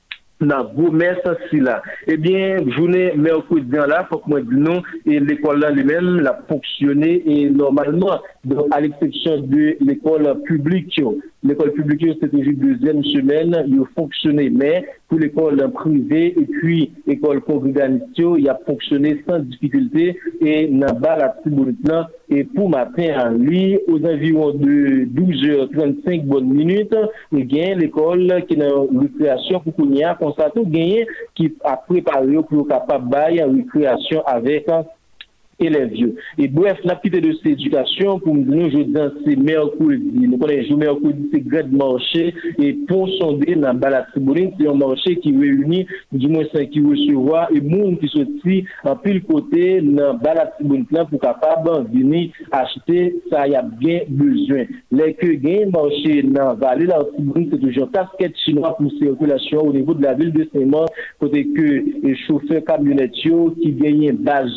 nan 0.45 0.71
goumè 0.75 1.11
sa 1.21 1.35
si 1.47 1.61
la. 1.63 1.79
Ebyen, 2.11 2.67
jounè 2.75 3.11
mè 3.17 3.33
ou 3.35 3.45
kou 3.47 3.61
diyan 3.63 3.91
la, 3.91 4.03
fòk 4.09 4.27
mwen 4.31 4.47
di 4.49 4.61
nou, 4.65 4.83
e 5.05 5.19
l'ekol 5.23 5.61
lan 5.61 5.77
li 5.77 5.85
mèm 5.87 6.11
la 6.25 6.35
fonksyonè 6.49 7.11
e 7.21 7.37
normalman. 7.55 8.25
donc 8.45 8.67
à 8.71 8.81
l'exception 8.81 9.41
de 9.41 9.77
l'école 9.81 10.41
publique. 10.43 10.99
L'école 11.43 11.71
publique, 11.73 12.05
c'était 12.21 12.37
une 12.37 12.55
deuxième 12.55 13.03
semaine, 13.03 13.55
il 13.67 13.81
fonctionnait, 13.95 14.49
mais 14.49 14.85
pour 15.07 15.19
l'école 15.19 15.71
privée 15.71 16.35
et 16.39 16.45
puis 16.45 16.91
l'école 17.07 17.41
congréganiste, 17.41 18.05
il 18.17 18.47
a 18.49 18.59
fonctionné 18.65 19.23
sans 19.27 19.39
difficulté 19.39 20.17
et 20.39 20.69
n'a 20.69 20.93
pas 20.93 21.17
la 21.17 21.29
petite 21.29 21.91
Et 22.29 22.43
pour 22.43 22.69
matin, 22.69 23.13
à 23.15 23.29
lui, 23.29 23.77
aux 23.87 24.05
environs 24.05 24.53
de 24.53 25.05
12h35 25.05 26.25
bonnes 26.25 26.53
minutes, 26.53 26.95
eh 26.95 27.37
il 27.37 27.47
gagne 27.47 27.79
l'école 27.79 28.43
qui 28.47 28.53
est 28.53 28.57
dans 28.57 28.87
récréation 28.99 29.59
pour 29.59 29.75
qu'on 29.75 29.91
y 29.91 30.03
a 30.03 30.15
constaté, 30.15 30.61
qui 31.35 31.53
a 31.63 31.77
préparé 31.77 32.37
pour 32.47 32.67
capable 32.67 33.09
de 33.09 33.57
récréation 33.57 34.23
avec 34.25 34.67
élèves 35.61 35.91
vieux. 35.91 36.15
Et 36.37 36.47
bref, 36.47 36.77
la 36.83 36.95
petite 36.95 37.21
de 37.21 37.33
cette 37.33 37.53
éducation, 37.53 38.19
pour 38.19 38.35
nous, 38.35 38.69
je 38.69 38.77
dis, 38.77 38.93
c'est 39.25 39.35
mercredi. 39.35 40.27
Nous 40.27 40.37
connaissons 40.37 40.77
mercredi, 40.77 41.29
c'est 41.31 41.41
grand 41.41 41.71
marché, 41.71 42.33
et 42.59 42.73
pour 42.87 43.09
sonder 43.19 43.55
dans 43.55 43.73
Balatibouline, 43.73 44.51
c'est 44.59 44.67
un 44.67 44.75
marché 44.75 45.17
qui 45.17 45.35
réunit, 45.35 45.85
du 46.11 46.27
moins, 46.27 46.43
qui 46.45 46.79
recevoir, 46.81 47.49
et 47.53 47.61
monde 47.61 47.99
qui 47.99 48.07
sortit 48.07 48.65
en 48.83 48.95
pile 48.95 49.21
côté 49.23 49.81
dans 49.81 50.15
Balatibouline, 50.15 50.85
pour 51.09 51.19
capable 51.19 51.87
venir 51.91 52.31
acheter 52.51 53.15
ça, 53.29 53.47
y 53.47 53.55
a 53.55 53.61
bien 53.61 54.01
besoin. 54.07 54.65
Les 54.91 55.13
que 55.13 55.27
gain 55.27 55.69
marché 55.71 56.23
dans 56.23 56.55
Vallée, 56.55 56.85
la 56.85 56.99
c'est 57.51 57.59
toujours 57.59 57.91
casquette 57.91 58.37
chinoise 58.37 58.73
pour 58.77 58.91
circulation 58.91 59.61
au 59.61 59.73
niveau 59.73 59.93
de 59.93 60.03
la 60.03 60.13
ville 60.13 60.31
de 60.31 60.47
Saint-Maur, 60.53 60.87
côté 61.19 61.47
que 61.47 61.83
les 62.03 62.15
chauffeurs 62.15 62.63
camionnettes 62.63 63.11
qui 63.13 63.71
gagnent 63.73 64.13
base 64.13 64.49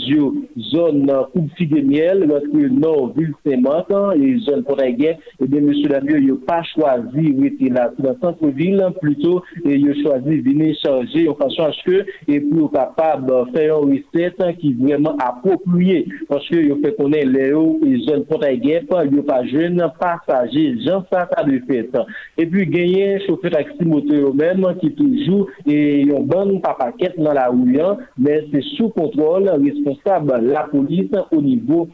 zone 0.72 0.93
zone 0.94 1.26
coupe 1.32 1.50
figue 1.56 1.84
miel, 1.84 2.24
lorsque 2.28 2.70
nord 2.72 3.12
ville 3.16 3.32
Saint-Marc, 3.44 3.90
et 4.16 4.38
zone 4.38 4.64
Poraguet, 4.64 5.18
et 5.40 5.46
bien, 5.46 5.60
monsieur 5.60 5.88
Lamieux, 5.88 6.18
il 6.18 6.26
n'a 6.28 6.38
pas 6.46 6.62
choisi 6.62 7.32
d'être 7.34 7.72
là, 7.72 7.92
dans 7.98 8.10
le 8.10 8.16
centre-ville, 8.20 8.84
plutôt, 9.00 9.42
et 9.64 9.74
il 9.74 9.90
a 9.90 9.94
choisi 10.02 10.42
de 10.42 10.48
venir 10.48 10.76
charger 10.82 11.28
en 11.28 11.34
façon 11.34 11.62
à 11.62 11.72
ce 11.72 11.84
que, 11.84 12.06
et 12.28 12.40
pour 12.40 12.70
capable 12.72 13.26
de 13.26 13.56
faire 13.56 13.82
une 13.82 14.00
recette 14.14 14.58
qui 14.58 14.70
est 14.70 14.84
vraiment 14.84 15.16
appropriée, 15.18 16.06
parce 16.28 16.48
que 16.48 16.56
il 16.56 16.80
fait 16.82 16.96
connaître 16.96 17.54
hauts 17.54 17.80
et 17.86 17.98
zone 17.98 18.24
Poraguet, 18.24 18.84
il 19.04 19.12
n'y 19.12 19.18
a 19.18 19.22
pas 19.22 19.44
jeune 19.46 19.84
passager, 19.98 20.76
j'en 20.84 21.04
ça, 21.12 21.28
ça 21.36 21.44
de 21.44 21.60
fait. 21.66 21.90
Et 22.38 22.46
puis, 22.46 22.66
gagner 22.66 23.20
chauffeur 23.26 23.50
taxi 23.50 23.84
moteur 23.84 24.34
même, 24.34 24.64
qui 24.80 24.92
toujours, 24.92 25.48
et 25.66 26.00
il 26.00 26.08
y 26.08 26.12
a 26.12 26.18
une 26.18 26.26
bonne 26.26 26.60
papaquette 26.60 27.18
dans 27.18 27.32
la 27.32 27.48
rue, 27.48 27.78
mais 28.18 28.44
c'est 28.52 28.62
sous 28.76 28.88
contrôle, 28.90 29.48
responsable, 29.48 30.40
la 30.42 30.68
police 30.74 31.10
au 31.30 31.40
niveau 31.40 31.88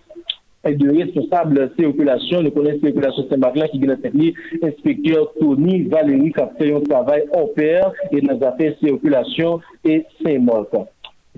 de 0.64 0.98
responsable 0.98 1.70
circulation. 1.78 2.42
Nous 2.42 2.50
connaissons 2.50 2.80
circulation 2.80 3.26
Saint-Martin 3.28 3.68
qui 3.68 3.78
vient 3.78 3.94
de 3.94 4.66
inspecteur 4.66 5.32
Tony 5.38 5.82
Valérie 5.82 6.32
qui 6.32 6.40
a 6.40 6.50
fait 6.58 6.74
un 6.74 6.80
travail 6.80 7.24
en 7.34 7.46
pair 7.46 7.92
et 8.10 8.20
dans 8.20 8.40
affaires 8.46 8.74
circulation 8.82 9.60
et 9.84 10.04
Saint-Marc. 10.24 10.68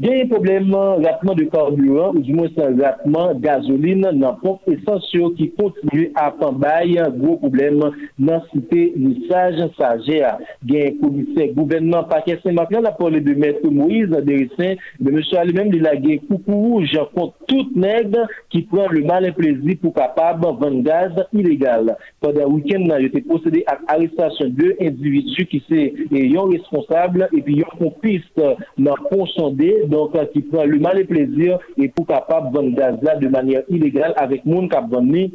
Genye 0.01 0.25
probleman 0.25 1.03
ratman 1.05 1.37
de 1.37 1.45
karburan 1.53 2.15
ou 2.17 2.21
di 2.25 2.33
mwen 2.33 2.49
san 2.57 2.79
ratman 2.81 3.37
gazoline 3.45 4.09
nan 4.17 4.39
pomp 4.41 4.65
esansyo 4.73 5.27
ki 5.37 5.51
kontinu 5.59 6.07
apan 6.17 6.57
bayan 6.63 7.13
gwo 7.19 7.35
probleman 7.43 7.93
nan 8.17 8.41
site 8.49 8.87
nisaj 8.97 9.61
sajea. 9.77 10.31
Genye 10.65 10.95
komise 10.97 11.51
gouvenman 11.53 12.09
pakè 12.09 12.39
semak 12.41 12.73
nan 12.73 12.87
la 12.89 12.95
pole 12.97 13.21
de 13.21 13.35
mètre 13.37 13.69
Moïse 13.69 14.09
Derisen, 14.25 14.81
de 14.97 15.13
mèche 15.13 15.37
alè 15.37 15.53
mèm 15.59 15.75
li 15.75 15.83
la 15.85 15.93
genye 15.99 16.23
koukou 16.25 16.63
rouge 16.71 17.05
kont 17.13 17.37
tout 17.53 17.77
neg 17.77 18.17
ki 18.49 18.65
pran 18.73 18.89
le 18.97 19.05
malen 19.05 19.37
plezi 19.37 19.77
pou 19.85 19.93
kapab 19.93 20.41
van 20.63 20.81
gaz 20.89 21.21
ilegal. 21.37 21.93
Pada 22.25 22.49
wikend 22.49 22.89
nan 22.89 23.05
yo 23.05 23.13
te 23.13 23.21
posede 23.29 23.61
ak 23.69 23.85
aristasyon 23.99 24.57
de 24.57 24.73
individu 24.89 25.45
ki 25.53 25.63
se 25.69 25.87
yon 26.17 26.57
responsable 26.57 27.29
epi 27.29 27.61
yon 27.61 27.77
kompiste 27.77 28.55
nan 28.81 28.97
konsonde 29.13 29.82
donc 29.89 30.13
qui 30.33 30.43
prend 30.43 30.65
le 30.65 30.79
mal 30.79 30.99
et 30.99 31.05
plaisir 31.05 31.59
et 31.77 31.89
pour 31.89 32.07
capable 32.07 32.55
vendre 32.55 32.75
gaz 32.75 32.97
là 33.03 33.17
de 33.17 33.29
manière 33.29 33.63
illégale 33.69 34.15
avec 34.17 34.45
monde 34.45 34.71
qui 34.71 34.77
a 34.77 34.81
vendu 34.81 35.31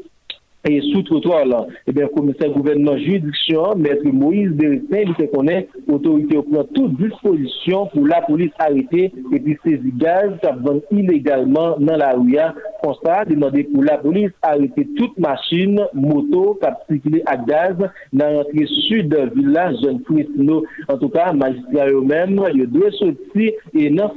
et 0.66 0.82
sous 0.92 1.02
trottoir 1.04 1.46
là, 1.46 1.66
et 1.86 1.94
bien, 1.94 2.08
commissaire 2.08 2.50
gouvernement 2.50 2.98
juridiction, 2.98 3.76
maître 3.76 4.06
Moïse 4.06 4.52
Bérissin, 4.52 5.04
il 5.06 5.16
se 5.16 5.32
connaît, 5.32 5.70
autorité 5.88 6.38
prend 6.52 6.64
toute 6.74 6.98
disposition 6.98 7.86
pour 7.88 8.08
la 8.08 8.22
police 8.22 8.52
arrêter 8.60 9.14
et 9.34 9.40
puis 9.40 9.58
saisir 9.64 9.92
gaz 9.98 10.32
qui 10.42 10.98
illégalement 10.98 11.78
dans 11.80 11.98
la 11.98 12.14
rue. 12.14 12.38
Constat 12.84 13.26
demandé 13.26 13.64
pour 13.64 13.84
la 13.84 13.98
police 13.98 14.32
arrêter 14.42 14.88
toute 14.98 15.18
machine, 15.18 15.80
moto, 15.94 16.60
qui 16.62 16.96
circulé 16.96 17.24
à 17.26 17.38
gaz 17.38 17.76
dans 18.12 18.34
l'entrée 18.34 18.66
sud 18.88 19.16
village 19.36 19.76
jeune 19.84 20.02
Christino. 20.04 20.64
En 20.90 20.98
tout 20.98 21.10
cas, 21.10 21.34
magistrat 21.34 21.88
eux-mêmes, 21.88 22.42
ils 22.54 22.68
doivent 22.68 22.92
sortir 22.94 23.54
et 23.74 23.90
non 23.90 24.10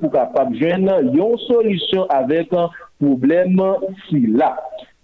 pour 0.00 0.10
capable 0.10 0.56
jeune, 0.56 0.90
une 1.12 1.38
solution 1.46 2.04
avec 2.08 2.52
un 2.52 2.70
problème 2.98 3.60
si 4.08 4.26
là. 4.26 4.56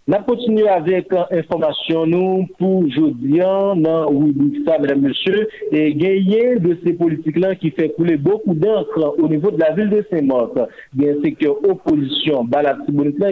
On 0.09 0.23
continue 0.23 0.69
avec 0.69 1.13
information 1.33 2.07
nous 2.07 2.47
pour 2.61 2.85
aujourd'hui 2.85 3.39
dans 3.41 4.09
oui 4.13 4.63
ça 4.65 4.79
mesdames 4.79 5.01
messieurs 5.01 5.49
et 5.73 5.93
gagner 5.95 6.61
de 6.61 6.79
ces 6.85 6.93
politiques 6.93 7.37
là 7.37 7.57
qui 7.57 7.73
fait 7.73 7.89
couler 7.89 8.17
beaucoup 8.17 8.55
d'encre 8.55 9.17
au 9.19 9.29
niveau 9.29 9.51
de 9.51 9.59
la 9.59 9.73
ville 9.73 9.91
de 9.91 10.07
Saint-Marc. 10.09 10.53
Bien 10.93 11.15
c'est 11.25 11.33
que 11.33 11.49
opposition 11.49 12.45
Balade 12.45 12.79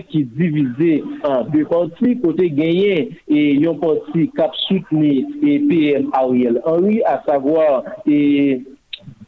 qui 0.08 0.24
divisé 0.24 1.04
en 1.22 1.44
deux 1.44 1.64
parties 1.64 2.18
côté 2.18 2.50
gagné 2.50 3.10
et 3.28 3.56
un 3.64 3.74
parti 3.74 4.28
cap 4.36 4.50
soutenu 4.66 5.26
et 5.46 5.60
PM 5.60 6.10
Ariel 6.12 6.60
Henry 6.64 7.04
à 7.04 7.22
savoir 7.24 7.84
et 8.04 8.62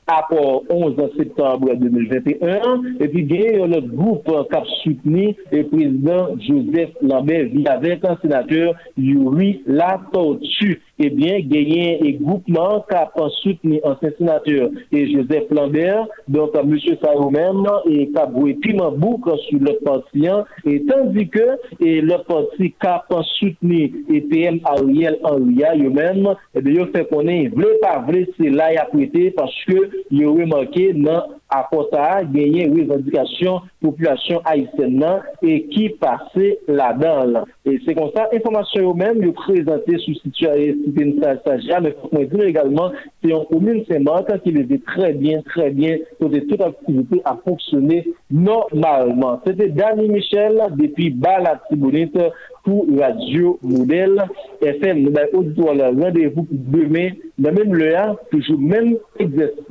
apport 0.06 0.62
11 0.68 0.94
septembre 1.16 1.74
2021 1.74 2.82
et 3.00 3.08
puis 3.08 3.26
il 3.28 3.34
y 3.34 3.60
a 3.60 3.66
notre 3.66 3.88
groupe 3.88 4.30
cap 4.50 4.64
soutenu 4.82 5.34
le 5.50 5.64
président 5.64 6.28
Joseph 6.38 6.90
Lambert 7.02 7.46
via 7.46 7.72
avec 7.72 8.04
un 8.04 8.16
sénateur 8.22 8.74
Yuri 8.96 9.62
Latortu 9.66 10.80
ebyen 10.98 11.36
eh 11.36 11.44
genyen 11.50 12.04
e 12.06 12.12
goupman 12.18 12.82
kap 12.88 13.16
ansout 13.20 13.58
ni 13.64 13.80
ansen 13.84 14.12
senateur 14.18 14.70
e 14.92 15.06
Joseph 15.12 15.50
Lambert, 15.50 16.08
donk 16.28 16.54
a 16.56 16.62
M. 16.62 16.72
Saroumen 17.02 17.66
e 17.90 18.06
kap 18.14 18.32
wè 18.32 18.54
piman 18.62 18.96
bouk 19.00 19.28
sou 19.46 19.60
lè 19.60 19.76
partiyan, 19.84 20.44
e 20.64 20.78
tandi 20.88 21.26
ke 21.28 21.46
e 21.80 22.00
lè 22.00 22.18
parti 22.28 22.72
kap 22.80 23.12
ansout 23.12 23.56
ni 23.60 23.82
EPM 24.08 24.60
Ariel 24.72 25.20
Anria 25.28 25.74
yo 25.76 25.92
men, 25.92 26.24
ebe 26.56 26.76
yo 26.78 26.88
fè 26.94 27.04
konen 27.10 27.52
vle 27.54 27.76
pa 27.82 27.98
vle 28.08 28.24
se 28.36 28.52
la 28.52 28.72
ya 28.74 28.86
pwete 28.92 29.28
paske 29.36 29.82
yo 30.10 30.32
wè 30.36 30.48
manke 30.48 30.92
nan 30.96 31.36
parce 31.48 31.68
que 31.70 31.76
il 31.96 31.96
y 31.96 31.96
a 31.96 31.96
remarqué 31.96 31.96
dans 31.96 31.96
à 31.98 32.18
ça, 32.18 32.24
gagné 32.24 32.64
une 32.66 32.80
revendication 32.80 33.60
population 33.80 34.40
haïtienne 34.44 35.04
et 35.42 35.66
qui 35.66 35.90
passait 35.90 36.58
là-dedans. 36.66 37.44
Et 37.64 37.80
c'est 37.84 37.94
comme 37.94 38.10
ça, 38.14 38.28
information 38.32 38.90
eux-mêmes, 38.90 39.18
ils 39.20 39.32
présenté 39.32 39.96
sous 39.98 40.14
situation 40.14 41.40
stagiaire, 41.40 41.80
mais 41.82 41.94
il 42.12 42.18
faut 42.18 42.36
dire 42.36 42.46
également, 42.46 42.90
c'est 43.22 43.30
une 43.30 43.44
commune 43.46 43.84
Saint-Marc 43.88 44.42
qui 44.42 44.50
les 44.52 44.78
très 44.80 45.12
bien, 45.12 45.40
très 45.42 45.70
bien, 45.70 45.98
pour 46.18 46.30
toute 46.30 46.60
activité 46.60 47.20
à 47.24 47.36
fonctionner 47.44 48.06
normalement. 48.30 49.40
C'était 49.46 49.68
Danny 49.68 50.08
Michel 50.08 50.60
depuis 50.76 51.10
Balat 51.10 51.60
Tibonite 51.68 52.18
pour 52.64 52.86
Radio 52.98 53.58
Modèle 53.62 54.24
FM. 54.60 55.02
Nous 55.02 55.12
avons 55.16 56.02
rendez-vous 56.02 56.46
demain, 56.50 57.10
dans 57.38 57.50
le 57.50 57.64
même 57.64 57.74
lieu, 57.74 57.94
toujours 58.30 58.58
même 58.58 58.96
exercice. 59.18 59.62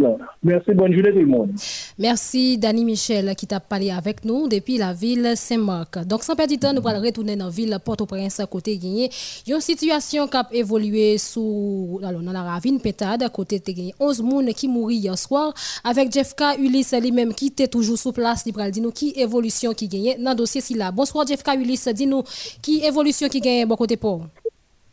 Merci, 0.43 0.73
bonne 0.73 0.93
journée 0.93 1.11
tout 1.11 1.19
le 1.19 1.25
monde. 1.25 1.51
Merci, 1.97 2.57
Dani 2.57 2.85
Michel, 2.85 3.35
qui 3.35 3.47
t'a 3.47 3.59
parlé 3.59 3.91
avec 3.91 4.25
nous 4.25 4.47
depuis 4.47 4.77
la 4.77 4.93
ville 4.93 5.33
Saint-Marc. 5.35 6.05
Donc, 6.05 6.23
sans 6.23 6.35
perdre 6.35 6.53
de 6.53 6.59
temps, 6.59 6.73
nous 6.73 6.87
allons 6.87 7.01
retourner 7.01 7.35
dans 7.35 7.45
la 7.45 7.51
ville 7.51 7.77
Port-au-Prince, 7.83 8.41
côté 8.49 8.77
Guinée. 8.77 9.09
Une 9.47 9.61
situation 9.61 10.27
qui 10.27 10.37
a 10.37 10.47
évolué 10.51 11.17
sous, 11.17 11.99
dans 12.01 12.31
la 12.31 12.43
ravine 12.43 12.79
Pétade, 12.79 13.29
côté 13.31 13.59
Guinée. 13.59 13.93
11 13.99 14.21
personnes 14.21 14.53
qui 14.53 14.67
mourent 14.67 14.91
hier 14.91 15.17
soir, 15.17 15.53
avec 15.83 16.11
Jeff 16.11 16.35
K. 16.35 16.59
Ulysse 16.59 16.93
lui-même 16.93 17.33
qui 17.33 17.47
était 17.47 17.67
toujours 17.67 17.97
sous 17.97 18.11
place. 18.11 18.43
Il 18.45 18.53
va 18.53 18.69
nous 18.69 18.91
qui 18.91 19.13
évolution 19.15 19.73
qui 19.73 19.87
gagne 19.87 20.21
dans 20.23 20.31
le 20.31 20.35
dossier 20.35 20.61
si 20.61 20.73
là. 20.73 20.91
Bonsoir, 20.91 21.25
Jeff 21.25 21.43
K. 21.43 21.55
Ulysse, 21.55 21.87
dis-nous 21.87 22.23
qui 22.61 22.83
évolution 22.83 23.27
qui 23.29 23.39
gagne 23.39 23.65
bon 23.65 23.75
côté 23.75 23.97
pour. 23.97 24.25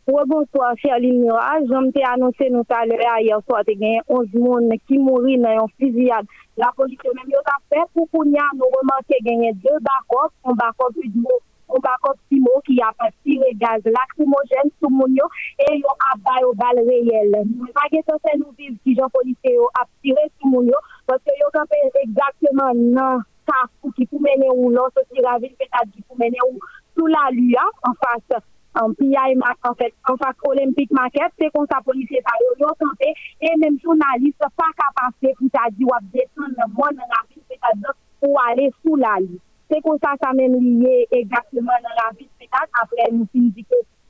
Rebonsoir, 0.05 0.75
chère 0.77 0.99
Limira. 0.99 1.59
J'en 1.69 1.83
J'aime 1.95 2.03
annoncé 2.13 2.49
nous 2.49 2.63
tout 2.63 2.75
à 2.75 2.85
l'heure 2.85 3.19
hier 3.19 3.39
soir, 3.47 3.63
il 3.67 3.79
y 3.79 3.97
a 3.97 4.01
11 4.09 4.27
personnes 4.31 4.69
qui 4.85 4.97
mourent 4.97 5.21
dans 5.21 5.27
une 5.29 5.67
fusillade. 5.79 6.25
La 6.57 6.71
police 6.75 6.99
même 7.05 7.29
yo 7.29 7.39
t'a 7.45 7.55
fait 7.69 7.85
pour 7.93 8.09
qu'on 8.11 8.25
y 8.25 8.37
a 8.37 8.43
nous 8.53 8.65
remarqué 8.65 9.15
gagné 9.21 9.53
deux 9.53 9.79
backup, 9.79 10.33
un 10.43 10.53
backup 10.53 10.93
Udmo, 11.01 11.29
un 11.69 11.79
backup 11.79 12.19
Simo 12.27 12.51
qui 12.65 12.81
a 12.81 12.91
pas 12.99 13.11
tiré 13.23 13.53
gaz 13.55 13.81
lacrymogène 13.85 14.71
sur 14.77 14.91
mon 14.91 15.07
yo 15.07 15.23
et 15.71 15.77
yo 15.77 15.87
a 16.11 16.17
bail 16.17 16.43
au 16.43 16.53
bal 16.53 16.83
réel. 16.85 17.43
Nous 17.55 17.65
pas 17.67 17.87
que 17.89 18.03
ça 18.05 18.17
fait 18.27 18.37
nous 18.37 18.51
vivre 18.57 18.75
si 18.83 18.95
Jean 18.95 19.07
police 19.09 19.37
a 19.79 19.85
tiré 20.01 20.21
sur 20.37 20.49
mon 20.49 20.63
yo 20.63 20.75
parce 21.07 21.23
que 21.23 21.31
yo 21.39 21.47
campé 21.53 21.77
exactement 22.03 22.73
dans 22.75 23.21
ça 23.47 23.89
qui 23.95 24.05
pour 24.05 24.21
mener 24.21 24.49
ou 24.53 24.69
l'autre 24.69 24.99
qui 25.13 25.21
ravine 25.23 25.53
peut-être 25.57 25.91
qui 25.93 26.01
pour 26.01 26.17
mener 26.17 26.37
ou 26.51 26.59
sous 26.95 27.07
la 27.07 27.31
lua 27.31 27.63
en 27.83 27.93
face 27.93 28.43
en 28.75 28.93
PI 28.93 29.15
en 29.63 29.73
fait. 29.75 29.93
En 30.07 30.17
face 30.17 30.35
olympique 30.43 30.91
market 30.91 31.31
c'est 31.39 31.49
comme 31.53 31.67
ça 31.71 31.79
policier 31.83 32.21
ça 32.25 32.33
yo 32.59 32.67
santé 32.67 33.13
et 33.41 33.57
même 33.57 33.77
journaliste 33.83 34.37
pas 34.39 34.71
capable 34.77 35.35
pour 35.37 35.47
ça 35.53 35.69
dire 35.71 35.87
ou 35.87 36.05
descendre 36.13 36.55
le 36.57 36.67
monde 36.67 36.97
dans 36.97 37.09
la 37.09 37.23
ville 37.29 37.43
c'est-à-dire 37.49 37.93
pour 38.19 38.41
aller 38.49 38.71
sous 38.83 38.95
la 38.95 39.17
liste 39.19 39.41
c'est 39.69 39.81
comme 39.81 39.97
ça 40.03 40.13
ça 40.21 40.33
même 40.33 40.55
lié 40.81 41.07
exactement 41.11 41.77
dans 41.83 42.03
la 42.03 42.15
ville 42.17 42.27
peut-être 42.39 42.69
après 42.81 43.11
nous 43.11 43.27
finissons 43.31 43.61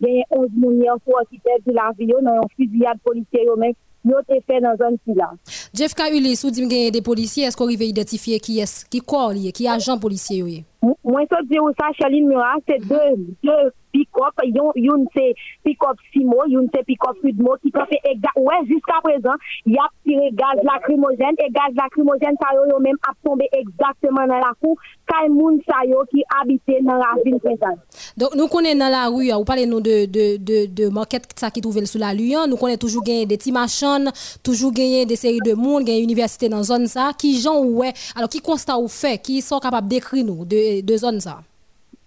que 0.02 0.06
il 0.06 0.18
y 0.18 0.22
a 0.22 0.26
11 0.32 0.50
millions 0.54 1.00
qui 1.30 1.40
perdent 1.40 1.62
la 1.68 1.92
vie 1.98 2.08
dans 2.08 2.32
un 2.32 2.48
fusillade 2.58 3.00
policier 3.04 3.48
même 3.58 3.74
nous 4.04 4.14
avons 4.16 4.42
fait 4.46 4.60
dans 4.62 4.76
silence. 5.06 5.70
Jeff 5.74 5.94
Kaulis, 5.94 6.40
vous 6.44 6.52
dites 6.52 6.70
qu'il 6.70 6.92
des 6.92 7.02
policiers, 7.02 7.46
est-ce 7.46 7.58
qu'on 7.58 7.66
arrive 7.66 7.82
à 7.82 7.86
identifier 7.86 8.40
qui 8.40 8.60
est, 8.60 8.88
qui 8.90 9.00
corps, 9.00 9.34
qui 9.34 9.66
est 9.66 9.70
agent 9.70 9.98
policier? 10.00 10.66
Moi, 10.82 11.22
je 11.32 11.46
dis 11.48 11.58
ça, 11.80 11.88
Charline 11.98 12.28
Murat, 12.28 12.58
c'est 12.68 12.80
deux, 12.80 13.36
deux 13.44 13.72
pick-up, 13.94 14.34
yon 14.44 15.06
c'est 15.16 15.36
pick-up 15.64 15.98
Simo, 16.12 16.44
yon 16.48 16.68
c'est 16.74 16.84
pick-up 16.84 17.16
Udmo, 17.24 17.56
qui 17.62 17.72
fait 17.72 18.00
exact, 18.04 18.36
ouais, 18.36 18.66
jusqu'à 18.68 19.00
présent, 19.04 19.36
il 19.66 19.74
y 19.74 19.78
a 19.78 19.88
tiré 20.04 20.32
gaz 20.34 20.62
lacrymogène, 20.64 21.36
et 21.38 21.52
gaz 21.52 21.74
lacrymogène, 21.76 22.36
ça 22.42 22.50
yo 22.56 22.80
même 22.80 22.98
a 23.08 23.14
tombé 23.24 23.48
exactement 23.54 24.26
dans 24.28 24.40
la 24.40 24.54
cour, 24.62 24.78
quand 25.08 25.30
moun 25.30 25.62
sa 25.70 25.86
yo 25.86 26.04
qui 26.10 26.24
habitait 26.42 26.82
dans 26.82 26.96
la 26.96 27.14
ville 27.24 27.40
présente. 27.40 27.80
Donc, 28.16 28.36
nous 28.36 28.48
connaissons 28.48 28.78
dans 28.80 28.90
la 28.90 29.08
rue, 29.08 29.32
vous 29.32 29.44
parlez 29.44 29.66
nous 29.66 29.82
de, 29.82 30.06
de, 30.06 30.38
de, 30.38 30.66
de 30.68 30.90
market 30.90 31.28
ça 31.36 31.50
qui 31.50 31.62
trouve 31.62 31.84
sous 31.86 31.98
la 31.98 32.12
rue, 32.12 32.36
nous 32.48 32.58
connaissons 32.58 32.78
toujours 32.78 33.04
gagné 33.04 33.26
des 33.26 33.38
petits 33.38 33.52
machines, 33.52 34.12
toujours 34.44 34.72
gagné 34.72 35.06
des 35.06 35.16
séries 35.16 35.40
de 35.44 35.54
monde, 35.54 35.84
gagné 35.84 36.02
université 36.02 36.48
dans 36.48 36.62
zone 36.62 36.86
ça, 36.88 37.12
qui 37.18 37.40
gens 37.40 37.64
ouais, 37.64 37.92
alors 38.16 38.30
qui 38.30 38.40
constat 38.40 38.78
ou 38.78 38.88
fait, 38.88 39.18
qui 39.18 39.42
sont 39.42 39.60
capables 39.60 39.88
d'écrire 39.88 40.26
nous 40.26 40.46
de, 40.46 40.82
de 40.82 40.98
zone 40.98 41.20
ça? 41.20 41.42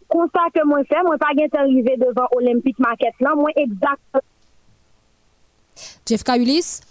Constat 0.09 0.39
que 0.55 0.65
moi 0.65 0.81
fais, 0.89 1.03
moi 1.03 1.17
pas 1.19 1.27
arrivé 1.59 1.97
devant 1.97 2.29
Olympique 2.37 2.79
Market 2.79 3.15
là, 3.21 3.35
moi 3.35 3.51
exact. 3.57 4.01
Jeff 6.07 6.23
Ulysse? 6.39 6.83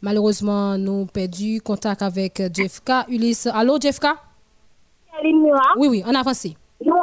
Malheureusement, 0.00 0.78
nous 0.78 0.92
avons 0.92 1.06
perdu 1.06 1.60
contact 1.60 2.02
avec 2.02 2.40
Jeff 2.54 2.80
Ulysse. 3.08 3.48
Allô, 3.52 3.78
Jeff 3.80 3.98
Oui, 5.76 5.88
oui, 5.88 6.04
on 6.06 6.14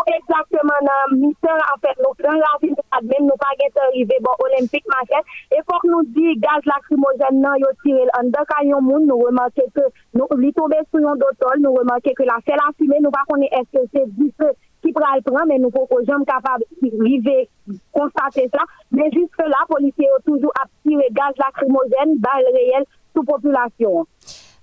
a 0.04 0.12
avancé. 0.12 0.14
Nous, 0.14 0.14
exactement, 0.14 0.80
dans 0.82 1.18
mission, 1.18 1.50
en 1.50 1.80
fait, 1.80 1.98
nous, 2.00 2.24
dans 2.24 2.32
la 2.32 2.58
ville 2.62 2.76
de 2.76 3.08
même, 3.08 3.28
nous 3.28 3.38
pas 3.40 3.54
arrivé 3.88 4.16
bon 4.22 4.32
olympique 4.40 4.86
market. 4.88 5.24
Et 5.52 5.60
faut 5.70 5.80
que 5.80 5.88
nous 5.88 6.04
dit 6.04 6.38
gaz 6.38 6.62
lacrymogène, 6.66 7.42
non, 7.42 7.56
yo 7.56 7.68
tiré 7.84 8.06
en 8.20 8.24
deux 8.24 8.46
camions 8.48 8.82
moun, 8.82 9.06
nous 9.06 9.18
remarquons 9.18 9.70
que 9.74 9.82
nous, 10.14 10.28
li 10.38 10.52
d'autol, 10.52 11.60
nous 11.60 11.74
remarquons 11.74 12.12
que 12.16 12.24
la 12.24 12.38
fait 12.46 12.56
la 12.56 13.00
nous 13.00 13.12
pas 13.12 13.24
connaître 13.28 13.58
est-ce 13.58 13.80
que 13.80 13.86
c'est 13.94 14.16
du 14.16 14.32
feu 14.40 14.52
qui 14.82 14.92
pral 14.92 15.22
prendre, 15.24 15.46
mais 15.48 15.60
nous 15.60 15.70
pouvons 15.70 16.04
jamais 16.06 16.26
capable 16.26 16.64
de 16.82 17.48
constater 17.92 18.50
ça. 18.54 18.64
Mais 18.92 19.10
jusque 19.12 19.40
là, 19.40 19.46
les 19.48 19.76
policiers 19.76 20.10
ont 20.18 20.22
toujours 20.26 20.54
tiré 20.86 21.08
gaz 21.12 21.34
lacrymogène, 21.38 22.18
balles 22.18 22.52
réelles 22.54 22.86
sous 23.16 23.24
population. 23.24 24.06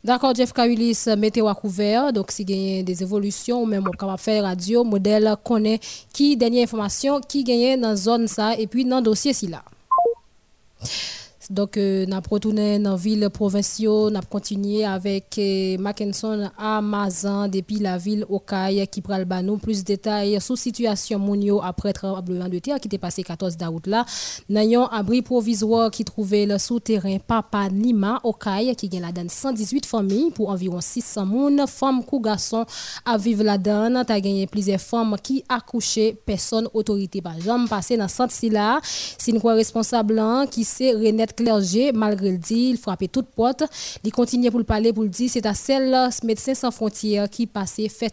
D'accord, 0.03 0.35
Jeff 0.35 0.55
Kaulis, 0.55 1.05
météo 1.19 1.47
à 1.47 1.55
couvert. 1.55 2.11
Donc, 2.13 2.31
si 2.31 2.43
a 2.43 2.83
des 2.83 3.03
évolutions, 3.03 3.67
même 3.67 3.85
on 4.01 4.07
va 4.07 4.17
faire 4.17 4.45
radio, 4.45 4.83
modèle 4.83 5.37
connaît 5.45 5.79
qui 6.13 6.39
dernière 6.39 6.65
information, 6.65 7.21
qui 7.21 7.45
gagne 7.45 7.79
dans 7.79 7.95
zone 7.97 8.27
ça, 8.27 8.57
et 8.57 8.67
puis 8.67 8.87
dans 8.87 8.97
le 8.97 9.03
dossier 9.03 9.35
si 9.35 9.47
là. 9.47 9.63
Donc, 11.51 11.77
euh, 11.77 12.07
nous 12.07 12.17
retourné 12.31 12.79
dans 12.79 12.93
la 12.93 12.97
ville 12.97 13.29
provinciale, 13.29 14.13
nous 14.13 14.21
continué 14.31 14.85
avec 14.85 15.37
euh, 15.37 15.77
Mackinson 15.79 16.49
à 16.57 16.81
Mazan 16.81 17.49
depuis 17.49 17.81
la 17.81 17.99
ville 17.99 18.25
Okaï 18.29 18.87
qui 18.87 19.01
prend 19.01 19.19
le 19.19 19.57
plus 19.59 19.81
de 19.81 19.85
détails 19.85 20.41
sur 20.41 20.55
la 20.55 20.61
situation 20.61 21.19
monio 21.19 21.61
après 21.61 21.93
tremblement 21.93 22.49
de 22.49 22.61
terre 22.61 22.79
qui 22.79 22.87
était 22.87 22.99
passé 22.99 23.25
14 23.25 23.57
d'août 23.57 23.89
là. 23.89 24.07
Nous 24.49 24.87
abri 24.93 25.23
provisoire 25.23 25.91
qui 25.91 26.05
trouvait 26.05 26.47
le 26.47 26.57
souterrain 26.57 27.19
Papa 27.19 27.69
Nima 27.69 28.21
Okaï 28.23 28.77
qui 28.77 28.89
gagne 28.89 29.03
la 29.03 29.11
donne 29.11 29.29
118 29.29 29.87
familles 29.87 30.31
pour 30.31 30.51
environ 30.51 30.81
600 30.81 31.27
personnes, 31.27 31.67
femmes 31.67 32.03
ou 32.13 32.21
garçons 32.21 32.65
à 33.05 33.19
vivre 33.19 33.43
la 33.43 33.59
donne. 33.59 34.05
Tu 34.07 34.13
as 34.13 34.21
gagné 34.21 34.47
plusieurs 34.47 34.81
femmes 34.81 35.17
qui 35.21 35.43
accouché, 35.49 36.17
personne 36.25 36.69
autorité 36.75 37.21
pas 37.21 37.39
jamais 37.45 37.67
passé 37.67 37.97
dans 37.97 38.07
centre 38.07 38.35
là. 38.53 38.81
C'est 38.83 39.33
une 39.33 39.39
responsable 39.39 40.23
qui 40.49 40.63
c'est 40.63 40.93
Renette 40.93 41.40
clergé, 41.41 41.93
malgré 41.93 42.31
le 42.31 42.39
dit, 42.39 42.71
il 42.71 42.77
frappait 42.77 43.09
toute 43.09 43.29
porte. 43.35 43.65
Il 44.05 44.13
continue 44.13 44.51
pour 44.51 44.61
le 44.61 44.65
parler, 44.65 44.93
pour 44.93 45.03
le 45.03 45.09
dire, 45.09 45.29
c'est 45.31 45.47
à 45.47 45.55
celle 45.55 45.95
Médecins 46.25 46.55
sans 46.55 46.71
frontières 46.71 47.29
qui 47.29 47.47
passait 47.47 47.89
fait 47.89 48.13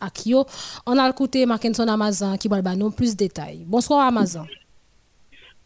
à 0.00 0.08
Kyo. 0.10 0.44
On 0.86 0.98
a 0.98 1.08
écouté 1.08 1.44
Mackinson 1.46 1.86
Amazon 1.86 2.36
qui 2.36 2.48
va 2.48 2.60
nous 2.74 2.90
plus 2.90 3.12
de 3.14 3.18
détails. 3.18 3.64
Bonsoir 3.66 4.06
Amazon. 4.06 4.46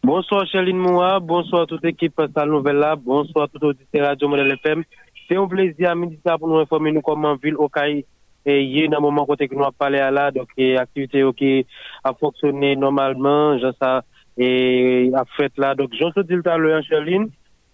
Bonsoir 0.03 0.45
Charline 0.47 0.77
Moua, 0.77 1.19
bonsoir 1.19 1.65
toute 1.65 1.83
l'équipe 1.83 2.15
de 2.17 2.29
la 2.35 2.45
nouvelle 2.45 2.77
là, 2.77 2.95
bonsoir 2.95 3.47
tout 3.49 3.65
auditeur 3.65 4.07
Radio 4.07 4.27
Modèle 4.27 4.51
FM. 4.51 4.83
C'est 5.27 5.35
un 5.35 5.47
plaisir 5.47 5.89
à 5.89 5.95
midi 5.95 6.17
pour 6.39 6.47
nous 6.47 6.57
informer 6.59 6.91
nous 6.91 7.01
comment 7.01 7.35
ville 7.35 7.55
au 7.55 7.67
Caille 7.67 8.05
et 8.45 8.61
il 8.63 8.77
y 8.77 8.85
a 8.85 8.97
un 8.97 9.01
moment 9.01 9.25
côté 9.25 9.47
que 9.47 9.55
nous 9.55 9.61
avons 9.61 9.73
parlé 9.77 9.99
à 9.99 10.09
là, 10.09 10.31
donc 10.31 10.47
activité 10.57 11.21
qui 11.35 11.65
a 12.03 12.13
fonctionné 12.13 12.77
normalement, 12.77 13.59
sais 13.59 14.01
e 14.37 15.09
ap 15.17 15.33
fèt 15.37 15.57
la. 15.61 15.73
Dok, 15.77 15.97
jonsou 15.99 16.25
dil 16.27 16.45
talwe 16.45 16.75
an 16.77 16.85
chalin, 16.87 17.27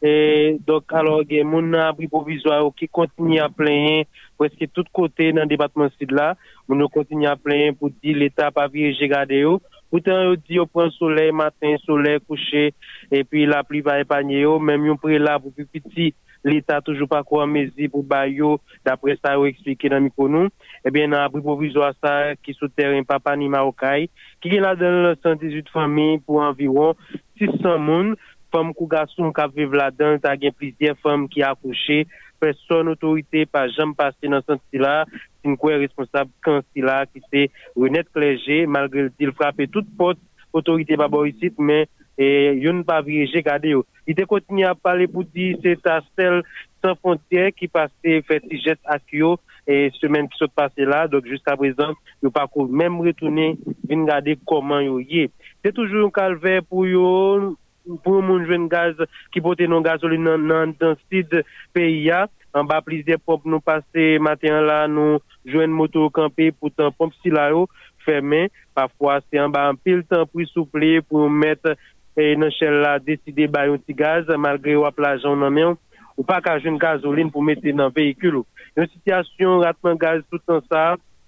e 0.04 0.14
dok 0.68 0.96
alò 1.00 1.20
gen 1.28 1.48
moun 1.52 1.70
nan 1.72 1.86
abri 1.90 2.10
provizwa 2.12 2.58
yo 2.60 2.72
ki 2.76 2.90
kontinye 2.92 3.44
a 3.44 3.52
plenye 3.52 4.04
preske 4.40 4.68
tout 4.72 4.90
kote 4.96 5.30
nan 5.36 5.48
debatman 5.52 5.94
sid 5.96 6.12
la, 6.16 6.34
moun 6.68 6.84
yo 6.84 6.90
kontinye 6.92 7.30
a 7.32 7.38
plenye 7.40 7.76
pou 7.78 7.94
di 7.94 8.16
l'Etat 8.18 8.56
pa 8.56 8.68
virje 8.72 9.08
gade 9.12 9.44
yo, 9.44 9.60
Poutan 9.94 10.24
yo 10.26 10.34
di 10.34 10.56
yo 10.58 10.64
pren 10.66 10.90
soley 10.96 11.30
matin, 11.30 11.76
soley 11.86 12.18
kouche, 12.26 12.72
epi 13.14 13.44
la 13.46 13.60
pli 13.62 13.84
va 13.86 14.00
epanye 14.02 14.40
yo, 14.40 14.56
menm 14.58 14.88
yon 14.90 14.98
pre 14.98 15.20
la 15.22 15.36
pou 15.38 15.54
pi 15.54 15.68
piti 15.70 16.08
l'Etat 16.44 16.84
toujou 16.86 17.08
pa 17.10 17.22
kwa 17.26 17.46
mezi 17.50 17.88
pou 17.92 18.06
bayo 18.06 18.58
dapre 18.86 19.16
sa 19.20 19.36
yo 19.38 19.48
eksplike 19.50 19.92
nan 19.92 20.04
mikonou, 20.06 20.52
ebyen 20.86 21.12
nan 21.14 21.24
apri 21.26 21.44
provizwa 21.44 21.94
sa 21.98 22.34
ki 22.44 22.56
sou 22.58 22.72
teren 22.72 23.08
papa 23.08 23.36
ni 23.40 23.50
Marokay, 23.52 24.10
ki 24.44 24.52
gen 24.52 24.66
la 24.66 24.76
den 24.80 25.00
118 25.24 25.72
fami 25.74 26.20
pou 26.28 26.44
anviron 26.44 26.98
600 27.42 27.80
moun, 27.82 28.14
fam 28.54 28.70
kou 28.76 28.90
gason 28.92 29.34
kap 29.34 29.56
vive 29.56 29.80
la 29.80 29.90
den, 29.94 30.20
ta 30.22 30.36
gen 30.40 30.54
plizye 30.56 30.94
fam 31.02 31.26
ki 31.32 31.46
akouche, 31.48 32.04
person 32.44 32.92
otorite 32.92 33.46
pa 33.50 33.66
jam 33.72 33.96
pase 33.96 34.30
nan 34.30 34.44
san 34.46 34.60
si 34.68 34.82
la, 34.82 35.04
sin 35.42 35.56
kwen 35.60 35.80
responsab 35.82 36.30
kan 36.44 36.62
si 36.70 36.84
la 36.84 37.04
ki 37.08 37.24
se 37.30 37.48
renet 37.80 38.12
kleje, 38.16 38.64
malgre 38.68 39.08
di 39.16 39.30
l 39.30 39.36
frape 39.38 39.70
tout 39.72 39.88
pot 40.00 40.20
otorite 40.54 41.00
pa 41.00 41.10
borisit, 41.12 41.56
men 41.58 41.88
e 42.18 42.54
yon 42.62 42.84
pa 42.88 43.00
virije 43.06 43.42
gade 43.46 43.74
yo. 43.74 43.84
I 44.08 44.16
te 44.18 44.26
kontinye 44.30 44.68
a 44.70 44.76
pale 44.76 45.08
pou 45.12 45.26
di 45.26 45.54
se 45.64 45.76
ta 45.82 46.00
sel 46.14 46.42
san 46.84 46.98
fontyer 47.00 47.52
ki 47.56 47.70
pase 47.72 48.20
feti 48.28 48.60
jet 48.64 48.80
ak 48.90 49.16
yo 49.16 49.36
e 49.70 49.88
semen 50.00 50.28
ki 50.28 50.42
sot 50.42 50.54
pase 50.56 50.86
la, 50.88 51.06
dok 51.08 51.28
jusqu'a 51.30 51.56
prezant 51.60 51.98
yo 52.24 52.32
pa 52.34 52.46
kou 52.52 52.68
mèm 52.68 53.00
retounen 53.06 53.58
vin 53.88 54.06
gade 54.10 54.38
koman 54.50 54.84
yo 54.86 55.00
ye. 55.00 55.30
Se 55.64 55.72
toujou 55.72 56.04
yon 56.04 56.14
kalve 56.14 56.60
pou 56.68 56.88
yo 56.90 57.56
pou 58.04 58.24
moun 58.24 58.46
jwen 58.48 58.70
gaz 58.72 59.00
ki 59.34 59.44
pote 59.44 59.68
non 59.68 59.84
gazoli 59.84 60.20
nan, 60.20 60.48
nan 60.48 60.76
dan 60.80 60.96
sid 61.10 61.32
peyi 61.76 62.06
ya, 62.08 62.26
an 62.54 62.68
ba 62.70 62.84
plizye 62.86 63.18
pop 63.18 63.48
nou 63.50 63.64
pase 63.64 64.14
maten 64.24 64.62
la 64.68 64.84
nou 64.88 65.20
jwen 65.48 65.72
moto 65.74 66.06
kampe 66.14 66.52
pou 66.56 66.72
tan 66.72 66.94
pomp 66.96 67.16
si 67.20 67.32
la 67.34 67.50
yo, 67.52 67.66
fermé. 68.04 68.50
Parfois, 68.74 69.20
c'est 69.32 69.40
en 69.40 69.50
bas 69.50 69.68
un 69.68 69.76
pile 69.76 70.04
temps 70.04 70.26
pour 70.26 70.42
souffler, 70.48 71.02
pour 71.02 71.30
mettre 71.30 71.76
e 72.18 72.34
nan 72.38 72.52
chel 72.54 72.82
la 72.84 72.98
deside 73.02 73.48
bayon 73.52 73.82
ti 73.82 73.96
gaz 73.98 74.30
malgre 74.38 74.76
wap 74.82 75.00
la 75.02 75.16
jan 75.18 75.40
nan 75.42 75.54
men 75.54 75.74
ou 76.14 76.26
pa 76.28 76.40
ka 76.46 76.60
joun 76.60 76.78
gazolin 76.82 77.32
pou 77.34 77.42
mette 77.46 77.74
nan 77.74 77.94
vehikul 77.94 78.44
ou. 78.44 78.48
Yon 78.78 78.90
sityasyon 78.92 79.64
ratman 79.66 79.98
gaz 80.02 80.22
tout 80.30 80.54
an 80.54 80.62
sa 80.70 80.84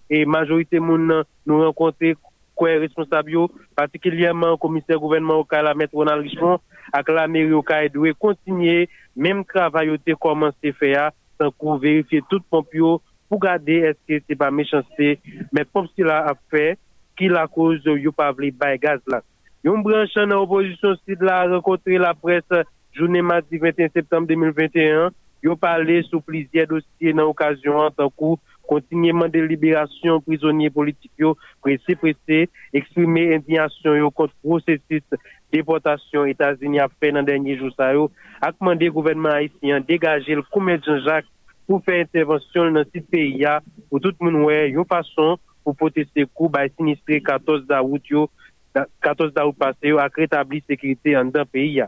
e 0.10 0.22
majorite 0.30 0.82
moun 0.82 1.08
nan 1.10 1.26
nou 1.46 1.66
renkonte 1.66 2.14
kwen 2.56 2.80
responsabyo 2.84 3.48
patikilyaman 3.78 4.60
komiser 4.62 5.02
gouvenman 5.02 5.42
ou 5.42 5.50
ka 5.50 5.64
la 5.66 5.74
met 5.78 5.92
Ronald 5.94 6.24
Richemont 6.24 6.62
ak 6.94 7.10
la 7.12 7.26
meri 7.28 7.54
ou 7.54 7.66
ka 7.66 7.82
edwe 7.86 8.14
kontinye 8.14 8.86
menm 9.18 9.44
travayote 9.50 10.16
koman 10.22 10.54
se 10.62 10.72
feya 10.78 11.10
san 11.36 11.52
kou 11.58 11.80
verifiye 11.82 12.24
tout 12.30 12.46
pompyo 12.50 13.00
pou 13.26 13.42
gade 13.42 13.82
eske 13.90 14.22
se 14.24 14.38
pa 14.40 14.52
mechanse 14.54 15.16
men 15.52 15.70
pomp 15.74 15.90
si 15.92 16.06
la 16.06 16.22
ap 16.32 16.42
fe 16.54 16.76
ki 17.18 17.32
la 17.32 17.48
kouz 17.50 17.84
yo 18.00 18.14
pa 18.16 18.30
vli 18.36 18.52
bay 18.54 18.78
gaz 18.82 19.02
la. 19.10 19.24
Yon 19.66 19.82
branche 19.82 20.22
nan 20.30 20.43
oposisyon 20.43 20.99
sid 21.01 21.24
la 21.26 21.39
renkontre 21.49 21.97
la 21.97 22.11
pres 22.13 22.45
jounen 22.93 23.26
mati 23.26 23.57
21 23.57 23.95
septembre 23.95 24.36
2021, 24.38 25.09
yo 25.41 25.55
pale 25.57 25.95
sou 26.05 26.22
plizye 26.22 26.68
dosye 26.70 27.13
nan 27.18 27.32
okasyon 27.32 27.88
an 27.88 27.95
tankou 27.97 28.38
kontinyeman 28.70 29.34
de 29.34 29.41
liberasyon 29.45 30.22
prizonye 30.26 30.70
politik 30.74 31.09
yo 31.18 31.34
prese 31.66 31.97
prese, 31.97 32.43
eksprime 32.78 33.26
indignasyon 33.39 33.97
yo 34.03 34.11
kont 34.13 34.38
prosesis 34.45 35.18
deportasyon 35.53 36.30
Etasini 36.30 36.82
apre 36.86 37.16
nan 37.18 37.26
denye 37.26 37.57
jou 37.57 37.74
sa 37.74 37.89
yo, 37.97 38.11
akman 38.45 38.78
de 38.78 38.91
gouvenman 38.93 39.34
Haitien 39.39 39.86
degaje 39.89 40.38
l 40.38 40.45
koumen 40.53 40.78
Jean-Jacques 40.86 41.32
pou 41.66 41.82
fè 41.82 42.03
intervensyon 42.05 42.78
nan 42.78 42.86
sit 42.91 43.09
PIA 43.09 43.59
pou 43.89 43.97
tout 43.97 44.18
moun 44.22 44.43
wè 44.45 44.68
yo 44.70 44.86
fason 44.86 45.39
pou 45.66 45.74
pote 45.74 46.05
se 46.11 46.30
kou 46.30 46.53
bay 46.53 46.70
sinistre 46.76 47.18
14 47.26 47.66
da 47.70 47.82
wout 47.82 48.13
yo 48.13 48.28
14 48.76 49.34
da 49.36 49.46
ou 49.48 49.56
pase 49.56 49.94
yo 49.94 50.02
ak 50.04 50.18
retabli 50.26 50.62
sekriti 50.68 51.16
an 51.16 51.32
dan 51.32 51.48
peyi 51.48 51.80
ya. 51.80 51.88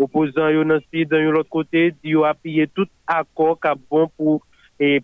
Opozan 0.00 0.54
yo 0.54 0.64
nan 0.64 0.80
si 0.88 1.04
dan 1.04 1.22
yo 1.24 1.34
lot 1.34 1.50
kote, 1.52 1.90
di 2.00 2.16
yo 2.16 2.24
apiye 2.28 2.66
tout 2.72 2.90
akor 3.06 3.58
ka 3.60 3.74
bon 3.76 4.08
pou 4.16 4.40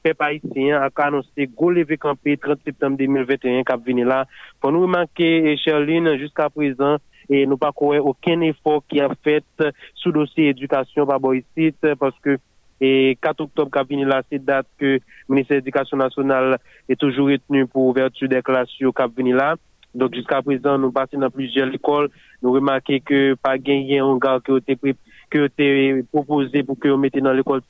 pep 0.03 0.23
Haitien 0.25 0.81
ak 0.81 1.05
anonsi 1.05 1.47
go 1.55 1.71
leve 1.71 1.99
kampe 2.01 2.35
30 2.41 2.65
septembre 2.67 3.07
2021 3.07 3.67
kap 3.69 3.85
vini 3.85 4.07
la. 4.07 4.25
Pon 4.63 4.75
nou 4.75 4.89
manke 4.91 5.55
Sherline, 5.63 6.17
jiska 6.19 6.49
prezan, 6.55 6.99
nou 7.29 7.61
pa 7.61 7.71
kowe 7.77 8.01
oken 8.11 8.47
efok 8.49 8.89
ki 8.91 9.05
a 9.05 9.11
fet 9.23 9.69
sou 10.01 10.15
dosye 10.17 10.51
edukasyon 10.55 11.07
pa 11.11 11.21
bo 11.23 11.35
yisit, 11.37 11.79
paske 12.01 12.39
4 12.81 13.45
oktob 13.45 13.71
kap 13.75 13.89
vini 13.91 14.07
la, 14.09 14.23
se 14.27 14.41
dat 14.43 14.67
ke 14.81 14.99
Ministre 15.29 15.59
Edukasyon 15.61 16.03
Nasyonal 16.03 16.59
e 16.87 16.95
toujou 16.95 17.31
retenu 17.31 17.67
pou 17.71 17.91
ouvertu 17.91 18.31
de 18.31 18.43
klasyo 18.47 18.95
kap 18.97 19.15
vini 19.15 19.35
la. 19.37 19.57
Donc 19.95 20.15
jusqu'à 20.15 20.43
présent, 20.43 20.79
nous 20.79 20.93
passons 20.93 21.19
dans 21.19 21.31
plusieurs 21.31 21.73
écoles. 21.73 22.11
Nous 22.43 22.53
remarquons 22.53 22.99
que 23.05 23.35
pas 23.35 23.59
gagné 23.59 23.99
un 23.99 24.17
gars 24.19 24.41
qui 24.45 24.53
a 24.53 24.57
été 24.57 26.05
proposé 26.13 26.63
pour 26.63 26.79
que 26.79 26.89
nous 26.89 26.97
mettions 26.97 27.23
dans 27.23 27.33
l'école 27.33 27.63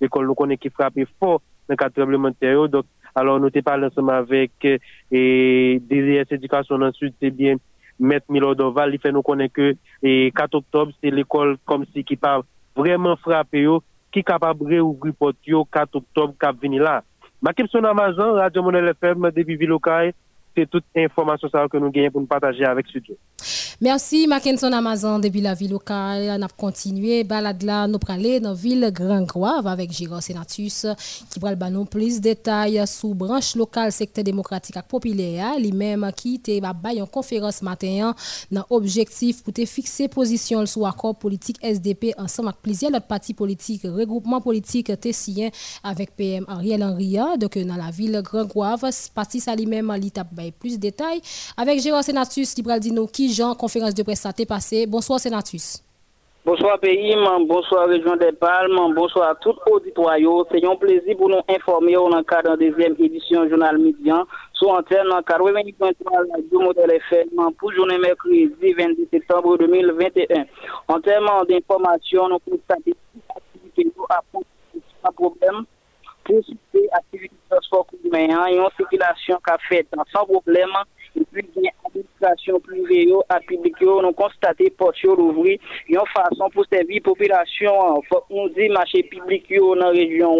l'école 0.00 0.26
nous 0.26 0.34
connaît 0.34 0.56
qui 0.56 0.70
frappe 0.70 0.98
fort 1.18 1.42
dans 1.68 1.74
le 1.74 1.76
cadre 1.76 2.32
terre. 2.38 2.68
Donc, 2.68 2.84
alors 3.14 3.40
nous 3.40 3.50
t'ai 3.50 3.62
parlé 3.62 3.86
ensemble 3.86 4.12
avec 4.12 4.52
et 5.10 5.82
DDS 5.82 6.32
Éducation 6.32 6.80
ensuite, 6.80 7.14
c'est 7.20 7.30
bien 7.30 7.56
Maître 8.00 8.26
Milo 8.28 8.54
Doval, 8.54 8.94
il 8.94 9.00
fait 9.00 9.10
nous 9.10 9.22
connaître 9.22 9.54
que 9.54 9.74
et 10.02 10.32
4 10.34 10.54
octobre, 10.54 10.92
c'est 11.02 11.10
l'école 11.10 11.56
comme 11.64 11.84
si 11.92 12.04
qui 12.04 12.16
pas 12.16 12.42
vraiment 12.76 13.16
frappé 13.16 13.66
qui 14.12 14.22
capable 14.22 14.70
de 14.70 14.78
rouvrir 14.78 15.14
porte 15.18 15.36
4 15.44 15.96
octobre 15.96 16.34
qui 16.40 16.60
venir 16.62 16.82
là. 16.82 17.02
Ma 17.42 17.52
question 17.52 17.82
Amazon, 17.84 18.34
Radio 18.34 18.62
Monel 18.62 18.88
FM, 18.88 19.30
depuis 19.34 19.56
Villocaille, 19.56 20.12
toute 20.66 20.84
information 20.96 21.48
que 21.70 21.76
nous 21.76 21.90
gagnons 21.90 22.10
pour 22.10 22.20
nous 22.20 22.26
partager 22.26 22.64
avec 22.64 22.86
studio. 22.86 23.16
Merci 23.80 24.26
Mackinson 24.26 24.72
Amazon 24.72 25.18
depuis 25.18 25.40
la 25.40 25.54
ville 25.54 25.70
locale. 25.70 26.36
On 26.38 26.42
a 26.42 26.48
continué. 26.48 27.22
Balade 27.24 27.62
là, 27.62 27.86
nous 27.86 27.98
aller 28.08 28.40
dans 28.40 28.50
la 28.50 28.54
ville 28.54 28.90
Grand 28.92 29.22
Grave 29.22 29.66
avec 29.66 29.92
Gérard 29.92 30.22
Senatus 30.22 30.86
qui 31.30 31.38
va 31.38 31.54
nous 31.70 31.84
plus 31.84 32.16
de 32.16 32.22
détails 32.22 32.82
sur 32.86 33.14
branche 33.14 33.54
locale 33.54 33.92
secteur 33.92 34.24
démocratique 34.24 34.76
et 34.76 34.80
populaire. 34.86 35.58
Lui-même 35.58 36.10
qui 36.16 36.36
était 36.36 36.58
une 36.58 37.06
conférence 37.06 37.62
matin 37.62 38.14
dans 38.50 38.64
objectif 38.70 39.42
pour 39.42 39.52
te 39.52 39.64
fixer 39.64 40.08
position 40.08 40.64
sur 40.66 40.86
accord 40.86 41.16
politique 41.16 41.58
SDP 41.62 42.14
ensemble 42.18 42.48
avec 42.48 42.62
plusieurs 42.62 42.90
autres 42.92 43.06
partis 43.06 43.34
politiques. 43.34 43.82
Regroupement 43.84 44.40
politique 44.40 44.98
tessien 45.00 45.50
avec 45.84 46.16
PM 46.16 46.44
Ariel 46.48 46.82
Henry. 46.82 47.16
Donc 47.38 47.58
dans 47.58 47.76
la 47.76 47.90
ville 47.90 48.20
Grand 48.24 48.44
Grave 48.44 48.90
parti 49.14 49.40
ça 49.40 49.54
lui-même 49.54 49.92
l'étape 50.00 50.28
plus 50.58 50.74
de 50.74 50.80
détails. 50.80 51.20
Avec 51.56 51.80
Gérard 51.80 52.04
Senatus 52.04 52.54
qui 52.54 52.62
va 52.62 52.78
dire 52.78 52.92
nous 52.92 53.06
qui 53.06 53.32
Jean 53.32 53.54
conférence 53.58 53.94
de 53.94 54.02
presse 54.02 54.24
a 54.24 54.32
passé. 54.48 54.86
Bonsoir, 54.86 55.20
Sénatus. 55.20 55.82
Bonsoir 56.48 56.78
pays, 56.78 57.14
bonsoir 57.46 57.88
région 57.88 58.16
des 58.16 58.32
Palmes, 58.32 58.94
bonsoir 58.94 59.30
à 59.30 59.34
tout 59.34 59.54
auditoire. 59.70 60.16
C'est 60.50 60.64
un 60.64 60.76
plaisir 60.76 61.14
pour 61.18 61.28
nous 61.28 61.42
informer 61.46 61.92
dans 61.92 62.08
le 62.08 62.22
cadre 62.22 62.56
de 62.56 62.64
la 62.64 62.70
deuxième 62.70 62.94
édition 62.98 63.46
Journal 63.50 63.76
Médian 63.76 64.24
sur 64.54 64.70
antenne 64.70 65.08
90.3 65.08 65.92
Radio 66.34 66.60
Modèle 66.60 66.92
FM 66.92 67.52
pour 67.58 67.70
journée 67.74 67.98
mercredi 67.98 68.48
22 68.78 69.08
septembre 69.10 69.58
2021. 69.58 70.44
En 70.86 71.00
termes 71.00 71.28
d'information, 71.50 72.28
nous 72.30 72.38
constatons 72.38 72.92
que 73.76 73.82
nous 73.82 74.06
avons 74.08 74.44
un 75.04 75.12
problème 75.12 75.64
pour 76.24 76.36
l'activité 76.36 77.34
de 77.34 77.50
transport 77.50 77.86
commun 77.86 78.46
et 78.46 78.56
une 78.56 78.64
circulation 78.74 79.36
qui 79.44 79.50
a 79.50 79.58
fait 79.68 79.86
sans 80.14 80.24
problème 80.24 80.70
et 81.14 81.24
puis 81.30 81.44
administration 82.20 82.60
privée 82.60 83.08
à 83.28 83.40
public 83.40 83.74
nous 83.80 84.12
constaté 84.12 84.70
porte 84.70 85.02
l'ouvrir 85.02 85.58
une 85.88 85.98
façon 86.14 86.50
pour 86.50 86.64
servir 86.66 87.02
population 87.02 88.02
faut 88.08 88.24
nous 88.30 88.48
dit 88.50 88.68
marché 88.68 89.02
public 89.04 89.44
dans 89.58 89.74
la 89.74 89.88
région 89.88 90.36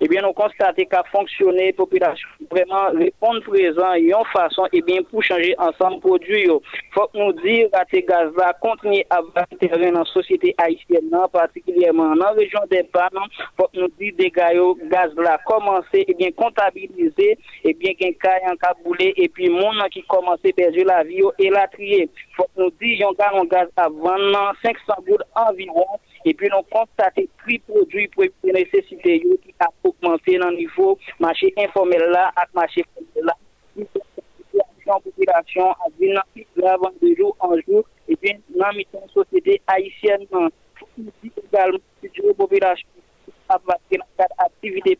et 0.00 0.08
bien 0.08 0.22
nous 0.22 0.32
constaté 0.32 0.86
qu'a 0.86 1.02
fonctionné 1.10 1.72
population 1.72 2.28
vraiment 2.50 2.90
répondre 2.94 3.42
présent. 3.42 3.94
Une 3.94 4.14
façon 4.32 4.66
et 4.72 4.82
bien 4.82 5.02
pour 5.02 5.22
changer 5.22 5.54
ensemble 5.58 6.00
produit 6.00 6.48
faut 6.92 7.08
nous 7.14 7.32
dire 7.32 7.68
que 7.90 8.06
gaz 8.06 8.32
là 8.36 8.54
continuer 8.60 9.06
à 9.10 9.20
terrain 9.60 9.92
dans 9.92 10.00
la 10.00 10.04
société 10.04 10.54
haïtienne 10.58 11.10
particulièrement 11.32 12.14
dans 12.14 12.26
la 12.26 12.30
région 12.32 12.60
des 12.70 12.84
Palmes 12.84 13.26
faut 13.58 13.68
nous 13.74 13.88
dire 13.98 14.12
des 14.18 14.30
gaz 14.30 15.14
là 15.16 15.38
commencer 15.46 16.04
et 16.06 16.14
bien 16.14 16.30
comptabiliser 16.32 17.38
et 17.64 17.74
bien 17.74 17.94
qu'un 17.94 18.12
cas 18.12 18.38
en 18.50 18.56
caboulé 18.56 19.12
et 19.16 19.28
puis 19.28 19.48
monde 19.48 19.76
qui 19.90 20.02
commencer 20.02 20.52
perdu 20.52 20.84
la 20.84 21.02
vie 21.02 21.15
et 21.38 21.50
la 21.50 21.68
trier. 21.68 22.08
Faut 22.36 22.46
nous 22.56 22.70
dire, 22.80 23.08
un 23.08 23.44
gaz 23.44 23.68
à 23.76 23.88
500 24.62 25.02
gouttes 25.06 25.22
environ, 25.34 25.86
et 26.24 26.34
puis 26.34 26.48
nous 26.50 26.62
constater 26.70 27.28
prix 27.38 27.58
produits 27.60 28.08
pour 28.08 28.24
les 28.24 28.52
nécessités 28.52 29.20
qui 29.20 29.54
a 29.60 29.68
augmenté 29.84 30.38
dans 30.38 30.50
le 30.50 30.56
niveau 30.56 30.98
marché 31.20 31.52
informel 31.56 32.02
là, 32.10 32.32
avec 32.36 32.54
marché 32.54 32.84
formel 32.94 33.24
là. 33.24 33.34
La 34.86 35.00
population 35.00 35.72
a 35.72 35.88
vu 35.98 36.14
dans 36.14 36.90
de 37.02 37.14
jour 37.16 37.36
en 37.40 37.54
jour, 37.66 37.84
et 38.08 38.16
puis 38.16 38.32
dans 38.54 38.66
la 38.66 39.08
société 39.12 39.60
haïtienne, 39.66 40.26
nous 40.30 40.50
également 41.52 41.78
la 42.22 42.34
population 42.34 42.88
a 43.48 43.58
dans 43.58 43.74
le 43.90 43.98
cadre 44.16 44.34
d'activité 44.38 44.98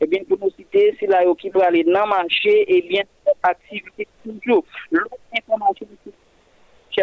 et 0.00 0.06
bien 0.06 0.24
pour 0.24 0.38
nous 0.38 0.50
citer, 0.50 0.94
si 0.98 1.06
la 1.06 1.24
qui 1.34 1.50
peut 1.50 1.60
aller 1.60 1.84
dans 1.84 2.04
le 2.04 2.08
marché, 2.08 2.64
et 2.68 2.82
bien 2.82 3.02
activité 3.42 4.06
toujours. 4.24 4.64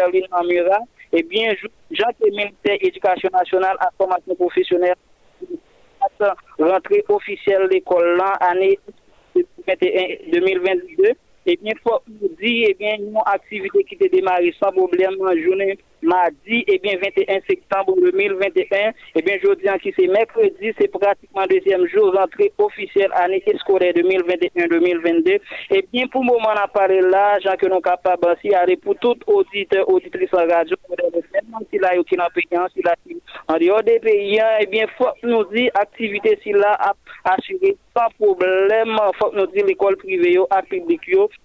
Charline 0.08 0.26
Amira, 0.32 0.78
eh 1.12 1.22
bien, 1.22 1.54
Jacques 1.90 2.20
ministère 2.20 2.76
éducation 2.80 3.28
nationale 3.32 3.76
à 3.80 3.90
formation 3.96 4.34
professionnelle, 4.34 4.94
rentrée 6.58 7.04
officielle 7.08 7.68
l'école 7.70 8.16
l'an 8.16 8.32
année 8.40 8.78
2021-2022. 9.36 11.14
Eh 11.50 11.56
bien, 11.62 11.72
faut 11.82 12.00
dire, 12.40 12.66
eh 12.70 12.74
bien, 12.74 12.96
une 12.98 13.16
activité 13.24 13.84
qui 13.84 13.96
a 14.04 14.08
démarré 14.08 14.54
sans 14.62 14.72
problème 14.72 15.14
en 15.20 15.36
journée 15.36 15.78
mardi, 16.02 16.64
eh 16.66 16.78
bien, 16.78 16.98
21 16.98 17.40
septembre 17.48 17.94
2021, 18.00 18.92
eh 19.14 19.22
bien, 19.22 19.36
je 19.42 19.54
dis 19.54 19.80
qui 19.82 19.94
c'est 19.96 20.06
mercredi, 20.06 20.72
c'est 20.78 20.88
pratiquement 20.88 21.46
deuxième 21.46 21.86
jour 21.88 22.14
rentrée 22.14 22.52
officielle 22.58 23.10
année 23.14 23.42
scolaire 23.58 23.92
2021-2022. 23.94 25.40
Eh 25.70 25.86
bien, 25.92 26.06
pour 26.08 26.22
le 26.22 26.28
moment, 26.28 26.50
on 26.54 26.68
parlé 26.68 27.00
là, 27.00 27.38
gens 27.40 27.56
que 27.56 27.66
nous 27.66 27.80
capables 27.80 28.26
aussi, 28.26 28.50
pour 28.82 28.96
tout 28.96 29.16
auditeur, 29.26 29.88
auditrice 29.88 30.32
en 30.32 30.46
radio, 30.46 30.76
si 31.70 31.78
là, 31.78 31.90
qui 32.06 32.16
n'a 32.16 32.28
payant, 32.30 32.66
si 32.74 32.82
là, 32.82 32.94
en 33.48 33.56
dehors 33.56 33.82
des 33.82 33.98
pays, 34.00 34.40
eh 34.60 34.66
bien, 34.66 34.86
faut 34.96 35.06
nous 35.22 35.44
dire, 35.44 35.70
activité, 35.74 36.38
si 36.42 36.52
là, 36.52 36.76
assurée 37.24 37.76
sans 37.96 38.10
problème, 38.18 38.96
faut 39.18 39.32
nous 39.34 39.46
dire, 39.46 39.66
l'école 39.66 39.96
privée, 39.96 40.38
à 40.50 40.62
public, 40.62 41.00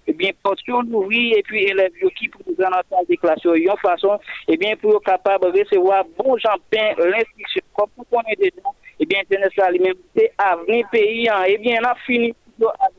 eh 0.08 0.14
bien, 0.14 0.32
portion 0.43 0.84
nourrie, 0.84 1.34
et 1.34 1.43
puis 1.43 1.64
élèves, 1.64 1.91
qui 2.16 2.30
entendre 2.60 3.08
des 3.08 3.18
classes, 3.18 3.41
de 3.43 3.80
façon, 3.82 4.20
eh 4.47 4.57
bien, 4.57 4.75
pour 4.75 4.95
être 4.95 5.03
capable 5.03 5.51
de 5.51 5.59
recevoir 5.59 6.03
bon 6.17 6.37
j'en-pain 6.37 6.93
l'instruction, 6.97 7.61
comme 7.75 7.89
pour 8.09 8.21
est 8.27 8.35
déjà, 8.35 8.69
eh 8.99 9.05
bien, 9.05 9.21
c'est 9.29 9.71
lui-même, 9.71 9.93
c'est 10.15 10.31
avenir 10.37 10.85
pays, 10.91 11.29
hein. 11.29 11.43
eh 11.47 11.57
bien, 11.57 11.79
on 11.81 11.87
a 11.87 11.95
fini 12.05 12.33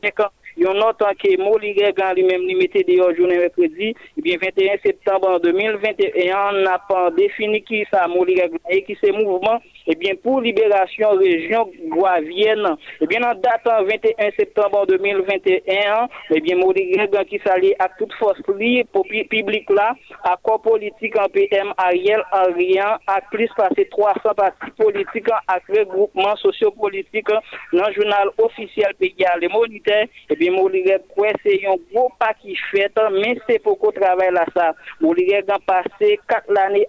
avec 0.01 0.15
Yon 0.55 0.77
notan 0.79 1.17
ke 1.19 1.33
Moligre 1.35 1.89
gan 1.97 2.13
li 2.15 2.23
menm 2.23 2.45
li 2.47 2.55
mette 2.55 2.85
de 2.87 2.95
yo 2.95 3.09
jounen 3.11 3.41
rekredi, 3.43 3.89
ebyen 4.15 4.39
21 4.39 4.79
septembre 4.85 5.33
2021, 5.43 6.61
na 6.63 6.77
pan 6.87 7.09
defini 7.17 7.59
ki 7.65 7.81
sa 7.89 8.05
Moligre 8.07 8.47
gan 8.53 8.71
e 8.71 8.79
ki 8.87 8.95
se 9.01 9.11
mouvman, 9.11 9.59
ebyen 9.91 10.15
pou 10.23 10.39
liberasyon 10.45 11.19
rejyon 11.19 11.73
Gwavienne, 11.91 12.71
ebyen 13.03 13.25
nan 13.27 13.41
datan 13.43 13.83
21 13.89 14.31
septembre 14.37 14.85
2021, 14.93 16.07
ebyen 16.39 16.61
Moligre 16.61 17.09
gan 17.11 17.27
ki 17.27 17.41
sa 17.43 17.57
li 17.59 17.73
ak 17.83 17.99
tout 17.99 18.15
fos 18.21 18.39
li 18.55 18.85
pou 18.95 19.03
publik 19.33 19.67
la, 19.75 19.89
akor 20.31 20.61
politik 20.63 21.19
an 21.19 21.27
PM 21.35 21.75
Ariel 21.83 22.23
Arian, 22.39 22.95
ak 23.11 23.27
plis 23.33 23.51
pase 23.59 23.89
300 23.91 24.37
parti 24.39 24.71
politik 24.79 25.27
ak 25.35 25.67
regroupman 25.67 26.39
sosyo-politik 26.39 27.27
nan 27.75 27.91
jounal 27.91 28.31
ofisyal 28.39 28.95
pe 28.95 29.11
yal 29.19 29.43
le 29.43 29.51
monite, 29.51 30.05
ebyen 30.31 30.44
Mouligre 30.53 30.99
kwe 31.13 31.31
se 31.43 31.57
yon 31.63 31.79
gwo 31.91 32.07
pa 32.19 32.33
ki 32.37 32.57
fwete, 32.69 33.07
men 33.15 33.39
se 33.47 33.59
poko 33.63 33.91
travè 33.95 34.31
la 34.33 34.45
sa. 34.53 34.71
Mouligre 35.01 35.41
gan 35.47 35.63
pase 35.67 36.15
kat 36.29 36.49
l'anè 36.51 36.85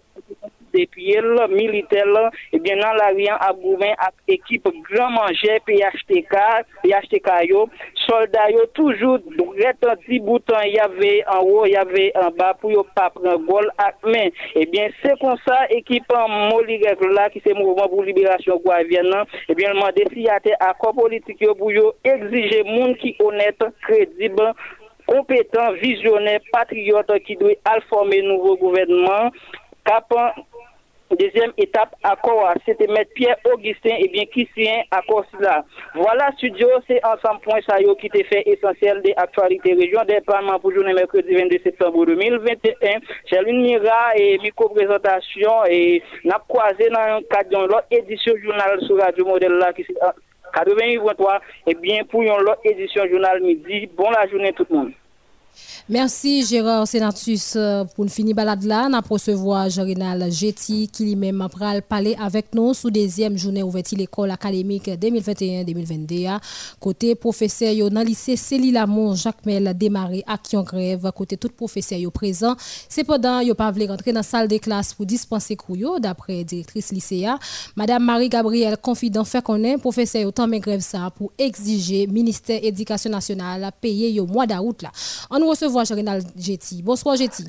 depi 0.77 1.16
el, 1.18 1.33
militel, 1.53 2.14
ebyen 2.57 2.81
nan 2.83 2.99
la 3.01 3.11
riyan 3.14 3.41
ap 3.43 3.59
gouven 3.62 3.95
ap 4.05 4.14
ekip 4.31 4.68
gran 4.87 5.14
manje 5.16 5.59
PHTK, 5.66 6.37
PHTK 6.85 7.31
yo, 7.51 7.66
solda 8.05 8.47
yo 8.55 8.66
toujou 8.79 9.18
retan 9.59 9.99
ti 10.05 10.20
boutan 10.22 10.68
yave 10.70 11.12
an 11.33 11.43
wo, 11.49 11.66
yave 11.70 12.09
an 12.20 12.31
ba 12.39 12.53
pou 12.61 12.70
yo 12.74 12.87
pa 12.97 13.09
pran 13.14 13.43
gol 13.49 13.68
ak 13.83 14.07
men. 14.07 14.33
Ebyen 14.59 14.95
se 15.03 15.16
kon 15.22 15.39
sa 15.43 15.64
ekip 15.74 16.12
an 16.14 16.33
Mouligre 16.47 17.11
la 17.16 17.29
ki 17.33 17.43
se 17.43 17.55
mouvman 17.57 17.91
pou 17.91 18.07
liberasyon 18.07 18.62
kwa 18.64 18.83
vyen 18.89 19.11
nan, 19.11 19.29
ebyen 19.51 19.79
man 19.81 19.95
desi 19.97 20.29
yate 20.29 20.55
akon 20.68 20.95
politik 20.97 21.43
yo 21.43 21.57
pou 21.59 21.74
yo 21.74 21.93
exije 22.07 22.62
moun 22.68 22.95
ki 23.01 23.16
one 23.24 23.51
kredib, 23.87 24.41
kompetant, 25.07 25.79
vizyonè, 25.81 26.39
patriote 26.53 27.18
ki 27.24 27.39
dwe 27.41 27.57
alforme 27.70 28.20
nouvo 28.27 28.57
gouvernement. 28.61 29.35
Kapan, 29.87 30.35
deuxième 31.14 31.52
étape, 31.57 31.94
accord, 32.02 32.52
c'était 32.64 32.86
mettre 32.88 33.12
Pierre 33.14 33.36
Augustin 33.52 33.96
et 33.98 34.09
bien 34.09 34.24
qui 34.26 34.48
sien 34.54 34.82
accord 34.90 35.24
cela. 35.32 35.64
Voilà, 35.94 36.32
studio, 36.36 36.68
c'est 36.86 37.04
ensemble 37.04 37.40
point 37.42 37.61
ça 37.68 37.76
qui 38.00 38.09
te 38.09 38.24
fait 38.24 38.42
essentiel 38.46 39.02
des 39.02 39.14
actualités 39.16 39.74
région 39.74 40.02
des 40.04 40.20
Parlements 40.20 40.59
pour 40.59 40.72
journée 40.72 40.92
mercredi 40.92 41.34
22 41.34 41.59
septembre 41.62 42.07
2021. 42.07 42.98
J'ai 43.26 43.52
mira 43.52 44.16
et 44.16 44.38
micro-présentation 44.38 45.64
et 45.68 46.02
n'a 46.24 46.42
croisé 46.48 46.88
dans 46.90 47.18
le 47.18 47.24
cadre 47.28 47.50
de 47.50 47.57
l'autre 47.68 47.86
édition 47.90 48.34
journal 48.42 48.80
sur 48.86 48.98
Radio 48.98 49.24
Modèle 49.26 49.52
là 49.52 49.72
qui 49.72 49.86
88.3, 50.54 51.40
et 51.66 51.74
bien 51.74 52.04
pour 52.04 52.22
une 52.22 52.30
autre 52.30 52.59
édition 52.64 53.07
Journal 53.11 53.42
Midi. 53.42 53.88
Bon 53.96 54.11
la 54.11 54.26
journée 54.28 54.52
tout 54.52 54.66
le 54.70 54.76
monde. 54.76 54.92
Merci 55.88 56.44
Gérard 56.44 56.86
Sénatus 56.88 57.54
euh, 57.54 57.84
pour 57.84 58.04
une 58.04 58.11
finie 58.11 58.34
balade 58.34 58.64
là. 58.64 58.88
Nous 58.88 58.98
recevoir 59.09 59.70
Jorinal 59.70 60.32
Jetty 60.32 60.88
qui 60.88 61.04
lui-même 61.04 61.46
pral 61.50 61.82
parler 61.82 62.16
avec 62.20 62.54
nous 62.54 62.74
sous 62.74 62.90
deuxième 62.90 63.36
journée 63.38 63.62
ouverte 63.62 63.92
l'école 63.92 64.30
académique 64.30 64.88
2021-2022. 64.88 66.38
Côté 66.80 67.14
professeur 67.14 67.72
yo 67.72 67.88
dans 67.88 68.02
lycée 68.02 68.36
Céline 68.36 68.74
Lamont 68.74 69.14
Jacques 69.14 69.46
Mel 69.46 69.72
démarré 69.76 70.24
action 70.26 70.62
grève 70.62 71.11
côté 71.14 71.36
tout 71.36 71.50
professeur 71.50 71.98
présent. 72.12 72.57
Cependant 72.88 73.40
yo 73.40 73.54
pas 73.54 73.70
voulu 73.70 73.86
rentrer 73.86 74.12
dans 74.12 74.22
salle 74.22 74.48
de 74.48 74.59
classe 74.59 74.92
pour 74.92 75.07
dispenser 75.07 75.57
cours 75.57 76.00
d'après 76.00 76.42
directrice 76.42 76.90
lycéa. 76.92 77.38
Madame 77.76 78.04
Marie 78.04 78.28
Gabrielle 78.28 78.76
confident 78.76 79.24
fait 79.24 79.42
connaître 79.42 79.80
professeur 79.80 80.22
yo 80.22 80.30
tant 80.32 80.48
grève 80.48 80.80
ça 80.80 81.11
pour 81.16 81.32
exiger 81.38 82.07
ministère 82.07 82.59
éducation 82.62 83.11
nationale 83.11 83.70
payer 83.80 84.11
yo 84.11 84.26
mois 84.26 84.46
d'août 84.46 84.82
là. 84.82 84.90
On 85.30 85.45
nous 85.47 85.51
recevoir 85.51 85.84
Jorinal 85.84 86.22
Jetty. 86.36 86.82
Bonsoir 86.82 87.16
Jetty. 87.16 87.44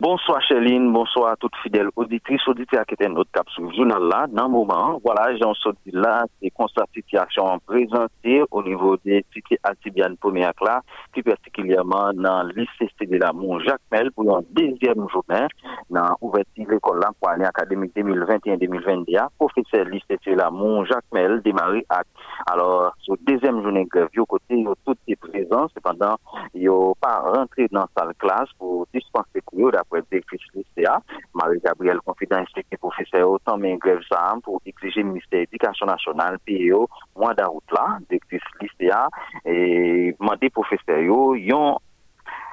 Bonsoir 0.00 0.40
Chéline, 0.42 0.92
bonsoir 0.92 1.32
à 1.32 1.36
toutes 1.36 1.56
fidèles 1.56 1.88
auditrices, 1.96 2.46
auditeurs 2.46 2.86
qui 2.86 2.94
étaient 2.94 3.08
notre 3.08 3.32
cap 3.32 3.48
sur 3.48 3.64
le 3.64 3.74
journal 3.74 4.00
là. 4.04 4.26
Dans 4.28 4.44
le 4.44 4.50
moment, 4.50 5.00
voilà, 5.04 5.36
j'en 5.38 5.54
sorti 5.54 5.90
là, 5.90 6.24
c'est 6.40 6.50
constat 6.50 6.84
situation 6.94 7.58
présentée 7.66 8.44
au 8.52 8.62
niveau 8.62 8.96
des 9.04 9.24
tickets 9.32 9.58
Altibiane 9.64 10.16
première 10.16 10.54
classe, 10.54 10.84
plus 11.12 11.24
particulièrement 11.24 12.12
dans 12.14 12.44
lycée 12.44 12.88
de 13.00 13.16
la 13.16 13.32
Mont 13.32 13.58
Jacques 13.58 13.80
Mel 13.90 14.12
pour 14.12 14.38
une 14.38 14.46
deuxième 14.52 15.04
journée 15.08 15.48
dans 15.90 16.16
l'ouverture 16.22 16.64
de 16.64 16.70
l'école 16.74 17.00
pour 17.20 17.30
l'année 17.30 17.46
académique 17.46 17.90
2021-2022. 17.96 19.18
Professeur 19.36 19.84
lycée 19.86 20.16
de 20.24 20.34
la 20.34 20.48
Mont 20.48 20.84
Jacques 20.84 21.10
Mel 21.12 21.42
démarré 21.42 21.84
à 21.90 22.02
alors, 22.46 22.94
sur 23.00 23.16
deuxième 23.26 23.62
journée 23.62 23.84
grève, 23.84 24.08
côté, 24.26 24.64
tout 24.84 24.96
est 25.06 25.16
présent, 25.16 25.66
cependant, 25.74 26.16
il 26.54 26.68
a 26.68 26.92
pas 27.00 27.20
rentré 27.20 27.68
dans 27.70 27.80
la 27.80 27.88
salle 27.96 28.14
classe 28.18 28.48
pour 28.58 28.86
dispenser 28.94 29.42
cours 29.44 29.70
après 29.88 30.02
directrice 30.10 30.40
lycéa. 30.54 31.00
Marie-Gabrielle 31.34 32.00
confident 32.04 32.36
inspecter 32.36 32.76
professeur 32.76 33.30
autant 33.30 33.56
mais 33.56 33.76
grève 33.76 34.00
ça 34.10 34.34
pour 34.42 34.60
exiger 34.66 35.02
le 35.02 35.08
ministère 35.08 35.40
de 35.40 35.46
l'Éducation 35.50 35.86
nationale, 35.86 36.38
PEO, 36.46 36.88
mois 37.16 37.34
d'août 37.34 37.64
là, 37.72 37.98
directrice 38.08 38.42
lycéa, 38.60 39.08
et 39.44 40.14
demander 40.18 40.50
professeur 40.50 40.98
yo, 40.98 41.34
yon 41.34 41.78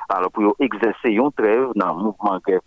alors 0.08 0.32
pour 0.32 0.56
exercer 0.60 1.10
une 1.10 1.32
trêve 1.32 1.70
dans 1.76 1.96
le 1.96 2.04
mouvement 2.04 2.40
grève 2.46 2.62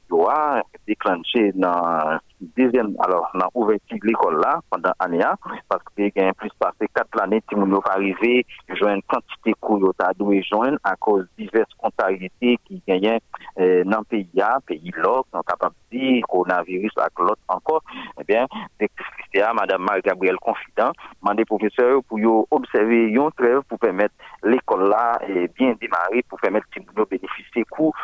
déclenché 0.86 1.52
dans 1.54 2.18
deuxième, 2.40 2.94
alors, 3.00 3.30
on 3.34 3.40
a 3.40 3.48
ouvert 3.54 3.78
l'école 4.02 4.40
là 4.40 4.60
pendant 4.70 4.92
l'année, 5.00 5.24
parce 5.68 5.82
que 5.84 5.90
il 6.02 6.12
y 6.14 6.20
a 6.20 6.32
plus 6.32 6.50
passé 6.58 6.88
quatre 6.94 7.20
années, 7.20 7.42
monde 7.56 7.82
pas 7.82 7.92
arrivé, 7.92 8.46
joindre 8.68 9.02
quantité 9.08 9.54
cours, 9.60 9.92
à 9.98 10.12
doué 10.14 10.42
joindre 10.42 10.78
à 10.84 10.94
cause 10.96 11.26
de 11.38 11.44
diverses 11.44 11.74
contrariétés 11.76 12.58
qui 12.64 12.82
gagnent 12.86 13.18
euh, 13.58 13.84
dans 13.84 13.98
le 13.98 14.04
pays, 14.04 14.28
pays 14.66 14.92
là, 14.96 15.22
sont 15.32 15.42
capables 15.42 15.74
de 15.90 15.98
dire, 15.98 16.24
coronavirus 16.28 16.92
avec 16.98 17.18
l'autre 17.18 17.40
encore, 17.48 17.82
eh 18.20 18.24
bien, 18.24 18.46
directrice 18.78 19.06
Madame 19.54 19.82
Marie-Gabrielle 19.82 20.38
Confident, 20.40 20.92
demandé 21.22 21.44
professeur 21.44 22.02
pour 22.04 22.46
observer 22.50 23.08
une 23.08 23.30
trêve 23.36 23.60
pour 23.68 23.78
permettre 23.78 24.14
l'école 24.42 24.88
là 24.88 25.18
et 25.28 25.48
bien 25.48 25.74
démarrer, 25.80 26.22
pour 26.28 26.40
permettre 26.40 26.66
nous 26.96 27.06
bénéficier 27.06 27.64
cours 27.64 27.94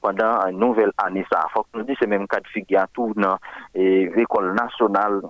pendant 0.00 0.46
une 0.48 0.58
nouvelle 0.58 0.92
année. 0.98 1.24
Ça, 1.32 1.46
faut 1.52 1.62
que 1.62 1.78
nous 1.78 1.82
disions, 1.82 1.96
c'est 2.00 2.06
même 2.06 2.26
cas 2.26 2.40
de 2.40 2.48
figure 2.48 2.84
tout 2.92 3.12
dans 3.16 3.36
et 3.80 4.10
l'école 4.14 4.54
nationale 4.54 5.22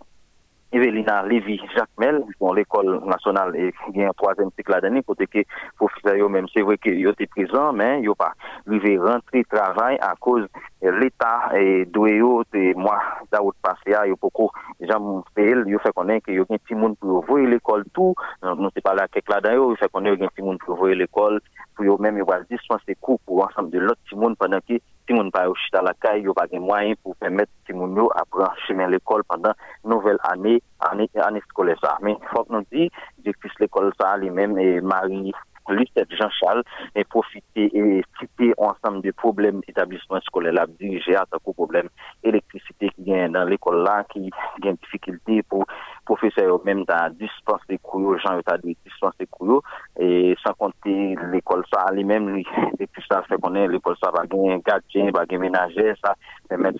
Evelina 0.73 1.25
Lévy 1.25 1.61
Jacques 1.75 1.89
Mel, 1.99 2.23
l'école 2.55 3.01
nationale 3.05 3.57
et 3.57 3.73
qui 3.93 4.03
un 4.03 4.11
troisième 4.11 4.51
cycle 4.57 4.71
l'année, 4.71 5.03
côté 5.03 5.27
que 5.27 5.41
professeur 5.77 6.31
même 6.31 6.47
c'est 6.55 6.63
vrai 6.63 6.79
qu'il 6.79 7.07
était 7.09 7.27
présent, 7.27 7.73
mais 7.73 8.01
il 8.03 8.15
pas 8.15 8.33
arrivé 8.67 8.97
rentrer 8.99 9.45
travail 9.45 9.99
à 10.01 10.15
cause 10.21 10.47
l'État 10.81 11.51
et 11.57 11.87
doué 11.87 12.21
et 12.55 12.75
moi 12.75 13.01
d'août 13.33 13.57
passé, 13.63 13.97
il 14.07 14.15
beaucoup 14.21 14.51
gens 14.81 15.25
fait, 15.35 15.55
il 15.67 15.79
fait 15.81 15.93
connaître 15.93 16.27
qu'il 16.27 16.37
y 16.37 16.39
a 16.39 16.43
un 16.43 16.57
petit 16.57 16.75
monde 16.75 16.97
pour 16.99 17.25
voir 17.25 17.39
l'école 17.39 17.85
tout, 17.93 18.15
nous 18.43 18.71
c'est 18.73 18.83
pas 18.83 18.95
là 18.95 19.09
quelques 19.09 19.29
là-dedans, 19.29 19.73
il 19.73 19.77
fait 19.77 19.91
connaître 19.91 20.15
qu'il 20.17 20.23
y 20.23 20.25
a 20.25 20.27
un 20.27 20.31
petit 20.31 20.43
monde 20.43 20.59
pour 20.65 20.77
voir 20.77 20.91
l'école, 20.95 21.41
pour 21.75 22.01
même 22.01 22.17
il 22.17 22.25
va 22.25 22.41
dispenser 22.49 22.97
cours 23.01 23.19
pour 23.27 23.45
ensemble 23.45 23.71
de 23.71 23.81
l'autre 23.81 24.01
petit 24.05 24.17
monde 24.17 24.37
pendant 24.39 24.61
que 24.61 24.75
si 25.11 25.15
moun 25.15 25.33
pa 25.35 25.43
yo 25.43 25.55
chita 25.59 25.83
la 25.83 25.93
caille, 25.95 26.23
yo 26.23 26.33
pas 26.33 26.47
de 26.47 26.59
moyens 26.59 26.97
pour 27.03 27.17
permettre 27.17 27.51
si 27.67 27.73
moun 27.73 27.97
yo 27.97 28.09
apprendre 28.15 28.55
chemin 28.67 28.87
l'école 28.87 29.25
pendant 29.25 29.53
nouvelle 29.85 30.19
année, 30.23 30.63
année, 30.79 31.11
année 31.17 31.43
scolaire 31.49 31.77
ça. 31.83 31.99
Mais 32.01 32.17
faut 32.33 32.45
que 32.45 32.53
nous 32.53 32.65
dit, 32.71 32.91
depuis 33.25 33.51
l'école 33.59 33.93
ça, 34.01 34.17
lui-même 34.17 34.57
et 34.59 34.81
Marie 34.81 35.33
Lucette 35.71 36.09
Jean-Charles 36.11 36.63
et 36.95 37.05
profiter 37.05 37.71
et 37.77 38.03
citer 38.19 38.53
ensemble 38.59 39.03
des 39.03 39.13
problèmes 39.13 39.61
d'établissement 39.67 40.21
scolaire 40.21 40.53
là 40.53 40.67
dirigé 40.79 41.17
à 41.17 41.25
tant 41.31 41.39
problème 41.53 41.89
électricité 42.23 42.91
qui 42.91 43.05
vient 43.05 43.29
dans 43.29 43.45
l'école 43.45 43.83
là 43.83 44.05
qui 44.11 44.31
a 44.63 44.69
une 44.69 44.77
difficulté 44.77 45.43
pour 45.43 45.65
professeurs 46.05 46.61
même 46.65 46.85
dans 46.85 47.11
dispenser 47.15 47.79
cours 47.83 48.19
gens 48.19 48.39
état 48.39 48.59
de 48.59 48.75
dispenser 48.85 49.27
cours 49.31 49.63
et 49.99 50.35
sans 50.45 50.55
compter 50.55 51.17
l'école 51.33 51.65
ça 51.73 51.93
lui-même 51.93 52.29
lui 52.31 52.47
depuis 52.79 53.03
ça 53.11 53.23
fait 53.23 53.37
qu'on 53.41 53.55
est 53.55 53.69
l'école 53.69 53.97
ça 54.03 54.11
va 54.11 54.27
gagner 54.27 54.61
gardien 54.67 55.11
va 55.13 55.25
gagner 55.27 55.51
ménager 55.51 55.93
ça 56.05 56.15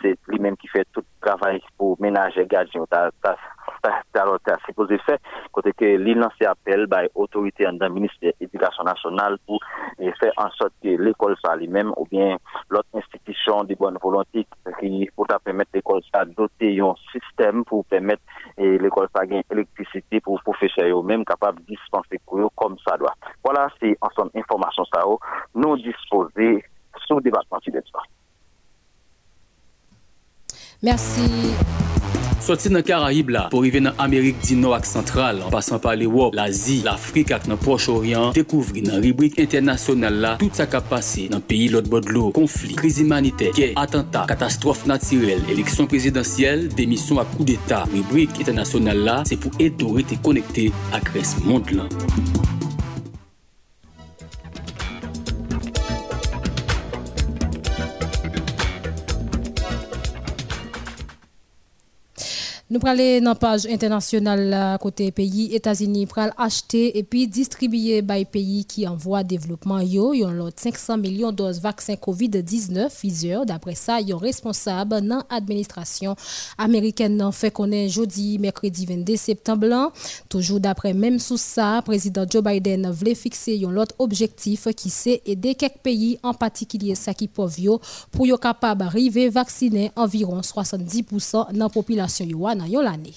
c'est 0.03 0.19
lui-même 0.29 0.57
qui 0.57 0.69
fait 0.69 0.87
tout 0.93 1.01
le 1.01 1.27
travail 1.27 1.61
pour 1.79 2.01
ménager 2.01 2.47
gardien 2.47 2.85
alors 4.15 4.39
c'est 4.47 4.67
supposé 4.67 4.99
faire 4.99 5.19
côté 5.53 5.73
que 5.73 5.85
l'île 5.85 6.25
appel 6.47 6.89
par 6.89 7.05
autorité 7.15 7.65
dans 7.65 7.87
le 7.87 7.95
ministère 7.95 8.33
de 8.33 8.37
l'éducation 8.41 8.83
nationale 8.85 9.39
pour 9.47 9.61
faire 9.99 10.33
en 10.37 10.51
sorte 10.51 10.73
que 10.83 10.89
l'école 10.89 11.37
ça 11.43 11.57
lui-même 11.57 11.93
ou 11.97 12.07
bien 12.07 12.37
l'autre 12.69 12.89
institution 12.95 13.65
de 13.65 13.75
bonne 13.75 13.99
volonté 14.03 14.47
pour 15.15 15.27
permettre 15.27 15.71
l'école 15.75 16.03
ça 16.13 16.25
doter 16.25 16.81
un 16.81 16.95
système 17.13 17.65
pour 17.65 17.85
permettre 17.85 18.23
l'école 18.59 19.09
ça 19.15 19.25
gagner 19.25 19.45
électricité 19.51 20.21
pour 20.21 20.43
professeurs 20.43 20.99
eux-mêmes 21.01 21.25
capables 21.25 21.61
de 21.61 21.67
dispenser 21.67 22.21
comme 22.57 22.77
ça 22.87 22.97
doit. 22.97 23.15
Voilà, 23.45 23.69
c'est 23.81 23.97
ensemble 24.01 24.31
information 24.35 24.85
ça 24.93 25.03
nous 25.55 25.77
disposer 25.77 26.65
sous 27.07 27.21
département 27.21 27.61
de 27.67 27.73
là, 27.73 27.81
Mersi. 30.83 31.27
Soti 32.41 32.71
nan 32.73 32.81
Karaib 32.81 33.29
la, 33.35 33.43
pou 33.53 33.61
rive 33.61 33.83
nan 33.85 33.99
Amerik 34.01 34.39
di 34.41 34.55
nou 34.57 34.73
ak 34.73 34.87
sentral, 34.89 35.43
an 35.45 35.53
pasan 35.53 35.77
pa 35.85 35.93
l'Ewop, 35.93 36.33
l'Azi, 36.39 36.79
l'Afrik 36.87 37.35
ak 37.37 37.45
nan 37.51 37.61
Proche-Orient, 37.61 38.33
dekouvri 38.33 38.81
nan 38.87 39.03
ribrik 39.05 39.37
internasyonal 39.45 40.17
la, 40.25 40.31
tout 40.41 40.57
sa 40.57 40.65
kap 40.73 40.89
pase 40.89 41.27
nan 41.29 41.45
peyi 41.45 41.69
lot 41.75 41.91
bodlo, 41.93 42.31
konflik, 42.33 42.79
kriz 42.81 42.97
imanite, 43.05 43.51
kè, 43.57 43.75
atenta, 43.81 44.25
katastrofe 44.31 44.89
natirel, 44.89 45.45
eleksyon 45.53 45.91
prezidentyel, 45.93 46.71
demisyon 46.79 47.21
ak 47.21 47.37
kou 47.37 47.45
d'Etat. 47.45 47.93
Ribrik 47.93 48.41
internasyonal 48.41 49.05
la, 49.05 49.19
se 49.29 49.37
pou 49.37 49.53
eto 49.61 49.93
rete 49.99 50.17
konekte 50.25 50.71
ak 50.97 51.13
res 51.19 51.37
mond 51.45 51.77
lan. 51.77 51.93
Nous 62.73 62.79
parlons 62.79 63.19
dans 63.19 63.31
la 63.31 63.35
page 63.35 63.67
internationale 63.67 64.79
côté 64.81 65.11
pays 65.11 65.53
États-Unis 65.53 66.07
pour 66.07 66.23
acheter 66.39 66.97
et 66.97 67.03
puis 67.03 67.27
distribuer 67.27 68.01
par 68.01 68.25
pays 68.27 68.65
qui 68.65 68.87
envoient 68.87 69.25
développement. 69.25 69.81
Yo 69.81 70.15
ont 70.15 70.51
500 70.55 70.99
millions 70.99 71.33
de 71.33 71.39
doses 71.39 71.61
vaccin 71.61 71.95
Covid-19 71.95 72.89
Pfizer. 72.89 73.45
D'après 73.45 73.75
ça 73.75 74.01
yon 74.01 74.19
responsable 74.19 75.01
dans 75.01 75.25
l'administration 75.29 76.15
américaine. 76.59 77.29
Fait 77.33 77.53
est 77.73 77.89
jeudi 77.89 78.39
mercredi 78.39 78.87
22 78.87 79.17
septembre 79.17 79.91
toujours 80.29 80.61
d'après 80.61 80.95
même 80.95 81.19
sous 81.19 81.39
ça 81.39 81.83
président 81.85 82.25
Joe 82.31 82.45
Biden 82.45 82.89
voulait 82.93 83.17
fixer 83.17 83.61
un 83.67 83.77
autre 83.79 83.97
objectif 83.99 84.69
qui 84.77 84.91
c'est 84.91 85.23
aider 85.27 85.57
quelques 85.57 85.79
pays 85.83 86.21
en 86.23 86.35
particulier 86.35 86.95
ça 86.95 87.15
qui 87.15 87.27
pour 87.27 87.51
yo 87.51 88.37
capable 88.41 88.83
arriver 88.83 89.29
vacciner 89.29 89.91
environ 89.97 90.41
70% 90.41 91.53
de 91.53 91.59
la 91.59 91.69
population 91.69 92.25
yon 92.67 92.83
l'année. 92.83 93.15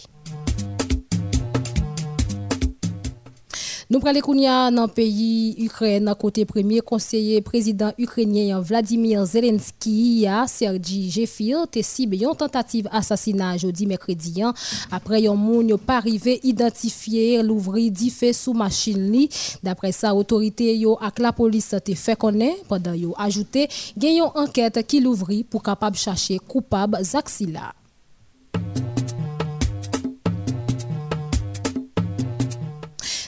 Nous 3.93 3.99
prenons 3.99 4.71
dans 4.71 4.87
le 4.87 4.87
pays 4.87 5.55
Ukraine, 5.59 6.11
côté 6.19 6.45
premier 6.45 6.79
conseiller 6.79 7.41
président 7.41 7.91
ukrainien 7.99 8.59
Vladimir 8.59 9.23
Zelensky, 9.23 10.25
Sergi 10.47 11.11
Jefir, 11.11 11.67
te 11.69 11.79
une 12.01 12.35
tentative 12.35 12.87
assassinat 12.91 13.57
jeudi 13.57 13.85
mercredi 13.85 14.41
hein. 14.41 14.51
après 14.91 15.21
yon 15.21 15.35
moun 15.35 15.77
pas 15.77 15.97
arrivé 15.97 16.39
identifier 16.41 17.43
l'ouvri 17.43 17.91
di 17.91 18.09
fait 18.09 18.33
sous 18.33 18.53
machine 18.53 19.27
D'après 19.61 19.91
ça, 19.91 20.15
autorité 20.15 20.75
yo 20.75 20.97
ak 20.99 21.19
la 21.19 21.31
police 21.31 21.75
te 21.85 21.93
fait 21.93 22.15
connaître 22.15 22.63
pendant 22.67 22.93
yo 22.93 23.13
ajouté 23.15 23.67
gen 23.95 24.23
enquête 24.33 24.87
qui 24.87 25.01
l'ouvri 25.01 25.43
pour 25.43 25.61
capable 25.61 25.97
chercher 25.97 26.39
coupable 26.39 26.97
Zaxila. 27.03 27.73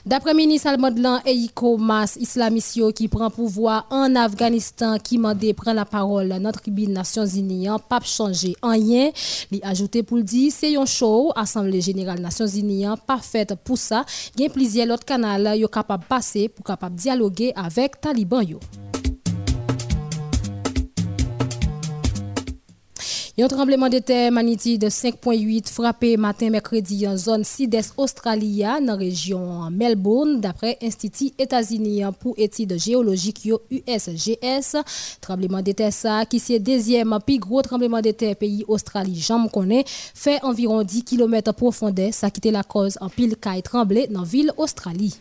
D'après 0.06 0.36
ministre 0.36 0.68
Almodlan 0.68 1.20
Eiko 1.26 1.78
Mas, 1.78 2.16
islamisio 2.18 2.92
qui 2.92 3.08
prend 3.08 3.32
pouvoir 3.32 3.88
en 3.90 4.16
Afghanistan, 4.16 5.00
qui 5.00 5.18
m'a 5.18 5.34
prendre 5.34 5.74
la 5.74 5.86
parole 5.86 6.30
dans 6.30 6.40
notre 6.40 6.62
tribune 6.62 6.94
Nations 6.94 7.26
Unies, 7.26 7.68
pas 7.90 8.00
changer 8.02 8.56
en 8.62 8.70
rien. 8.70 9.10
Il 9.52 9.62
ajouté 9.64 10.04
pour 10.04 10.18
le 10.18 10.24
dire, 10.24 10.52
c'est 10.56 10.78
un 10.78 10.86
show, 10.86 11.32
Assemblée 11.36 11.82
Générale 11.82 12.20
Nations 12.20 12.46
Unies, 12.46 12.86
pas 13.08 13.18
fait 13.18 13.56
pour 13.64 13.80
ça. 13.80 14.06
Il 14.36 14.44
y 14.44 14.46
a 14.46 14.50
plusieurs 14.50 14.92
autres 14.92 15.06
canaux 15.06 15.56
qui 15.56 15.66
capable 15.74 16.04
de 16.04 16.08
passer 16.08 16.50
pour 16.50 16.64
capable 16.64 16.96
dialoguer 16.96 17.52
avec 17.56 18.00
Taliban. 18.00 18.42
Yo. 18.42 18.60
Un 23.38 23.50
tremblement 23.50 23.90
de 23.90 24.00
terre 24.00 24.32
magnitude 24.32 24.80
de 24.80 24.88
5.8 24.88 25.70
frappé 25.70 26.16
matin 26.16 26.50
mercredi 26.50 27.06
en 27.06 27.18
zone 27.18 27.44
sud-est 27.44 27.94
Australia 27.98 28.80
dans 28.80 28.94
la 28.94 28.96
région 28.96 29.70
Melbourne 29.72 30.40
d'après 30.40 30.78
Institut 30.82 31.34
États-Unis 31.38 32.02
pour 32.18 32.36
études 32.38 32.80
géologiques 32.80 33.46
USGS. 33.70 34.78
Tremblement 35.20 35.62
de 35.62 35.74
terre 35.74 35.92
ça 35.92 36.26
qui 36.26 36.40
c'est 36.40 36.60
deuxième 36.60 37.20
plus 37.28 37.38
gros 37.38 37.62
tremblement 37.62 38.00
de 38.00 38.12
terre 38.12 38.38
pays 38.38 38.64
Australie 38.70 39.20
j'en 39.20 39.50
connais 39.50 39.84
fait 39.86 40.42
environ 40.42 40.84
10 40.84 41.04
km 41.04 41.52
profondeur 41.52 42.14
ça 42.14 42.30
qui 42.32 42.40
était 42.40 42.52
la 42.52 42.64
cause 42.64 42.98
en 43.02 43.10
pile 43.10 43.36
caille 43.36 43.64
tremblé 43.64 44.08
dans 44.08 44.24
ville 44.24 44.54
Australie. 44.56 45.20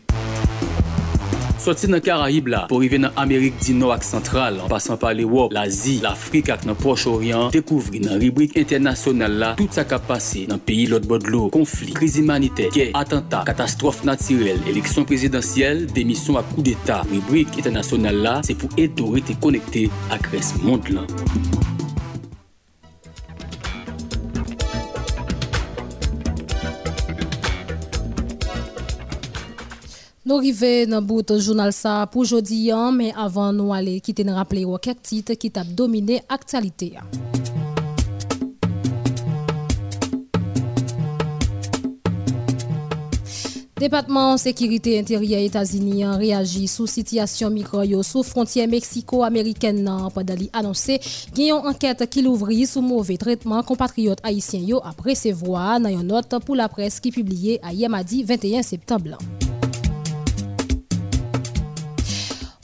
Soti 1.65 1.87
nan 1.89 1.97
Karayib 2.05 2.45
la, 2.53 2.59
pou 2.69 2.83
rive 2.83 2.99
nan 3.01 3.15
Amerik 3.17 3.55
di 3.57 3.73
nou 3.73 3.89
ak 3.89 4.03
sentral, 4.05 4.59
an 4.61 4.69
pasan 4.69 4.99
pa 5.01 5.09
l'Ewop, 5.17 5.49
l'Azi, 5.55 5.95
l'Afrik 6.03 6.51
ak 6.53 6.67
nan 6.69 6.77
Proche-Orient, 6.77 7.49
dekouvri 7.55 8.03
nan 8.03 8.19
ribrik 8.21 8.53
internasyonal 8.61 9.39
la, 9.41 9.49
tout 9.57 9.73
sa 9.73 9.81
kap 9.89 10.05
pase 10.05 10.43
nan 10.51 10.61
peyi 10.61 10.85
lot 10.91 11.09
bodlo, 11.09 11.47
konflik, 11.55 11.95
kriz 11.97 12.19
imanite, 12.21 12.69
gey, 12.75 12.93
atenta, 12.93 13.41
katastrofe 13.49 14.05
natirel, 14.05 14.61
eleksyon 14.69 15.09
prezidentyel, 15.09 15.87
demisyon 15.97 16.37
ak 16.43 16.53
kou 16.53 16.67
d'Etat. 16.67 17.09
Ribrik 17.09 17.57
internasyonal 17.57 18.21
la, 18.27 18.35
se 18.45 18.53
pou 18.53 18.69
eto 18.77 19.15
rete 19.17 19.33
konekte 19.41 19.87
ak 20.13 20.29
res 20.35 20.53
mond 20.61 20.93
lan. 20.93 21.09
Nous 30.27 30.37
arrivons 30.37 30.89
dans 30.89 31.01
le 31.01 31.05
bout 31.05 31.21
du 31.21 31.39
journal 31.39 31.71
ça 31.71 32.07
pour 32.11 32.21
aujourd'hui, 32.21 32.71
hein, 32.71 32.91
mais 32.91 33.13
avant 33.15 33.53
nous 33.53 33.71
aller 33.71 34.01
quitter 34.01 34.23
nous 34.23 34.33
rappeler 34.33 34.65
quelques 34.81 35.03
titres 35.03 35.33
qui 35.35 35.51
t'a 35.51 35.63
dominé 35.63 36.19
l'actualité. 36.27 36.93
Département 43.77 44.35
sécurité 44.37 44.97
intérieure 44.97 45.41
États-Unis 45.41 46.03
a 46.03 46.13
réagi 46.13 46.67
sous 46.67 46.87
situation 46.87 47.51
micro 47.51 47.83
sous 48.01 48.23
frontière 48.23 48.67
mexico-américaine 48.67 49.87
pendant 50.11 50.35
l'annoncer 50.55 50.97
qu'il 51.35 51.45
y 51.45 51.51
a 51.51 51.55
une 51.59 51.67
enquête 51.67 52.09
qui 52.09 52.23
l'ouvre 52.23 52.51
sous 52.65 52.81
mauvais 52.81 53.17
traitement 53.17 53.61
compatriotes 53.61 54.21
haïtiens 54.23 54.79
après 54.83 55.13
ses 55.13 55.33
voix 55.33 55.77
dans 55.79 55.89
une 55.89 56.07
note 56.07 56.33
pour 56.43 56.55
la 56.55 56.67
presse 56.67 56.99
qui 56.99 57.11
publiée 57.11 57.59
à 57.61 57.71
Yamadi 57.71 58.23
21 58.23 58.63
septembre. 58.63 59.19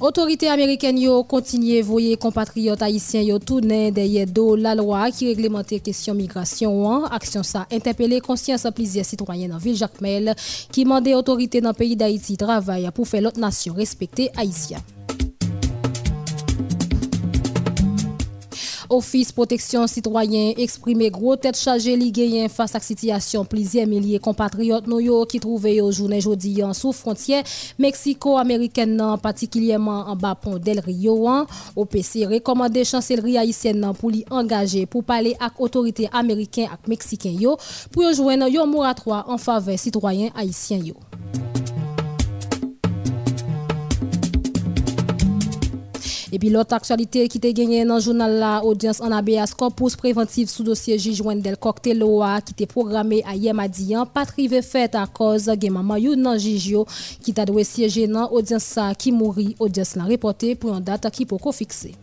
Autorité 0.02 0.50
américaine 0.50 0.98
yo 0.98 1.24
continue 1.24 1.80
voyer 1.84 2.18
compatriotes 2.18 2.82
haïtiens 2.82 3.22
yo 3.22 3.38
tourner 3.38 3.92
derrière 3.92 4.26
do 4.26 4.56
la 4.56 4.74
loi 4.74 5.12
qui 5.12 5.28
réglemente 5.28 5.80
question 5.84 6.16
migration. 6.16 7.06
Action 7.06 7.44
ça 7.44 7.68
interpellé 7.72 8.20
conscience 8.20 8.66
plusieurs 8.74 9.06
citoyens 9.06 9.50
dans 9.50 9.60
ville 9.60 9.76
Jacmel 9.76 10.34
qui 10.72 10.86
mandé 10.86 11.14
autorité 11.14 11.62
dans 11.62 11.70
le 11.70 11.76
pays 11.76 11.96
d'Haïti 11.96 12.36
travailler 12.36 12.90
pour 12.90 13.08
faire 13.08 13.22
l'autre 13.22 13.40
nation 13.40 13.76
respecter 13.76 14.32
haïtien. 14.36 14.80
Office 18.92 19.32
protection 19.32 19.88
citoyen 19.88 20.52
exprimé 20.58 21.10
gros 21.10 21.38
tête 21.38 21.58
chargée 21.58 21.96
li 21.96 22.12
face 22.50 22.76
à 22.76 22.80
la 22.80 22.84
situation 22.84 23.46
plusieurs 23.46 23.88
milliers 23.88 24.20
compatriotes 24.20 24.86
nous 24.86 25.26
qui 25.26 25.40
trouvaient 25.40 25.80
au 25.80 25.94
journée 25.94 26.20
sous 26.20 26.92
frontière 26.92 27.42
mexico-américaine 27.80 29.02
particulièrement 29.24 30.10
en 30.10 30.18
bas 30.18 30.36
pont 30.36 30.58
del 30.58 30.82
Rio 30.82 31.26
OPC 31.78 32.26
recommandé 32.30 32.84
chancellerie 32.84 33.38
haïtienne 33.38 33.94
pour 33.98 34.12
l'y 34.12 34.26
engager 34.30 34.86
pour 34.86 35.06
parler 35.06 35.38
avec 35.40 35.54
autorités 35.60 36.10
américaines 36.12 36.68
et 36.86 36.90
mexicaines 36.90 37.40
pour 37.94 38.12
joindre 38.12 38.46
un 38.46 38.66
moratoire 38.66 39.24
en 39.30 39.38
faveur 39.38 39.80
citoyens 39.80 40.32
haïtiens 40.36 40.82
Et 46.34 46.40
puis 46.40 46.50
l'autre 46.50 46.74
actualité 46.74 47.28
qui 47.28 47.40
était 47.40 47.54
gagnée 47.54 47.84
dans 47.84 47.96
le 47.96 48.02
journal 48.02 48.40
la 48.40 48.64
audience 48.64 49.02
en 49.02 49.12
ABS 49.12 49.54
corpus 49.58 49.98
préventif 49.98 50.50
sous 50.50 50.64
dossier 50.64 50.98
juge 50.98 51.22
Wendel 51.22 51.58
Cocteloa 51.58 52.40
qui 52.42 52.54
était 52.54 52.66
programmé 52.66 53.22
à 53.28 53.36
Yemadian 53.36 54.06
pas 54.06 54.26
trivé 54.26 54.62
fait 54.62 54.96
à 54.96 55.08
cause 55.08 55.46
de 55.46 55.70
maman 55.70 55.98
yon 55.98 56.16
nan 56.16 56.38
Jijio 56.38 56.86
qui 57.22 57.34
t'a 57.34 57.46
doué 57.46 57.66
siéger 57.66 58.08
dans 58.08 58.30
audience 58.32 58.80
qui 58.98 59.12
mourit. 59.12 59.56
Audience 59.60 59.96
la 59.96 60.06
reporté 60.06 60.56
pour 60.56 60.74
une 60.74 60.84
date 60.84 61.10
qui 61.12 61.26
peut 61.26 61.38
fixer. 61.52 61.96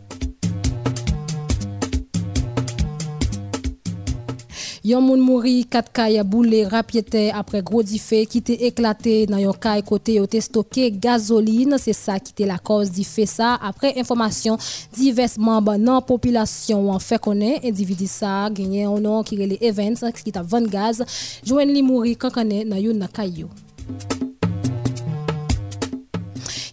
Yon 4.89 5.03
moun 5.05 5.21
mouri, 5.21 5.67
kat 5.69 5.91
kay 5.93 6.15
boule 6.25 6.63
rapyete 6.71 7.27
apre 7.37 7.61
gros 7.61 7.83
dife 7.85 8.23
qui 8.31 8.41
te 8.41 8.53
éclaté 8.53 9.27
dans 9.27 9.37
yon 9.37 9.53
kay 9.53 9.83
côté 9.85 10.15
yo 10.15 10.25
te 10.25 10.41
stocké 10.41 10.91
gasoline, 10.91 11.77
c'est 11.77 11.93
ça 11.93 12.19
qui 12.19 12.33
était 12.33 12.47
la 12.47 12.57
cause 12.57 12.91
di 12.91 13.05
fait 13.05 13.27
ça 13.27 13.59
après 13.61 13.99
information 14.01 14.57
divers 14.91 15.37
membres 15.37 15.77
non 15.77 16.01
population 16.01 16.91
en 16.91 16.99
fait 16.99 17.21
connaît 17.21 17.61
individu 17.65 18.07
ça 18.07 18.49
gagné 18.51 18.85
un 18.85 18.99
nom 18.99 19.23
qui 19.23 19.37
relé 19.37 19.59
events 19.61 20.11
qui 20.25 20.33
t'a 20.33 20.43
20 20.43 20.71
gaz 20.71 21.05
joine 21.45 21.69
li 21.69 21.83
mouri 21.83 22.17
connaît 22.17 22.65
dans 22.65 22.77
yon 22.77 23.07
kay 23.13 23.29
yo. 23.29 23.49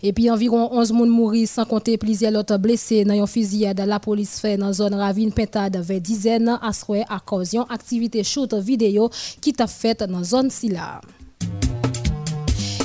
Et 0.08 0.14
puis 0.14 0.30
environ 0.30 0.70
11 0.72 0.92
personnes 0.92 1.10
mourent 1.10 1.48
sans 1.48 1.66
compter 1.66 1.98
plusieurs 1.98 2.36
autres 2.36 2.58
blessés 2.58 3.04
dans 3.04 3.16
une 3.16 3.26
fusillade 3.26 3.84
la 3.88 4.00
police 4.00 4.40
fait 4.40 4.56
dans 4.56 4.68
la 4.68 4.74
zone 4.74 4.94
ravine 4.94 5.32
Pentade 5.32 5.78
avec 5.78 6.00
dizaines 6.04 6.48
à 6.48 6.70
à 7.10 7.20
cause 7.26 7.50
d'une 7.50 7.64
activité 7.68 8.24
shoot 8.24 8.54
vidéo 8.54 9.10
qui 9.42 9.52
t'a 9.52 9.66
fait 9.66 10.04
dans 10.04 10.20
la 10.20 10.24
zone 10.24 10.52
Silla. 10.52 11.02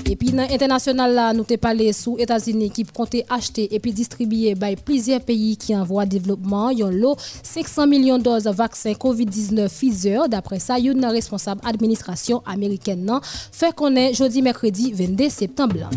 Et 0.06 0.16
puis, 0.16 0.30
dans 0.30 0.48
l'international, 0.48 1.36
nous 1.36 1.44
t'ai 1.44 1.58
parlé 1.58 1.92
sous 1.92 2.16
États-Unis 2.18 2.70
qui 2.70 2.84
comptent 2.84 3.14
acheter 3.28 3.72
et 3.72 3.78
puis 3.78 3.92
distribuer 3.92 4.54
by 4.54 4.74
plusieurs 4.76 5.20
pays 5.20 5.58
qui 5.58 5.76
envoient 5.76 6.06
développement. 6.06 6.70
Yon 6.70 6.90
lot 6.90 7.16
500 7.42 7.86
millions 7.86 8.18
de 8.18 8.22
doses 8.22 8.44
de 8.44 8.50
vaccins 8.50 8.92
COVID-19 8.92 9.68
Pfizer. 9.68 10.26
D'après 10.26 10.58
ça, 10.58 10.78
une 10.78 11.04
responsable 11.04 11.60
administration 11.64 12.42
américaine 12.46 13.20
fait 13.52 13.74
qu'on 13.74 13.94
est 13.94 14.14
jeudi, 14.14 14.40
mercredi 14.40 14.92
22 14.92 15.28
septembre. 15.28 15.90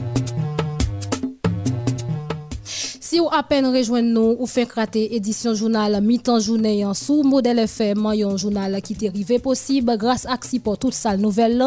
Si 3.14 3.20
vous 3.20 3.30
à 3.32 3.44
peine 3.44 3.68
rejoindre 3.68 4.10
nous 4.10 4.36
ou 4.40 4.48
fait 4.48 4.66
crater 4.66 5.16
édition 5.16 5.54
journal 5.54 6.02
mi-temps 6.02 6.40
journée 6.40 6.84
en 6.84 6.96
sous 6.96 7.22
modèle 7.22 7.60
FM, 7.60 8.08
un 8.08 8.38
journal 8.38 8.82
qui 8.82 8.98
est 9.00 9.08
arrivé 9.08 9.38
possible 9.38 9.96
grâce 10.00 10.26
à 10.26 10.40
pour 10.64 10.80
toute 10.80 10.96
salle 10.96 11.20
nouvelle. 11.20 11.64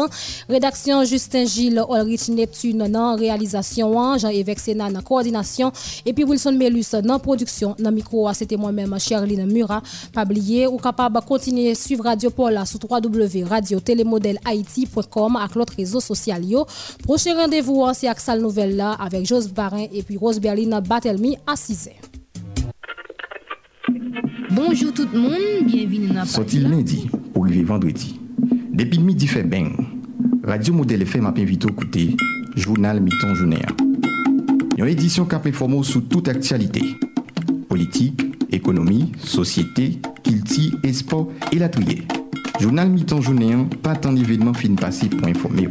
Rédaction 0.49 1.05
Justin 1.05 1.45
Gilles, 1.45 1.81
Ulrich 1.89 2.27
Neptune 2.27 2.89
dans 2.89 3.15
réalisation, 3.15 4.17
Jean-Yves 4.17 4.57
Sénat 4.57 4.91
dans 4.91 5.01
coordination 5.01 5.71
et 6.05 6.11
puis 6.11 6.25
Wilson 6.25 6.51
Melus 6.51 6.91
dans 7.01 7.17
production. 7.17 7.77
Dans 7.79 7.93
micro, 7.93 8.29
c'était 8.33 8.57
moi-même 8.57 8.99
Charline 8.99 9.45
Murat. 9.45 9.81
Pas 10.11 10.25
oublier 10.25 10.67
ou 10.67 10.75
capable 10.75 11.21
continuer 11.21 11.71
à 11.71 11.75
suivre 11.75 12.03
Radio 12.03 12.29
Paula 12.29 12.65
sur 12.65 12.79
www.radiotélémodèle-haïti.com 12.83 15.37
avec 15.37 15.55
l'autre 15.55 15.75
réseau 15.77 16.01
social. 16.01 16.43
Prochain 17.03 17.35
rendez-vous, 17.35 17.85
c'est 17.93 18.07
avec 18.07 18.19
salle 18.19 18.41
nouvelle 18.41 18.75
là 18.75 18.97
avec 18.99 19.25
Jos 19.25 19.47
Barin 19.55 19.85
et 19.93 20.03
puis 20.03 20.17
Rose 20.17 20.41
Berlin 20.41 20.81
Batelmi 20.81 21.36
à 21.45 21.55
6 21.55 21.89
h 21.89 21.91
Bonjour 24.51 24.93
tout 24.93 25.07
le 25.13 25.19
monde, 25.19 25.65
bienvenue 25.65 26.07
dans 26.07 26.25
Sorti 26.25 26.59
lundi 26.59 27.09
pour 27.33 27.45
arriver 27.45 27.63
vendredi. 27.63 28.19
Depuis 28.73 28.99
midi 28.99 29.27
fait 29.27 29.43
bien. 29.43 29.71
Radio 30.43 30.73
Modèle 30.73 31.01
FM 31.03 31.23
m'a 31.23 31.29
invité 31.29 31.67
à 31.67 31.71
écouter 31.71 32.15
Journal 32.55 33.01
Miton 33.01 33.35
Journée. 33.35 33.61
Une 34.77 34.87
édition 34.87 35.25
qui 35.25 35.35
informe 35.35 35.83
sur 35.83 36.07
toute 36.07 36.27
actualité. 36.27 36.81
Politique, 37.67 38.21
économie, 38.51 39.11
société, 39.23 39.99
kilti, 40.23 40.73
espoir 40.83 41.27
et 41.51 41.59
la 41.59 41.69
trier. 41.69 42.03
Journal 42.59 42.89
Miton 42.89 43.21
Journée, 43.21 43.55
pas 43.83 43.95
tant 43.95 44.13
d'événements 44.13 44.53
fin 44.53 44.73
passés 44.75 45.09
pour 45.09 45.27
informer. 45.27 45.67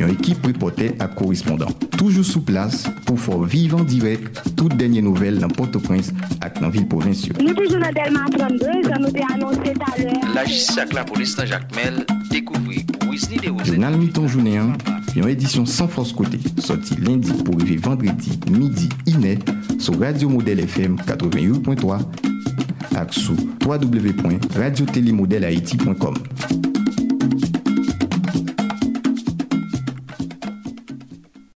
Une 0.00 0.10
équipe 0.10 0.44
reporter 0.44 0.94
à 0.98 1.06
correspondant. 1.08 1.68
Toujours 1.96 2.24
sous 2.24 2.42
place 2.42 2.84
pour 3.04 3.18
faire 3.18 3.40
vivre 3.42 3.80
en 3.80 3.84
direct 3.84 4.40
toutes 4.56 4.76
dernières 4.76 5.02
nouvelles 5.02 5.38
dans 5.38 5.48
Port-au-Prince 5.48 6.10
et 6.10 6.14
dans 6.54 6.60
la 6.62 6.68
ville 6.70 6.88
provinciale. 6.88 7.36
Nous 7.40 7.54
toujours 7.54 7.80
dans 7.80 7.92
Delma 7.92 8.26
32, 8.30 8.56
nous 8.56 8.90
avons 8.90 9.10
annoncé 9.34 9.72
tout 9.72 9.80
à 9.92 9.98
l'heure. 10.00 10.12
La 10.34 10.44
justice 10.44 10.78
avec 10.78 10.92
la 10.94 11.04
police 11.04 11.34
dans 11.36 11.46
Jacques 11.46 11.74
Mel, 11.74 12.04
découvrir 12.30 12.82
Wesley 13.10 13.38
de 13.38 13.64
Journal 13.64 13.96
mi-temps 13.96 14.28
journée 14.28 14.58
1, 14.58 14.72
une 15.16 15.28
édition 15.28 15.64
sans 15.64 15.88
force 15.88 16.12
côté, 16.12 16.38
sorti 16.58 16.96
lundi 16.96 17.32
pour 17.44 17.54
arriver 17.54 17.76
vendredi 17.76 18.38
midi 18.50 18.90
iné 19.06 19.38
sur 19.78 19.98
Radio 19.98 20.28
Modèle 20.28 20.60
FM 20.60 20.96
88.3 20.96 22.00
et 22.92 22.96
sur 23.10 23.32
www.radiotélémodèlehaïti.com. 23.64 26.14